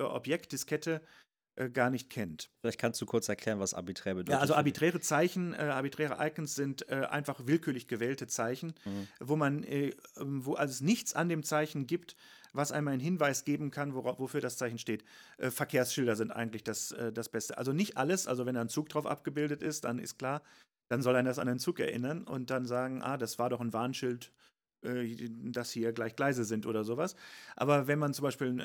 äh, 1.56 1.70
gar 1.70 1.90
nicht 1.90 2.10
kennt. 2.10 2.50
Vielleicht 2.62 2.80
kannst 2.80 3.02
du 3.02 3.06
kurz 3.06 3.28
erklären, 3.30 3.60
was 3.60 3.74
arbiträr 3.74 4.16
bedeutet. 4.16 4.34
Ja, 4.34 4.40
also 4.40 4.54
arbiträre 4.54 5.00
Zeichen, 5.00 5.54
äh, 5.54 5.58
arbiträre 5.58 6.18
Icons 6.26 6.56
sind 6.56 6.88
äh, 6.90 7.06
einfach 7.10 7.48
willkürlich 7.48 7.88
gewählte 7.88 8.28
Zeichen, 8.28 8.74
Mhm. 8.86 9.08
wo 9.20 9.36
man, 9.36 9.64
äh, 9.64 9.94
ähm, 10.18 10.46
wo 10.46 10.54
also 10.54 10.72
es 10.72 10.82
nichts 10.82 11.14
an 11.14 11.28
dem 11.28 11.44
Zeichen 11.44 11.88
gibt, 11.88 12.16
was 12.54 12.72
einem 12.72 12.88
einen 12.88 13.00
Hinweis 13.00 13.46
geben 13.46 13.72
kann, 13.72 13.94
wora- 13.94 14.20
wofür 14.20 14.40
das 14.42 14.58
Zeichen 14.58 14.78
steht. 14.78 15.04
Äh, 15.38 15.50
Verkehrsschilder 15.50 16.16
sind 16.16 16.32
eigentlich 16.32 16.64
das, 16.64 16.92
äh, 16.92 17.12
das 17.12 17.30
Beste. 17.30 17.58
Also 17.58 17.74
nicht 17.74 17.98
alles, 17.98 18.28
also 18.28 18.46
wenn 18.46 18.56
da 18.56 18.62
ein 18.62 18.70
Zug 18.70 18.90
drauf 18.90 19.06
abgebildet 19.08 19.64
ist, 19.64 19.84
dann 19.86 19.98
ist 20.00 20.18
klar, 20.20 20.44
dann 20.90 21.02
soll 21.02 21.16
einen 21.16 21.26
das 21.26 21.40
an 21.40 21.48
einen 21.50 21.60
Zug 21.60 21.80
erinnern 21.80 22.24
und 22.24 22.50
dann 22.52 22.66
sagen, 22.66 23.02
ah, 23.02 23.18
das 23.18 23.40
war 23.40 23.50
doch 23.50 23.60
ein 23.62 23.74
Warnschild, 23.74 24.32
dass 24.84 25.72
hier 25.72 25.94
gleich 25.94 26.16
Gleise 26.16 26.44
sind 26.44 26.66
oder 26.66 26.84
sowas. 26.84 27.16
Aber 27.56 27.88
wenn 27.88 28.00
man 28.00 28.14
zum 28.14 28.24
Beispiel 28.24 28.60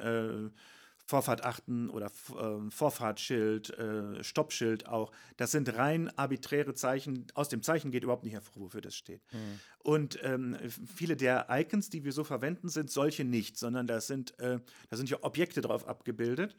Vorfahrt 1.06 1.44
achten 1.44 1.88
oder 1.88 2.10
ähm, 2.38 2.70
Vorfahrtsschild, 2.72 3.70
äh, 3.78 4.24
Stoppschild 4.24 4.88
auch. 4.88 5.12
Das 5.36 5.52
sind 5.52 5.72
rein 5.76 6.10
arbiträre 6.18 6.74
Zeichen. 6.74 7.26
Aus 7.34 7.48
dem 7.48 7.62
Zeichen 7.62 7.92
geht 7.92 8.02
überhaupt 8.02 8.24
nicht 8.24 8.32
hervor, 8.32 8.64
wofür 8.64 8.80
das 8.80 8.96
steht. 8.96 9.22
Mhm. 9.32 9.60
Und 9.78 10.18
ähm, 10.24 10.56
viele 10.68 11.16
der 11.16 11.46
Icons, 11.48 11.90
die 11.90 12.02
wir 12.02 12.12
so 12.12 12.24
verwenden, 12.24 12.68
sind 12.68 12.90
solche 12.90 13.24
nicht, 13.24 13.56
sondern 13.56 13.86
das 13.86 14.08
sind, 14.08 14.36
äh, 14.40 14.58
da 14.88 14.96
sind 14.96 15.08
ja 15.08 15.18
Objekte 15.22 15.60
drauf 15.60 15.86
abgebildet. 15.86 16.56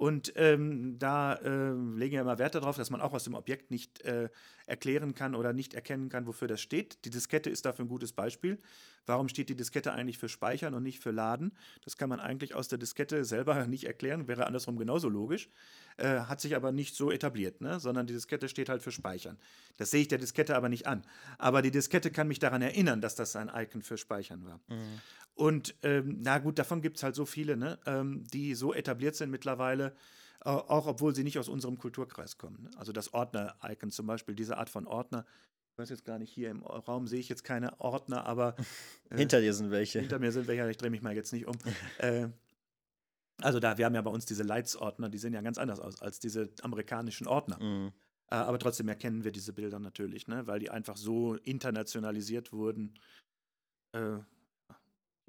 Und 0.00 0.32
ähm, 0.36 0.98
da 0.98 1.34
äh, 1.34 1.72
legen 1.72 2.12
wir 2.12 2.22
immer 2.22 2.38
Wert 2.38 2.54
darauf, 2.54 2.74
dass 2.74 2.88
man 2.88 3.02
auch 3.02 3.12
aus 3.12 3.24
dem 3.24 3.34
Objekt 3.34 3.70
nicht 3.70 4.00
äh, 4.00 4.30
erklären 4.64 5.14
kann 5.14 5.34
oder 5.34 5.52
nicht 5.52 5.74
erkennen 5.74 6.08
kann, 6.08 6.26
wofür 6.26 6.48
das 6.48 6.62
steht. 6.62 7.04
Die 7.04 7.10
Diskette 7.10 7.50
ist 7.50 7.66
dafür 7.66 7.84
ein 7.84 7.88
gutes 7.88 8.14
Beispiel. 8.14 8.58
Warum 9.04 9.28
steht 9.28 9.50
die 9.50 9.56
Diskette 9.56 9.92
eigentlich 9.92 10.16
für 10.16 10.30
Speichern 10.30 10.72
und 10.72 10.84
nicht 10.84 11.00
für 11.00 11.10
Laden? 11.10 11.52
Das 11.84 11.98
kann 11.98 12.08
man 12.08 12.18
eigentlich 12.18 12.54
aus 12.54 12.68
der 12.68 12.78
Diskette 12.78 13.26
selber 13.26 13.66
nicht 13.66 13.84
erklären, 13.84 14.26
wäre 14.26 14.46
andersrum 14.46 14.78
genauso 14.78 15.10
logisch. 15.10 15.50
Äh, 15.98 16.20
hat 16.20 16.40
sich 16.40 16.56
aber 16.56 16.72
nicht 16.72 16.96
so 16.96 17.10
etabliert, 17.10 17.60
ne? 17.60 17.78
sondern 17.78 18.06
die 18.06 18.14
Diskette 18.14 18.48
steht 18.48 18.70
halt 18.70 18.82
für 18.82 18.92
Speichern. 18.92 19.36
Das 19.76 19.90
sehe 19.90 20.00
ich 20.00 20.08
der 20.08 20.16
Diskette 20.16 20.56
aber 20.56 20.70
nicht 20.70 20.86
an. 20.86 21.02
Aber 21.36 21.60
die 21.60 21.70
Diskette 21.70 22.10
kann 22.10 22.26
mich 22.26 22.38
daran 22.38 22.62
erinnern, 22.62 23.02
dass 23.02 23.16
das 23.16 23.36
ein 23.36 23.50
Icon 23.54 23.82
für 23.82 23.98
Speichern 23.98 24.46
war. 24.46 24.60
Mhm. 24.68 25.00
Und 25.40 25.74
ähm, 25.84 26.18
na 26.20 26.36
gut, 26.36 26.58
davon 26.58 26.82
gibt 26.82 26.98
es 26.98 27.02
halt 27.02 27.14
so 27.14 27.24
viele, 27.24 27.56
ne? 27.56 27.78
ähm, 27.86 28.24
die 28.30 28.54
so 28.54 28.74
etabliert 28.74 29.16
sind 29.16 29.30
mittlerweile, 29.30 29.94
äh, 30.44 30.50
auch 30.50 30.86
obwohl 30.86 31.14
sie 31.14 31.24
nicht 31.24 31.38
aus 31.38 31.48
unserem 31.48 31.78
Kulturkreis 31.78 32.36
kommen. 32.36 32.64
Ne? 32.64 32.70
Also 32.76 32.92
das 32.92 33.14
Ordner-Icon 33.14 33.90
zum 33.90 34.06
Beispiel, 34.06 34.34
diese 34.34 34.58
Art 34.58 34.68
von 34.68 34.86
Ordner. 34.86 35.24
Ich 35.72 35.78
weiß 35.78 35.88
jetzt 35.88 36.04
gar 36.04 36.18
nicht, 36.18 36.30
hier 36.30 36.50
im 36.50 36.62
Raum 36.62 37.06
sehe 37.06 37.20
ich 37.20 37.30
jetzt 37.30 37.42
keine 37.42 37.80
Ordner, 37.80 38.26
aber 38.26 38.54
äh, 39.08 39.16
Hinter 39.16 39.40
dir 39.40 39.54
sind 39.54 39.70
welche. 39.70 40.00
hinter 40.00 40.18
mir 40.18 40.30
sind 40.30 40.46
welche, 40.46 40.70
ich 40.70 40.76
drehe 40.76 40.90
mich 40.90 41.00
mal 41.00 41.14
jetzt 41.14 41.32
nicht 41.32 41.46
um. 41.46 41.56
äh, 41.98 42.28
also 43.40 43.60
da, 43.60 43.78
wir 43.78 43.86
haben 43.86 43.94
ja 43.94 44.02
bei 44.02 44.10
uns 44.10 44.26
diese 44.26 44.42
Lights-Ordner, 44.42 45.08
die 45.08 45.16
sehen 45.16 45.32
ja 45.32 45.40
ganz 45.40 45.56
anders 45.56 45.80
aus 45.80 46.02
als 46.02 46.20
diese 46.20 46.50
amerikanischen 46.60 47.26
Ordner. 47.26 47.58
Mhm. 47.58 47.92
Äh, 48.30 48.34
aber 48.34 48.58
trotzdem 48.58 48.88
erkennen 48.88 49.24
wir 49.24 49.32
diese 49.32 49.54
Bilder 49.54 49.78
natürlich, 49.78 50.28
ne? 50.28 50.46
weil 50.46 50.58
die 50.58 50.68
einfach 50.68 50.98
so 50.98 51.36
internationalisiert 51.36 52.52
wurden. 52.52 52.98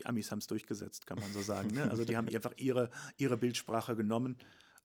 Die 0.01 0.07
Amis 0.07 0.31
haben 0.31 0.39
es 0.39 0.47
durchgesetzt, 0.47 1.05
kann 1.05 1.19
man 1.19 1.31
so 1.31 1.41
sagen. 1.41 1.69
Ne? 1.73 1.89
Also 1.89 2.05
die 2.05 2.17
haben 2.17 2.27
einfach 2.33 2.53
ihre, 2.57 2.89
ihre 3.17 3.37
Bildsprache 3.37 3.95
genommen 3.95 4.37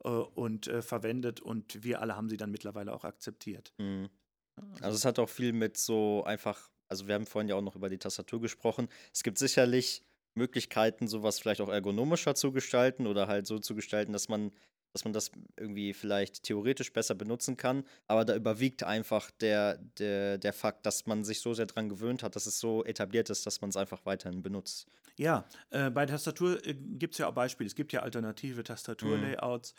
äh, 0.05 0.09
und 0.09 0.67
äh, 0.67 0.83
verwendet 0.83 1.41
und 1.41 1.83
wir 1.83 2.03
alle 2.03 2.17
haben 2.17 2.29
sie 2.29 2.37
dann 2.37 2.51
mittlerweile 2.51 2.93
auch 2.93 3.05
akzeptiert. 3.05 3.73
Mhm. 3.79 4.09
Also 4.81 4.97
es 4.97 5.05
hat 5.05 5.19
auch 5.19 5.29
viel 5.29 5.53
mit 5.53 5.77
so 5.77 6.25
einfach, 6.25 6.71
also 6.89 7.07
wir 7.09 7.15
haben 7.15 7.27
vorhin 7.27 7.49
ja 7.49 7.57
auch 7.57 7.63
noch 7.63 7.77
über 7.77 7.89
die 7.89 7.99
Tastatur 7.99 8.41
gesprochen. 8.41 8.89
Es 9.13 9.23
gibt 9.23 9.39
sicherlich 9.39 10.03
Möglichkeiten, 10.35 11.09
sowas 11.09 11.39
vielleicht 11.39 11.61
auch 11.61 11.69
ergonomischer 11.69 12.35
zu 12.35 12.53
gestalten 12.53 13.07
oder 13.07 13.27
halt 13.27 13.47
so 13.47 13.59
zu 13.59 13.75
gestalten, 13.75 14.13
dass 14.13 14.29
man, 14.29 14.53
dass 14.93 15.05
man 15.05 15.13
das 15.13 15.31
irgendwie 15.57 15.95
vielleicht 15.95 16.43
theoretisch 16.43 16.93
besser 16.93 17.15
benutzen 17.15 17.57
kann. 17.57 17.85
Aber 18.07 18.25
da 18.25 18.37
überwiegt 18.37 18.83
einfach 18.83 19.31
der, 19.31 19.79
der, 19.99 20.39
der 20.39 20.53
Fakt, 20.53 20.87
dass 20.87 21.07
man 21.07 21.25
sich 21.25 21.41
so 21.41 21.55
sehr 21.55 21.67
dran 21.67 21.89
gewöhnt 21.89 22.23
hat, 22.23 22.37
dass 22.37 22.47
es 22.47 22.61
so 22.61 22.85
etabliert 22.85 23.31
ist, 23.31 23.47
dass 23.47 23.61
man 23.61 23.71
es 23.71 23.77
einfach 23.77 24.05
weiterhin 24.05 24.43
benutzt. 24.43 24.87
Ja, 25.19 25.49
äh, 25.71 25.91
bei 25.91 26.05
Tastatur 26.07 26.65
äh, 26.67 26.75
gibt 26.75 27.15
es 27.15 27.19
ja 27.19 27.29
auch 27.29 27.35
Beispiele. 27.35 27.67
Es 27.67 27.75
gibt 27.75 27.93
ja 27.93 28.01
alternative 28.01 28.63
Tastaturlayouts, 28.65 29.75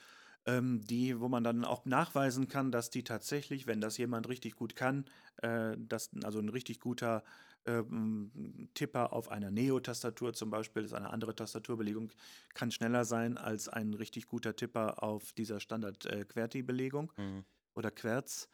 ähm, 0.46 0.82
die, 0.82 1.20
wo 1.20 1.28
man 1.28 1.44
dann 1.44 1.64
auch 1.66 1.86
nachweisen 1.86 2.48
kann, 2.48 2.72
dass 2.72 2.90
die 2.90 3.04
tatsächlich, 3.04 3.68
wenn 3.68 3.80
das 3.82 3.98
jemand 3.98 4.28
richtig 4.30 4.56
gut 4.56 4.76
kann, 4.76 5.06
äh, 5.38 5.76
dass, 5.78 6.10
also 6.24 6.40
ein 6.40 6.50
richtig 6.50 6.80
guter 6.80 7.24
ähm, 7.66 8.70
Tipper 8.74 9.14
auf 9.14 9.30
einer 9.30 9.52
Neo-Tastatur 9.52 10.34
zum 10.34 10.50
Beispiel, 10.50 10.84
ist 10.86 10.94
eine 10.94 11.12
andere 11.12 11.36
Tastaturbelegung, 11.36 12.12
kann 12.54 12.72
schneller 12.72 13.06
sein 13.06 13.38
als 13.38 13.68
ein 13.70 13.94
richtig 13.94 14.28
guter 14.28 14.56
Tipper 14.56 15.04
auf 15.04 15.34
dieser 15.34 15.60
Standard-QWERTY-Belegung 15.60 17.12
Mhm. 17.18 17.46
oder 17.76 17.92
Querz. 17.92 18.50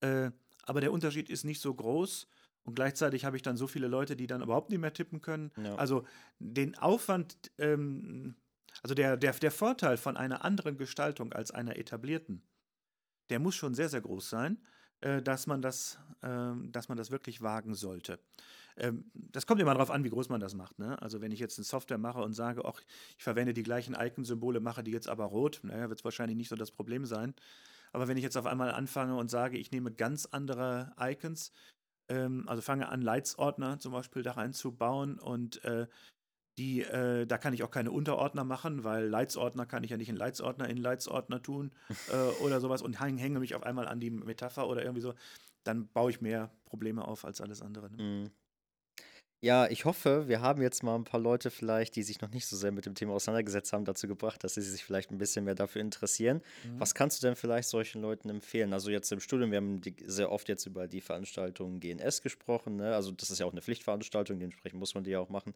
Äh, 0.00 0.32
aber 0.64 0.80
der 0.80 0.92
Unterschied 0.92 1.30
ist 1.30 1.44
nicht 1.44 1.60
so 1.60 1.74
groß. 1.74 2.28
Und 2.66 2.74
gleichzeitig 2.74 3.24
habe 3.24 3.36
ich 3.36 3.42
dann 3.42 3.56
so 3.56 3.68
viele 3.68 3.86
Leute, 3.86 4.16
die 4.16 4.26
dann 4.26 4.42
überhaupt 4.42 4.70
nicht 4.70 4.80
mehr 4.80 4.92
tippen 4.92 5.22
können. 5.22 5.52
Ja. 5.56 5.76
Also 5.76 6.04
den 6.40 6.76
Aufwand, 6.76 7.36
ähm, 7.58 8.34
also 8.82 8.94
der, 8.94 9.16
der, 9.16 9.32
der 9.32 9.50
Vorteil 9.52 9.96
von 9.96 10.16
einer 10.16 10.44
anderen 10.44 10.76
Gestaltung 10.76 11.32
als 11.32 11.52
einer 11.52 11.76
etablierten, 11.76 12.42
der 13.30 13.38
muss 13.38 13.54
schon 13.54 13.74
sehr, 13.74 13.88
sehr 13.88 14.00
groß 14.00 14.28
sein, 14.28 14.58
äh, 15.00 15.22
dass, 15.22 15.46
man 15.46 15.62
das, 15.62 15.98
ähm, 16.22 16.72
dass 16.72 16.88
man 16.88 16.98
das 16.98 17.12
wirklich 17.12 17.40
wagen 17.40 17.74
sollte. 17.74 18.18
Ähm, 18.76 19.10
das 19.14 19.46
kommt 19.46 19.60
immer 19.60 19.74
darauf 19.74 19.90
an, 19.90 20.02
wie 20.02 20.10
groß 20.10 20.28
man 20.28 20.40
das 20.40 20.54
macht. 20.54 20.78
Ne? 20.80 21.00
Also 21.00 21.20
wenn 21.20 21.30
ich 21.30 21.38
jetzt 21.38 21.58
eine 21.58 21.64
Software 21.64 21.98
mache 21.98 22.20
und 22.20 22.32
sage, 22.32 22.64
ach, 22.64 22.80
ich 23.16 23.22
verwende 23.22 23.54
die 23.54 23.62
gleichen 23.62 23.94
Icon-Symbole, 23.94 24.58
mache 24.58 24.82
die 24.82 24.90
jetzt 24.90 25.08
aber 25.08 25.26
rot, 25.26 25.60
naja, 25.62 25.88
wird 25.88 26.00
es 26.00 26.04
wahrscheinlich 26.04 26.36
nicht 26.36 26.48
so 26.48 26.56
das 26.56 26.72
Problem 26.72 27.06
sein. 27.06 27.34
Aber 27.92 28.08
wenn 28.08 28.16
ich 28.16 28.22
jetzt 28.22 28.36
auf 28.36 28.46
einmal 28.46 28.72
anfange 28.72 29.16
und 29.16 29.30
sage, 29.30 29.56
ich 29.56 29.70
nehme 29.70 29.92
ganz 29.92 30.26
andere 30.26 30.92
Icons, 31.00 31.52
ähm, 32.08 32.48
also 32.48 32.62
fange 32.62 32.88
an, 32.88 33.02
Lights-Ordner 33.02 33.78
zum 33.78 33.92
Beispiel 33.92 34.22
da 34.22 34.32
reinzubauen 34.32 35.18
und 35.18 35.64
äh, 35.64 35.86
die, 36.58 36.82
äh, 36.82 37.26
da 37.26 37.36
kann 37.36 37.52
ich 37.52 37.62
auch 37.62 37.70
keine 37.70 37.90
Unterordner 37.90 38.44
machen, 38.44 38.82
weil 38.82 39.06
Lights-Ordner 39.06 39.66
kann 39.66 39.84
ich 39.84 39.90
ja 39.90 39.96
nicht 39.96 40.08
in 40.08 40.16
Lights-Ordner 40.16 40.68
in 40.68 40.78
Lights-Ordner 40.78 41.42
tun 41.42 41.70
äh, 42.10 42.42
oder 42.42 42.60
sowas 42.60 42.82
und 42.82 43.00
häng, 43.00 43.18
hänge 43.18 43.40
mich 43.40 43.54
auf 43.54 43.62
einmal 43.62 43.86
an 43.86 44.00
die 44.00 44.10
Metapher 44.10 44.66
oder 44.66 44.82
irgendwie 44.82 45.02
so, 45.02 45.14
dann 45.64 45.88
baue 45.88 46.10
ich 46.10 46.20
mehr 46.20 46.50
Probleme 46.64 47.06
auf 47.06 47.24
als 47.24 47.40
alles 47.40 47.60
andere. 47.60 47.90
Ne? 47.90 48.02
Mhm. 48.02 48.30
Ja, 49.42 49.68
ich 49.68 49.84
hoffe, 49.84 50.28
wir 50.28 50.40
haben 50.40 50.62
jetzt 50.62 50.82
mal 50.82 50.94
ein 50.94 51.04
paar 51.04 51.20
Leute 51.20 51.50
vielleicht, 51.50 51.94
die 51.94 52.02
sich 52.02 52.22
noch 52.22 52.30
nicht 52.30 52.46
so 52.46 52.56
sehr 52.56 52.72
mit 52.72 52.86
dem 52.86 52.94
Thema 52.94 53.12
auseinandergesetzt 53.12 53.72
haben, 53.72 53.84
dazu 53.84 54.08
gebracht, 54.08 54.42
dass 54.42 54.54
sie 54.54 54.62
sich 54.62 54.82
vielleicht 54.82 55.10
ein 55.10 55.18
bisschen 55.18 55.44
mehr 55.44 55.54
dafür 55.54 55.82
interessieren. 55.82 56.42
Mhm. 56.64 56.80
Was 56.80 56.94
kannst 56.94 57.22
du 57.22 57.26
denn 57.26 57.36
vielleicht 57.36 57.68
solchen 57.68 58.00
Leuten 58.00 58.30
empfehlen? 58.30 58.72
Also 58.72 58.90
jetzt 58.90 59.12
im 59.12 59.20
Studium, 59.20 59.50
wir 59.50 59.58
haben 59.58 59.80
die, 59.82 59.94
sehr 60.06 60.32
oft 60.32 60.48
jetzt 60.48 60.64
über 60.64 60.88
die 60.88 61.02
Veranstaltung 61.02 61.80
GNS 61.80 62.22
gesprochen, 62.22 62.76
ne? 62.76 62.94
Also 62.94 63.10
das 63.10 63.30
ist 63.30 63.38
ja 63.38 63.46
auch 63.46 63.52
eine 63.52 63.60
Pflichtveranstaltung, 63.60 64.38
dementsprechend 64.38 64.80
muss 64.80 64.94
man 64.94 65.04
die 65.04 65.10
ja 65.10 65.20
auch 65.20 65.28
machen. 65.28 65.54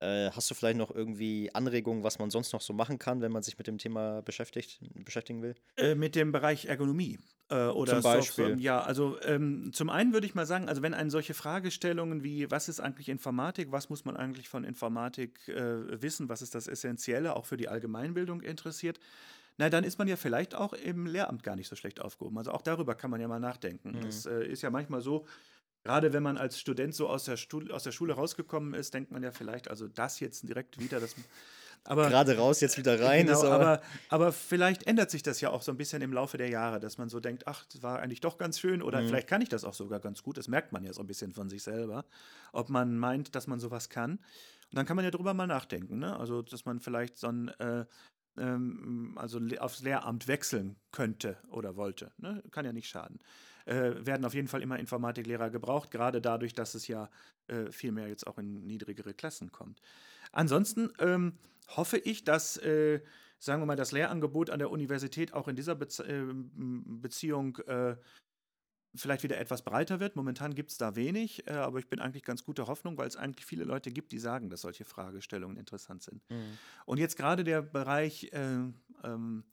Äh, 0.00 0.30
hast 0.30 0.50
du 0.50 0.54
vielleicht 0.54 0.78
noch 0.78 0.94
irgendwie 0.94 1.50
Anregungen, 1.54 2.02
was 2.02 2.18
man 2.18 2.30
sonst 2.30 2.52
noch 2.52 2.62
so 2.62 2.72
machen 2.72 2.98
kann, 2.98 3.20
wenn 3.20 3.32
man 3.32 3.42
sich 3.42 3.58
mit 3.58 3.66
dem 3.66 3.76
Thema 3.76 4.22
beschäftigt, 4.22 4.80
beschäftigen 5.04 5.42
will? 5.42 5.54
Äh, 5.76 5.94
mit 5.94 6.14
dem 6.14 6.32
Bereich 6.32 6.64
Ergonomie 6.64 7.18
äh, 7.50 7.66
oder 7.66 7.94
Zum 7.94 8.02
Beispiel. 8.02 8.44
Software. 8.46 8.62
Ja, 8.62 8.80
also 8.80 9.20
ähm, 9.22 9.72
zum 9.74 9.90
einen 9.90 10.14
würde 10.14 10.26
ich 10.26 10.34
mal 10.34 10.46
sagen, 10.46 10.68
also 10.68 10.80
wenn 10.80 10.94
einen 10.94 11.10
solche 11.10 11.34
Fragestellungen 11.34 12.24
wie, 12.24 12.50
was 12.50 12.70
ist 12.70 12.80
eigentlich 12.80 13.10
Informatik, 13.10 13.72
was 13.72 13.90
muss 13.90 14.06
man 14.06 14.16
eigentlich 14.16 14.48
von 14.48 14.64
Informatik 14.64 15.46
äh, 15.48 16.00
wissen, 16.00 16.30
was 16.30 16.40
ist 16.40 16.54
das 16.54 16.66
Essentielle 16.66 17.36
auch 17.36 17.44
für 17.44 17.58
die 17.58 17.68
Allgemeinbildung 17.68 18.40
interessiert, 18.40 18.98
na, 19.58 19.68
dann 19.68 19.84
ist 19.84 19.98
man 19.98 20.08
ja 20.08 20.16
vielleicht 20.16 20.54
auch 20.54 20.72
im 20.72 21.04
Lehramt 21.04 21.42
gar 21.42 21.54
nicht 21.54 21.68
so 21.68 21.76
schlecht 21.76 22.00
aufgehoben. 22.00 22.38
Also 22.38 22.52
auch 22.52 22.62
darüber 22.62 22.94
kann 22.94 23.10
man 23.10 23.20
ja 23.20 23.28
mal 23.28 23.40
nachdenken. 23.40 23.90
Mhm. 23.90 24.00
Das 24.00 24.24
äh, 24.24 24.46
ist 24.46 24.62
ja 24.62 24.70
manchmal 24.70 25.02
so, 25.02 25.26
gerade 25.84 26.12
wenn 26.12 26.22
man 26.22 26.36
als 26.38 26.58
Student 26.58 26.94
so 26.94 27.08
aus 27.08 27.24
der, 27.24 27.36
Stuhl, 27.36 27.70
aus 27.72 27.84
der 27.84 27.92
Schule 27.92 28.14
rausgekommen 28.14 28.74
ist, 28.74 28.94
denkt 28.94 29.10
man 29.10 29.22
ja 29.22 29.32
vielleicht, 29.32 29.68
also 29.68 29.88
das 29.88 30.20
jetzt 30.20 30.48
direkt 30.48 30.78
wieder, 30.78 31.00
das. 31.00 31.14
Aber 31.84 32.10
Gerade 32.10 32.36
raus, 32.36 32.60
jetzt 32.60 32.76
wieder 32.76 33.00
rein. 33.00 33.24
Genau, 33.26 33.38
ist 33.38 33.44
aber, 33.46 33.54
aber, 33.54 33.82
aber 34.10 34.32
vielleicht 34.32 34.86
ändert 34.86 35.10
sich 35.10 35.22
das 35.22 35.40
ja 35.40 35.48
auch 35.48 35.62
so 35.62 35.72
ein 35.72 35.78
bisschen 35.78 36.02
im 36.02 36.12
Laufe 36.12 36.36
der 36.36 36.50
Jahre, 36.50 36.78
dass 36.78 36.98
man 36.98 37.08
so 37.08 37.20
denkt, 37.20 37.46
ach, 37.46 37.64
das 37.72 37.82
war 37.82 38.00
eigentlich 38.00 38.20
doch 38.20 38.36
ganz 38.36 38.58
schön 38.60 38.82
oder 38.82 39.00
Mhm. 39.00 39.08
vielleicht 39.08 39.28
kann 39.28 39.40
ich 39.40 39.48
das 39.48 39.64
auch 39.64 39.72
sogar 39.72 39.98
ganz 39.98 40.22
gut. 40.22 40.36
Das 40.36 40.46
merkt 40.46 40.72
man 40.72 40.84
ja 40.84 40.92
so 40.92 41.00
ein 41.00 41.06
bisschen 41.06 41.32
von 41.32 41.48
sich 41.48 41.62
selber, 41.62 42.04
ob 42.52 42.68
man 42.68 42.98
meint, 42.98 43.34
dass 43.34 43.46
man 43.46 43.60
sowas 43.60 43.88
kann. 43.88 44.12
Und 44.12 44.76
dann 44.76 44.84
kann 44.84 44.94
man 44.96 45.06
ja 45.06 45.10
drüber 45.10 45.32
mal 45.32 45.46
nachdenken, 45.46 45.98
ne? 45.98 46.18
Also, 46.20 46.42
dass 46.42 46.66
man 46.66 46.80
vielleicht 46.80 47.16
so 47.16 47.28
ein, 47.28 47.48
äh, 47.58 47.86
ähm, 48.36 49.14
also 49.16 49.40
aufs 49.58 49.80
Lehramt 49.80 50.28
wechseln 50.28 50.76
könnte 50.92 51.38
oder 51.50 51.76
wollte. 51.76 52.12
Ne? 52.18 52.42
Kann 52.50 52.64
ja 52.64 52.72
nicht 52.72 52.88
schaden. 52.88 53.20
Äh, 53.70 54.04
werden 54.04 54.24
auf 54.24 54.34
jeden 54.34 54.48
Fall 54.48 54.62
immer 54.62 54.80
Informatiklehrer 54.80 55.48
gebraucht, 55.48 55.92
gerade 55.92 56.20
dadurch, 56.20 56.54
dass 56.54 56.74
es 56.74 56.88
ja 56.88 57.08
äh, 57.46 57.70
viel 57.70 57.92
mehr 57.92 58.08
jetzt 58.08 58.26
auch 58.26 58.36
in 58.36 58.66
niedrigere 58.66 59.14
Klassen 59.14 59.52
kommt. 59.52 59.80
Ansonsten 60.32 60.90
ähm, 60.98 61.38
hoffe 61.68 61.96
ich, 61.98 62.24
dass, 62.24 62.56
äh, 62.56 63.00
sagen 63.38 63.62
wir 63.62 63.66
mal, 63.66 63.76
das 63.76 63.92
Lehrangebot 63.92 64.50
an 64.50 64.58
der 64.58 64.72
Universität 64.72 65.34
auch 65.34 65.46
in 65.46 65.54
dieser 65.54 65.76
Bezie 65.76 66.02
äh, 66.02 66.34
Beziehung 66.34 67.58
äh, 67.68 67.94
vielleicht 68.96 69.22
wieder 69.22 69.38
etwas 69.38 69.62
breiter 69.62 70.00
wird. 70.00 70.16
Momentan 70.16 70.56
gibt 70.56 70.72
es 70.72 70.76
da 70.76 70.96
wenig, 70.96 71.46
äh, 71.46 71.52
aber 71.52 71.78
ich 71.78 71.88
bin 71.88 72.00
eigentlich 72.00 72.24
ganz 72.24 72.42
guter 72.42 72.66
Hoffnung, 72.66 72.98
weil 72.98 73.06
es 73.06 73.16
eigentlich 73.16 73.46
viele 73.46 73.62
Leute 73.62 73.92
gibt, 73.92 74.10
die 74.10 74.18
sagen, 74.18 74.50
dass 74.50 74.62
solche 74.62 74.84
Fragestellungen 74.84 75.56
interessant 75.56 76.02
sind. 76.02 76.28
Mhm. 76.28 76.58
Und 76.86 76.98
jetzt 76.98 77.16
gerade 77.16 77.44
der 77.44 77.62
Bereich 77.62 78.32
äh, 78.32 78.72
ähm, 79.04 79.44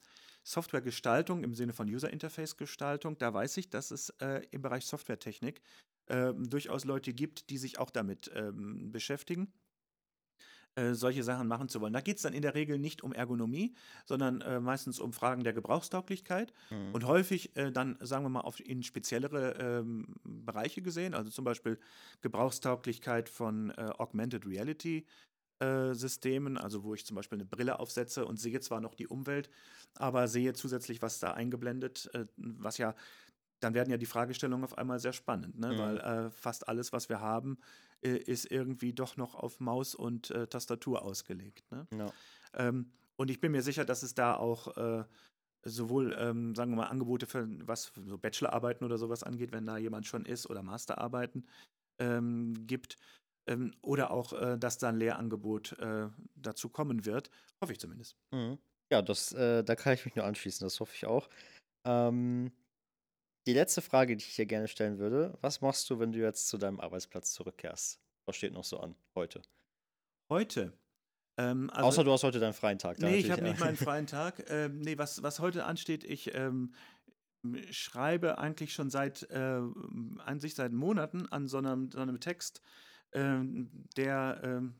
Softwaregestaltung 0.47 1.43
im 1.43 1.53
Sinne 1.53 1.73
von 1.73 1.89
User 1.89 2.09
Interface 2.09 2.55
Gestaltung, 2.55 3.17
da 3.17 3.33
weiß 3.33 3.57
ich, 3.57 3.69
dass 3.69 3.91
es 3.91 4.09
äh, 4.21 4.45
im 4.51 4.61
Bereich 4.61 4.85
Softwaretechnik 4.85 5.61
ähm, 6.07 6.49
durchaus 6.49 6.85
Leute 6.85 7.13
gibt, 7.13 7.49
die 7.49 7.57
sich 7.57 7.79
auch 7.79 7.89
damit 7.89 8.31
ähm, 8.33 8.91
beschäftigen. 8.91 9.51
Äh, 10.77 10.93
solche 10.93 11.23
Sachen 11.23 11.47
machen 11.47 11.69
zu 11.69 11.81
wollen. 11.81 11.91
Da 11.91 12.01
geht 12.01 12.17
es 12.17 12.21
dann 12.21 12.33
in 12.33 12.43
der 12.43 12.53
Regel 12.53 12.77
nicht 12.77 13.03
um 13.03 13.11
Ergonomie, 13.11 13.73
sondern 14.05 14.41
äh, 14.41 14.59
meistens 14.59 14.99
um 14.99 15.11
Fragen 15.11 15.43
der 15.43 15.53
Gebrauchstauglichkeit 15.53 16.53
mhm. 16.69 16.93
und 16.93 17.03
häufig 17.03 17.55
äh, 17.57 17.71
dann, 17.71 17.97
sagen 17.99 18.23
wir 18.23 18.29
mal, 18.29 18.41
auf, 18.41 18.59
in 18.59 18.83
speziellere 18.83 19.53
ähm, 19.59 20.13
Bereiche 20.23 20.83
gesehen, 20.83 21.15
also 21.15 21.31
zum 21.31 21.45
Beispiel 21.45 21.79
Gebrauchstauglichkeit 22.21 23.27
von 23.27 23.71
äh, 23.71 23.89
Augmented 23.97 24.45
Reality. 24.45 25.07
Äh, 25.59 25.95
Systemen, 25.95 26.57
also 26.57 26.83
wo 26.83 26.93
ich 26.93 27.05
zum 27.05 27.15
Beispiel 27.15 27.37
eine 27.37 27.45
Brille 27.45 27.79
aufsetze 27.79 28.25
und 28.25 28.37
sehe 28.37 28.59
zwar 28.59 28.79
noch 28.79 28.93
die 28.93 29.07
Umwelt, 29.07 29.49
aber 29.95 30.27
sehe 30.27 30.53
zusätzlich, 30.53 31.01
was 31.01 31.19
da 31.19 31.31
eingeblendet, 31.31 32.11
was 32.35 32.77
ja 32.77 32.93
dann 33.59 33.73
werden 33.73 33.89
ja 33.89 33.97
die 33.97 34.05
Fragestellungen 34.05 34.63
auf 34.63 34.77
einmal 34.77 34.99
sehr 34.99 35.13
spannend, 35.13 35.59
ne? 35.59 35.73
Mhm. 35.73 35.77
weil 35.77 35.97
äh, 35.97 36.29
fast 36.29 36.67
alles, 36.67 36.93
was 36.93 37.09
wir 37.09 37.21
haben, 37.21 37.57
äh, 38.01 38.17
ist 38.17 38.49
irgendwie 38.51 38.93
doch 38.93 39.17
noch 39.17 39.35
auf 39.35 39.59
Maus 39.59 39.95
und 39.95 40.29
äh, 40.31 40.47
Tastatur 40.47 41.01
ausgelegt. 41.01 41.63
Ne? 41.71 41.87
Ja. 41.97 42.11
Ähm, 42.53 42.91
und 43.15 43.31
ich 43.31 43.39
bin 43.39 43.51
mir 43.51 43.63
sicher, 43.63 43.85
dass 43.85 44.03
es 44.03 44.13
da 44.13 44.35
auch 44.35 44.77
äh, 44.77 45.03
sowohl, 45.63 46.15
ähm, 46.19 46.53
sagen 46.53 46.71
wir 46.71 46.77
mal, 46.77 46.87
Angebote 46.87 47.25
für 47.25 47.47
was 47.67 47.91
so 48.05 48.17
Bachelorarbeiten 48.17 48.85
oder 48.85 48.97
sowas 48.97 49.23
angeht, 49.23 49.51
wenn 49.51 49.65
da 49.65 49.77
jemand 49.77 50.05
schon 50.05 50.25
ist, 50.25 50.49
oder 50.49 50.61
Masterarbeiten 50.61 51.47
ähm, 51.99 52.53
gibt. 52.67 52.97
Ähm, 53.47 53.73
oder 53.81 54.11
auch, 54.11 54.33
äh, 54.33 54.57
dass 54.57 54.77
da 54.77 54.89
ein 54.89 54.97
Lehrangebot 54.97 55.77
äh, 55.79 56.09
dazu 56.35 56.69
kommen 56.69 57.05
wird. 57.05 57.29
Hoffe 57.61 57.73
ich 57.73 57.79
zumindest. 57.79 58.17
Mhm. 58.31 58.57
Ja, 58.89 59.01
das, 59.01 59.31
da 59.31 59.75
kann 59.75 59.95
ich 59.95 60.05
mich 60.05 60.15
nur 60.15 60.23
anschließen, 60.23 60.65
das 60.65 60.79
hoffe 60.79 60.93
ich 60.95 61.05
auch. 61.05 61.27
Ähm, 61.85 62.53
die 63.45 63.53
letzte 63.53 63.81
Frage, 63.81 64.15
die 64.15 64.23
ich 64.23 64.35
dir 64.35 64.45
gerne 64.45 64.67
stellen 64.69 64.97
würde: 64.97 65.37
Was 65.41 65.59
machst 65.59 65.89
du, 65.89 65.99
wenn 65.99 66.13
du 66.13 66.19
jetzt 66.19 66.47
zu 66.47 66.57
deinem 66.57 66.79
Arbeitsplatz 66.79 67.33
zurückkehrst? 67.33 67.99
Was 68.25 68.35
steht 68.35 68.53
noch 68.53 68.63
so 68.63 68.79
an 68.79 68.95
heute? 69.15 69.41
Heute? 70.29 70.73
Ähm, 71.37 71.69
also, 71.69 71.87
Außer 71.87 72.03
du 72.03 72.11
hast 72.11 72.23
heute 72.23 72.39
deinen 72.39 72.53
freien 72.53 72.79
Tag. 72.79 72.99
Nee, 72.99 73.15
ich 73.15 73.31
habe 73.31 73.43
nicht 73.43 73.59
meinen 73.59 73.77
freien 73.77 74.07
Tag. 74.07 74.43
Ähm, 74.49 74.79
nee, 74.79 74.97
was, 74.97 75.23
was 75.23 75.39
heute 75.39 75.65
ansteht, 75.65 76.03
ich 76.03 76.33
ähm, 76.35 76.73
schreibe 77.71 78.37
eigentlich 78.37 78.73
schon 78.73 78.89
seit, 78.89 79.29
äh, 79.29 79.61
an 80.25 80.39
sich 80.39 80.55
seit 80.55 80.73
Monaten 80.73 81.27
an 81.27 81.47
so 81.47 81.59
einem, 81.59 81.91
so 81.91 81.99
einem 81.99 82.19
Text, 82.19 82.61
der 83.13 84.41
ähm, 84.43 84.73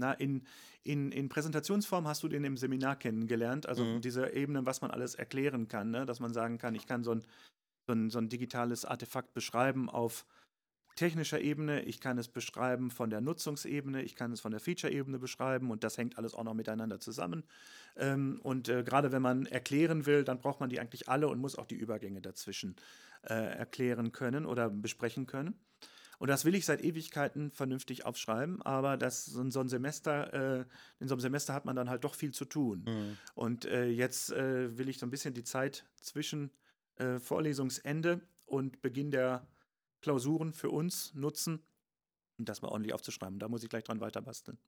na, 0.00 0.12
in, 0.12 0.46
in, 0.84 1.10
in 1.10 1.28
Präsentationsform 1.28 2.06
hast 2.06 2.22
du 2.22 2.28
den 2.28 2.44
im 2.44 2.56
Seminar 2.56 2.96
kennengelernt, 2.96 3.66
also 3.66 3.84
mhm. 3.84 4.00
diese 4.00 4.32
Ebene, 4.32 4.64
was 4.64 4.80
man 4.80 4.92
alles 4.92 5.16
erklären 5.16 5.66
kann, 5.66 5.90
ne? 5.90 6.06
dass 6.06 6.20
man 6.20 6.32
sagen 6.32 6.58
kann, 6.58 6.76
ich 6.76 6.86
kann 6.86 7.02
so 7.02 7.12
ein 7.12 7.24
so 7.88 7.94
ein, 7.94 8.10
so 8.10 8.18
ein 8.18 8.28
digitales 8.28 8.84
Artefakt 8.84 9.32
beschreiben 9.34 9.88
auf 9.88 10.26
technischer 10.94 11.40
Ebene, 11.40 11.82
ich 11.82 12.00
kann 12.00 12.18
es 12.18 12.28
beschreiben 12.28 12.90
von 12.90 13.08
der 13.08 13.20
Nutzungsebene, 13.20 14.02
ich 14.02 14.14
kann 14.16 14.32
es 14.32 14.40
von 14.40 14.50
der 14.50 14.60
Feature-Ebene 14.60 15.18
beschreiben 15.18 15.70
und 15.70 15.84
das 15.84 15.96
hängt 15.96 16.18
alles 16.18 16.34
auch 16.34 16.44
noch 16.44 16.54
miteinander 16.54 16.98
zusammen. 16.98 17.44
Ähm, 17.96 18.40
und 18.42 18.68
äh, 18.68 18.82
gerade 18.82 19.12
wenn 19.12 19.22
man 19.22 19.46
erklären 19.46 20.06
will, 20.06 20.24
dann 20.24 20.40
braucht 20.40 20.60
man 20.60 20.70
die 20.70 20.80
eigentlich 20.80 21.08
alle 21.08 21.28
und 21.28 21.38
muss 21.38 21.56
auch 21.56 21.66
die 21.66 21.76
Übergänge 21.76 22.20
dazwischen 22.20 22.76
äh, 23.22 23.34
erklären 23.34 24.12
können 24.12 24.44
oder 24.44 24.68
besprechen 24.68 25.26
können. 25.26 25.54
Und 26.18 26.28
das 26.28 26.44
will 26.44 26.54
ich 26.54 26.66
seit 26.66 26.82
Ewigkeiten 26.82 27.50
vernünftig 27.52 28.04
aufschreiben, 28.04 28.60
aber 28.62 28.96
das, 28.96 29.24
so, 29.24 29.40
ein 29.40 29.68
Semester, 29.68 30.60
äh, 30.60 30.64
in 30.98 31.08
so 31.08 31.14
einem 31.14 31.20
Semester 31.20 31.54
hat 31.54 31.64
man 31.64 31.76
dann 31.76 31.88
halt 31.88 32.04
doch 32.04 32.14
viel 32.14 32.32
zu 32.32 32.44
tun. 32.44 32.84
Mhm. 32.86 33.16
Und 33.34 33.64
äh, 33.66 33.86
jetzt 33.86 34.32
äh, 34.32 34.76
will 34.76 34.88
ich 34.88 34.98
so 34.98 35.06
ein 35.06 35.10
bisschen 35.10 35.34
die 35.34 35.44
Zeit 35.44 35.84
zwischen 36.00 36.50
äh, 36.96 37.20
Vorlesungsende 37.20 38.20
und 38.46 38.82
Beginn 38.82 39.10
der 39.10 39.46
Klausuren 40.00 40.52
für 40.52 40.70
uns 40.70 41.14
nutzen, 41.14 41.62
um 42.38 42.44
das 42.44 42.62
mal 42.62 42.68
ordentlich 42.68 42.94
aufzuschreiben. 42.94 43.38
Da 43.38 43.48
muss 43.48 43.62
ich 43.62 43.68
gleich 43.68 43.84
dran 43.84 44.00
weiter 44.00 44.22
basteln. 44.22 44.58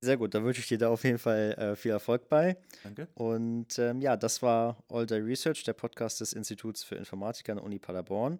Sehr 0.00 0.18
gut, 0.18 0.34
da 0.34 0.44
wünsche 0.44 0.60
ich 0.60 0.68
dir 0.68 0.76
da 0.76 0.90
auf 0.90 1.02
jeden 1.04 1.18
Fall 1.18 1.52
äh, 1.52 1.76
viel 1.76 1.90
Erfolg 1.90 2.28
bei. 2.28 2.58
Danke. 2.82 3.08
Und 3.14 3.78
ähm, 3.78 4.02
ja, 4.02 4.16
das 4.16 4.42
war 4.42 4.84
All 4.88 5.06
Day 5.06 5.20
Research, 5.20 5.64
der 5.64 5.72
Podcast 5.72 6.20
des 6.20 6.34
Instituts 6.34 6.84
für 6.84 6.96
Informatik 6.96 7.48
an 7.48 7.56
der 7.56 7.64
Uni 7.64 7.78
Paderborn. 7.78 8.38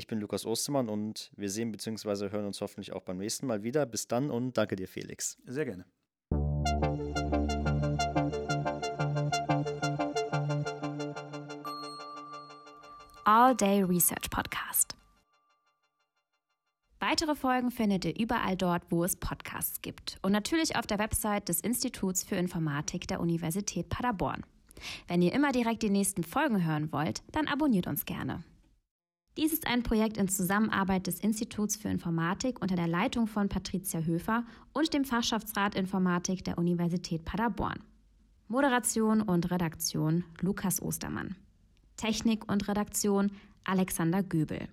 Ich 0.00 0.06
bin 0.06 0.18
Lukas 0.18 0.46
Ostermann 0.46 0.88
und 0.88 1.30
wir 1.36 1.50
sehen 1.50 1.72
bzw. 1.72 2.30
hören 2.30 2.46
uns 2.46 2.62
hoffentlich 2.62 2.94
auch 2.94 3.02
beim 3.02 3.18
nächsten 3.18 3.46
Mal 3.46 3.62
wieder. 3.62 3.84
Bis 3.84 4.08
dann 4.08 4.30
und 4.30 4.56
danke 4.56 4.74
dir, 4.74 4.88
Felix. 4.88 5.36
Sehr 5.44 5.66
gerne. 5.66 5.84
All 13.26 13.54
Day 13.54 13.82
Research 13.82 14.30
Podcast. 14.30 14.96
Weitere 16.98 17.34
Folgen 17.34 17.70
findet 17.70 18.06
ihr 18.06 18.18
überall 18.18 18.56
dort, 18.56 18.84
wo 18.88 19.04
es 19.04 19.16
Podcasts 19.16 19.82
gibt 19.82 20.16
und 20.22 20.32
natürlich 20.32 20.76
auf 20.76 20.86
der 20.86 20.98
Website 20.98 21.50
des 21.50 21.60
Instituts 21.60 22.24
für 22.24 22.36
Informatik 22.36 23.06
der 23.06 23.20
Universität 23.20 23.90
Paderborn. 23.90 24.46
Wenn 25.08 25.20
ihr 25.20 25.34
immer 25.34 25.52
direkt 25.52 25.82
die 25.82 25.90
nächsten 25.90 26.24
Folgen 26.24 26.66
hören 26.66 26.90
wollt, 26.90 27.22
dann 27.32 27.48
abonniert 27.48 27.86
uns 27.86 28.06
gerne. 28.06 28.42
Dies 29.36 29.52
ist 29.52 29.66
ein 29.66 29.82
Projekt 29.82 30.16
in 30.16 30.28
Zusammenarbeit 30.28 31.06
des 31.06 31.20
Instituts 31.20 31.76
für 31.76 31.88
Informatik 31.88 32.60
unter 32.60 32.74
der 32.74 32.88
Leitung 32.88 33.26
von 33.28 33.48
Patricia 33.48 34.00
Höfer 34.00 34.44
und 34.72 34.92
dem 34.92 35.04
Fachschaftsrat 35.04 35.76
Informatik 35.76 36.44
der 36.44 36.58
Universität 36.58 37.24
Paderborn. 37.24 37.80
Moderation 38.48 39.22
und 39.22 39.50
Redaktion 39.52 40.24
Lukas 40.40 40.82
Ostermann. 40.82 41.36
Technik 41.96 42.50
und 42.50 42.66
Redaktion 42.66 43.30
Alexander 43.62 44.24
Göbel. 44.24 44.68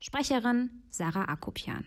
Sprecherin 0.00 0.70
Sarah 0.90 1.26
Akopian. 1.26 1.84